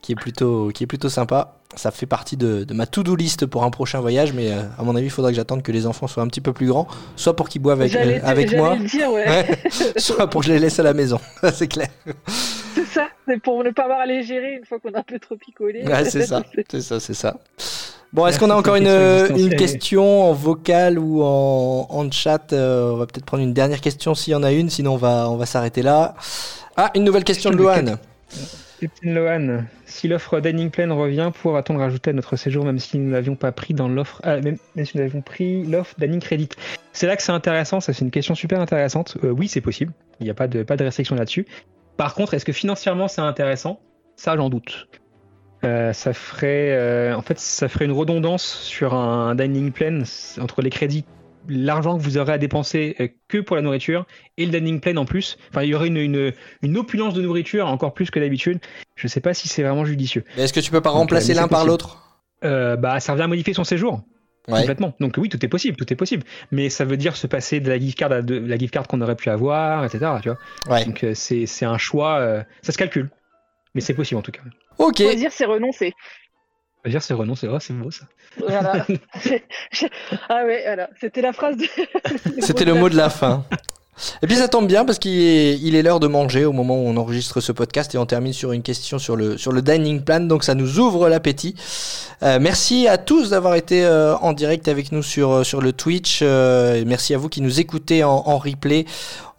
qui, 0.02 0.14
est 0.14 0.16
plutôt, 0.16 0.70
qui 0.74 0.84
est 0.84 0.88
plutôt 0.88 1.10
sympa. 1.10 1.56
Ça 1.76 1.90
fait 1.92 2.06
partie 2.06 2.36
de, 2.36 2.66
de 2.66 2.74
ma 2.74 2.86
to-do 2.86 3.16
list 3.16 3.46
pour 3.46 3.64
un 3.64 3.70
prochain 3.70 4.02
voyage, 4.02 4.34
mais 4.34 4.52
euh, 4.52 4.64
à 4.78 4.84
mon 4.84 4.94
avis, 4.98 5.06
il 5.06 5.10
faudra 5.10 5.32
que 5.32 5.38
j'attende 5.38 5.64
que 5.64 5.72
les 5.72 5.88
enfants 5.88 6.08
soient 6.08 6.22
un 6.22 6.28
petit 6.28 6.42
peu 6.42 6.52
plus 6.52 6.68
grands, 6.68 6.86
soit 7.16 7.34
pour 7.36 7.48
qu'ils 7.48 7.62
boivent 7.62 7.80
avec, 7.80 7.96
euh, 7.96 8.20
avec 8.24 8.54
moi, 8.58 8.76
le 8.76 8.86
dire, 8.86 9.10
ouais. 9.10 9.26
Ouais. 9.26 9.60
soit 9.98 10.28
pour 10.30 10.42
que 10.42 10.48
je 10.48 10.54
les 10.54 10.60
laisse 10.60 10.80
à 10.80 10.84
la 10.84 10.94
maison. 10.94 11.20
c'est 11.54 11.70
clair. 11.70 11.88
C'est 12.76 12.86
ça, 12.86 13.08
c'est 13.26 13.42
pour 13.42 13.64
ne 13.64 13.70
pas 13.70 13.84
avoir 13.84 14.00
à 14.02 14.06
les 14.06 14.22
gérer 14.24 14.56
une 14.56 14.66
fois 14.66 14.80
qu'on 14.80 14.94
a 14.94 15.00
un 15.00 15.04
peu 15.04 15.18
trop 15.18 15.38
picolé. 15.38 15.84
Ouais, 15.88 16.04
c'est 16.04 16.26
ça, 16.26 16.42
c'est 16.70 16.82
ça, 16.82 17.00
c'est 17.00 17.14
ça. 17.14 17.38
Bon, 18.14 18.28
est-ce 18.28 18.40
qu'on 18.40 18.50
a 18.50 18.56
encore 18.56 18.76
une, 18.76 18.88
une 18.88 19.56
question 19.56 20.24
en 20.30 20.34
vocal 20.34 21.00
ou 21.00 21.24
en, 21.24 21.88
en 21.90 22.12
chat 22.12 22.52
Euh, 22.52 22.92
On 22.92 22.98
va 22.98 23.06
peut-être 23.06 23.26
prendre 23.26 23.44
une 23.44 23.54
dernière 23.54 23.80
question 23.80 24.16
s'il 24.16 24.32
y 24.32 24.36
en 24.36 24.44
a 24.44 24.52
une, 24.52 24.70
sinon 24.70 24.94
on 24.94 24.98
va, 24.98 25.30
on 25.30 25.38
va 25.38 25.46
s'arrêter 25.46 25.82
là. 25.82 26.16
Ah, 26.76 26.92
une 26.96 27.06
nouvelle 27.06 27.24
question 27.24 27.52
de 27.52 27.56
Question 27.56 27.84
de 27.84 27.90
Lohan. 27.90 27.98
Captain 28.82 29.14
Lohan, 29.14 29.64
si 29.86 30.08
l'offre 30.08 30.40
Dining 30.42 30.72
Plan 30.72 30.94
revient, 30.98 31.32
pourra-t-on 31.42 31.76
le 31.76 31.80
rajouter 31.80 32.10
à 32.10 32.14
notre 32.14 32.36
séjour 32.36 32.66
même 32.66 32.80
si 32.80 32.98
nous 32.98 33.08
ne 33.08 33.14
l'avions 33.14 33.36
pas 33.36 33.52
pris 33.52 33.74
dans 33.74 33.88
l'offre, 33.88 34.20
ah, 34.24 34.42
même, 34.42 34.58
même 34.76 34.86
si 34.86 34.98
nous 34.98 35.04
avions 35.04 35.22
pris 35.22 35.64
l'offre 35.66 35.96
Dining 35.98 36.20
Credit? 36.20 36.50
C'est 36.92 37.08
là 37.08 37.16
que 37.16 37.24
c'est 37.24 37.32
intéressant, 37.32 37.80
ça 37.80 37.94
c'est 37.94 38.04
une 38.04 38.12
question 38.12 38.36
super 38.36 38.60
intéressante. 38.60 39.18
Euh, 39.24 39.30
oui, 39.30 39.48
c'est 39.48 39.62
possible, 39.62 39.94
il 40.20 40.26
n'y 40.26 40.32
a 40.32 40.34
pas 40.34 40.48
de, 40.48 40.64
pas 40.64 40.76
de 40.76 40.84
restriction 40.84 41.16
là-dessus. 41.16 41.46
Par 41.96 42.14
contre, 42.14 42.34
est-ce 42.34 42.44
que 42.44 42.52
financièrement 42.54 43.08
c'est 43.08 43.22
intéressant? 43.22 43.80
Ça, 44.18 44.36
j'en 44.36 44.50
doute. 44.50 44.88
Euh, 45.64 45.94
ça 45.94 46.14
ferait, 46.14 46.72
euh, 46.72 47.16
en 47.16 47.22
fait, 47.22 47.40
ça 47.40 47.68
ferait 47.68 47.86
une 47.86 47.92
redondance 47.92 48.44
sur 48.44 48.94
un 48.94 49.36
dining 49.36 49.72
plan 49.72 50.02
entre 50.40 50.62
les 50.62 50.70
crédits, 50.72 51.06
l'argent 51.48 51.98
que 51.98 52.02
vous 52.02 52.18
aurez 52.18 52.34
à 52.34 52.38
dépenser 52.38 52.96
euh, 53.00 53.08
que 53.28 53.38
pour 53.38 53.56
la 53.56 53.62
nourriture 53.62 54.06
et 54.38 54.46
le 54.46 54.52
dining 54.52 54.80
plan 54.80 54.96
en 54.98 55.06
plus. 55.06 55.38
Enfin, 55.50 55.64
il 55.64 55.70
y 55.70 55.76
aurait 55.76 55.88
une, 55.88 55.98
une, 55.98 56.34
une 56.64 56.78
opulence 56.78 57.14
de 57.14 57.22
nourriture 57.22 57.68
encore 57.68 57.94
plus 57.94 58.10
que 58.10 58.20
d'habitude. 58.20 58.60
Je 58.96 59.08
sais 59.08 59.22
pas 59.22 59.34
si 59.34 59.48
c'est 59.48 59.62
vraiment 59.62 59.86
judicieux. 59.86 60.24
Est-ce 60.36 60.54
que 60.54 60.60
tu 60.60 60.72
peux 60.72 60.82
pas 60.82 60.90
Donc, 60.90 61.00
remplacer 61.00 61.34
l'un 61.34 61.48
par 61.48 61.66
l'autre? 61.66 61.98
Bah, 62.42 63.00
ça 63.00 63.12
revient 63.12 63.24
à 63.24 63.28
modifier 63.28 63.54
son 63.54 63.64
séjour 63.64 64.02
Ouais. 64.48 64.62
complètement. 64.62 64.96
Donc 65.00 65.14
oui, 65.18 65.30
tout 65.30 65.46
est 65.46 65.48
possible, 65.48 65.78
tout 65.78 65.94
est 65.94 65.96
possible. 65.96 66.24
Mais 66.52 66.70
ça 66.70 66.84
veut 66.84 66.98
dire 66.98 67.16
se 67.16 67.28
passer 67.28 67.60
de 67.60 67.70
la 67.70 67.78
gift 67.78 67.96
card 67.96 68.12
à 68.12 68.22
de, 68.24 68.40
la 68.40 68.58
gift 68.58 68.74
card 68.74 68.88
qu'on 68.88 69.00
aurait 69.02 69.16
pu 69.16 69.30
avoir, 69.30 69.86
etc. 69.86 70.14
Tu 70.24 70.30
vois. 70.30 70.40
Ouais. 70.68 70.84
Donc 70.84 71.06
c'est 71.14 71.66
un 71.66 71.78
choix, 71.78 72.44
ça 72.64 72.72
se 72.72 72.78
calcule. 72.80 73.12
Mais 73.76 73.82
c'est 73.82 73.94
possible 73.94 74.18
en 74.18 74.24
tout 74.24 74.32
cas. 74.32 74.42
Ok. 74.78 74.98
Choisir, 74.98 75.32
c'est 75.32 75.46
renoncer. 75.46 75.94
Dire, 76.86 77.02
c'est 77.04 77.14
renoncer, 77.14 77.48
oh, 77.48 77.60
c'est 77.60 77.74
beau 77.74 77.92
ça. 77.92 78.06
Voilà. 78.38 78.86
ah 80.30 80.46
ouais, 80.46 80.64
voilà. 80.66 80.90
C'était 81.00 81.22
la 81.22 81.32
phrase 81.34 81.58
de. 81.58 81.66
C'était 82.42 82.66
le 82.66 82.74
mot 82.74 82.90
de 82.90 82.98
la 82.98 83.10
fin. 83.10 83.46
Et 84.24 84.28
puis 84.28 84.36
ça 84.36 84.48
tombe 84.48 84.68
bien 84.68 84.84
parce 84.84 84.98
qu'il 84.98 85.20
est, 85.22 85.60
il 85.60 85.76
est 85.76 85.84
l'heure 85.84 86.00
de 86.00 86.08
manger 86.08 86.46
au 86.46 86.54
moment 86.54 86.76
où 86.76 86.88
on 86.88 86.98
enregistre 86.98 87.40
ce 87.40 87.52
podcast 87.52 87.94
et 87.94 87.98
on 88.00 88.06
termine 88.06 88.34
sur 88.34 88.52
une 88.52 88.64
question 88.64 88.98
sur 88.98 89.16
le, 89.16 89.38
sur 89.38 89.52
le 89.52 89.62
dining 89.62 90.02
plan, 90.02 90.22
donc 90.22 90.44
ça 90.44 90.56
nous 90.56 90.80
ouvre 90.80 91.08
l'appétit. 91.08 91.56
Euh, 92.24 92.40
merci 92.42 92.88
à 92.88 92.98
tous 92.98 93.30
d'avoir 93.32 93.56
été 93.56 93.86
euh, 93.86 94.16
en 94.18 94.34
direct 94.34 94.68
avec 94.68 94.92
nous 94.92 95.04
sur, 95.04 95.32
euh, 95.32 95.44
sur 95.44 95.62
le 95.62 95.74
Twitch. 95.74 96.22
euh, 96.24 96.76
et 96.76 96.86
merci 96.86 97.14
à 97.14 97.18
vous 97.18 97.30
qui 97.30 97.42
nous 97.42 97.60
écoutez 97.60 98.04
en, 98.04 98.24
en 98.26 98.38
replay. 98.38 98.86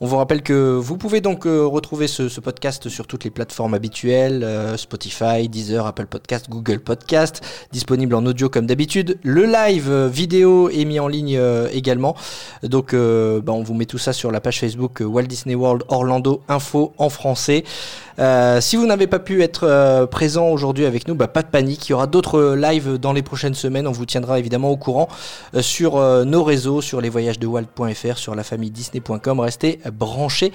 On 0.05 0.07
vous 0.07 0.17
rappelle 0.17 0.43
que 0.43 0.75
vous 0.75 0.97
pouvez 0.97 1.21
donc 1.21 1.47
euh, 1.47 1.65
retrouver 1.65 2.09
ce, 2.09 2.29
ce 2.29 2.41
podcast 2.41 2.89
sur 2.89 3.07
toutes 3.07 3.23
les 3.23 3.31
plateformes 3.31 3.73
habituelles, 3.73 4.43
euh, 4.43 4.77
Spotify, 4.77 5.49
Deezer, 5.49 5.87
Apple 5.87 6.07
Podcast, 6.07 6.51
Google 6.51 6.81
Podcast, 6.81 7.41
disponible 7.71 8.17
en 8.17 8.27
audio 8.27 8.49
comme 8.49 8.67
d'habitude. 8.67 9.21
Le 9.23 9.45
live 9.45 9.89
euh, 9.89 10.09
vidéo 10.09 10.69
est 10.71 10.85
mis 10.87 10.99
en 10.99 11.07
ligne 11.07 11.37
euh, 11.39 11.69
également. 11.73 12.17
Donc 12.65 12.97
bah, 12.97 13.53
on 13.53 13.63
vous 13.63 13.75
met 13.75 13.87
tout 13.87 13.99
ça 13.99 14.13
sur 14.13 14.33
la 14.33 14.41
page 14.41 14.59
Facebook 14.59 15.01
Walt 15.07 15.23
Disney 15.23 15.55
World 15.55 15.85
Orlando 15.87 16.43
Info 16.49 16.93
en 16.99 17.09
français. 17.09 17.63
Si 18.61 18.77
vous 18.77 18.87
n'avez 18.87 19.07
pas 19.07 19.19
pu 19.19 19.43
être 19.43 20.07
présent 20.11 20.49
aujourd'hui 20.49 20.85
avec 20.85 21.09
nous, 21.09 21.15
bah, 21.15 21.29
pas 21.29 21.43
de 21.43 21.49
panique. 21.49 21.89
Il 21.89 21.93
y 21.93 21.95
aura 21.95 22.07
d'autres 22.07 22.55
lives 22.55 22.99
dans 22.99 23.13
les 23.13 23.23
prochaines 23.23 23.55
semaines. 23.55 23.87
On 23.87 23.93
vous 23.93 24.07
tiendra 24.07 24.39
évidemment 24.39 24.71
au 24.71 24.77
courant 24.77 25.09
sur 25.61 25.97
nos 26.25 26.45
réseaux, 26.45 26.81
sur 26.81 27.01
lesvoyagesdewalt.fr, 27.01 28.19
sur 28.19 28.35
lafamille-disney.com. 28.35 29.41
Restez 29.41 29.81
branchés. 29.93 30.53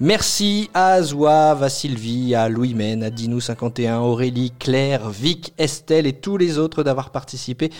Merci 0.00 0.70
à 0.74 1.00
Zouave, 1.02 1.62
à 1.62 1.68
Sylvie, 1.68 2.34
à 2.34 2.48
Louis 2.48 2.74
Men, 2.74 3.02
à 3.02 3.10
Dinou51, 3.10 3.98
Aurélie, 3.98 4.52
Claire, 4.58 5.10
Vic, 5.10 5.52
Estelle 5.58 6.06
et 6.06 6.12
tous 6.12 6.36
les 6.36 6.58
autres 6.58 6.82
d'avoir 6.82 7.10
participé 7.10 7.70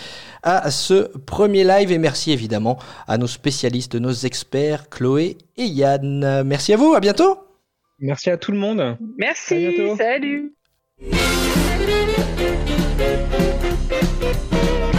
à 0.43 0.71
ce 0.71 1.11
premier 1.25 1.63
live. 1.63 1.91
Et 1.91 1.97
merci 1.97 2.31
évidemment 2.31 2.77
à 3.07 3.17
nos 3.17 3.27
spécialistes, 3.27 3.95
nos 3.95 4.13
experts, 4.13 4.89
Chloé 4.89 5.37
et 5.57 5.65
Yann. 5.65 6.43
Merci 6.43 6.73
à 6.73 6.77
vous, 6.77 6.93
à 6.93 6.99
bientôt 6.99 7.37
Merci 7.99 8.29
à 8.29 8.37
tout 8.37 8.51
le 8.51 8.57
monde. 8.57 8.81
À 8.81 8.97
Merci, 9.17 9.55
bientôt. 9.55 9.95
salut. 9.97 10.53
Thank 14.17 14.93
you. 14.93 14.94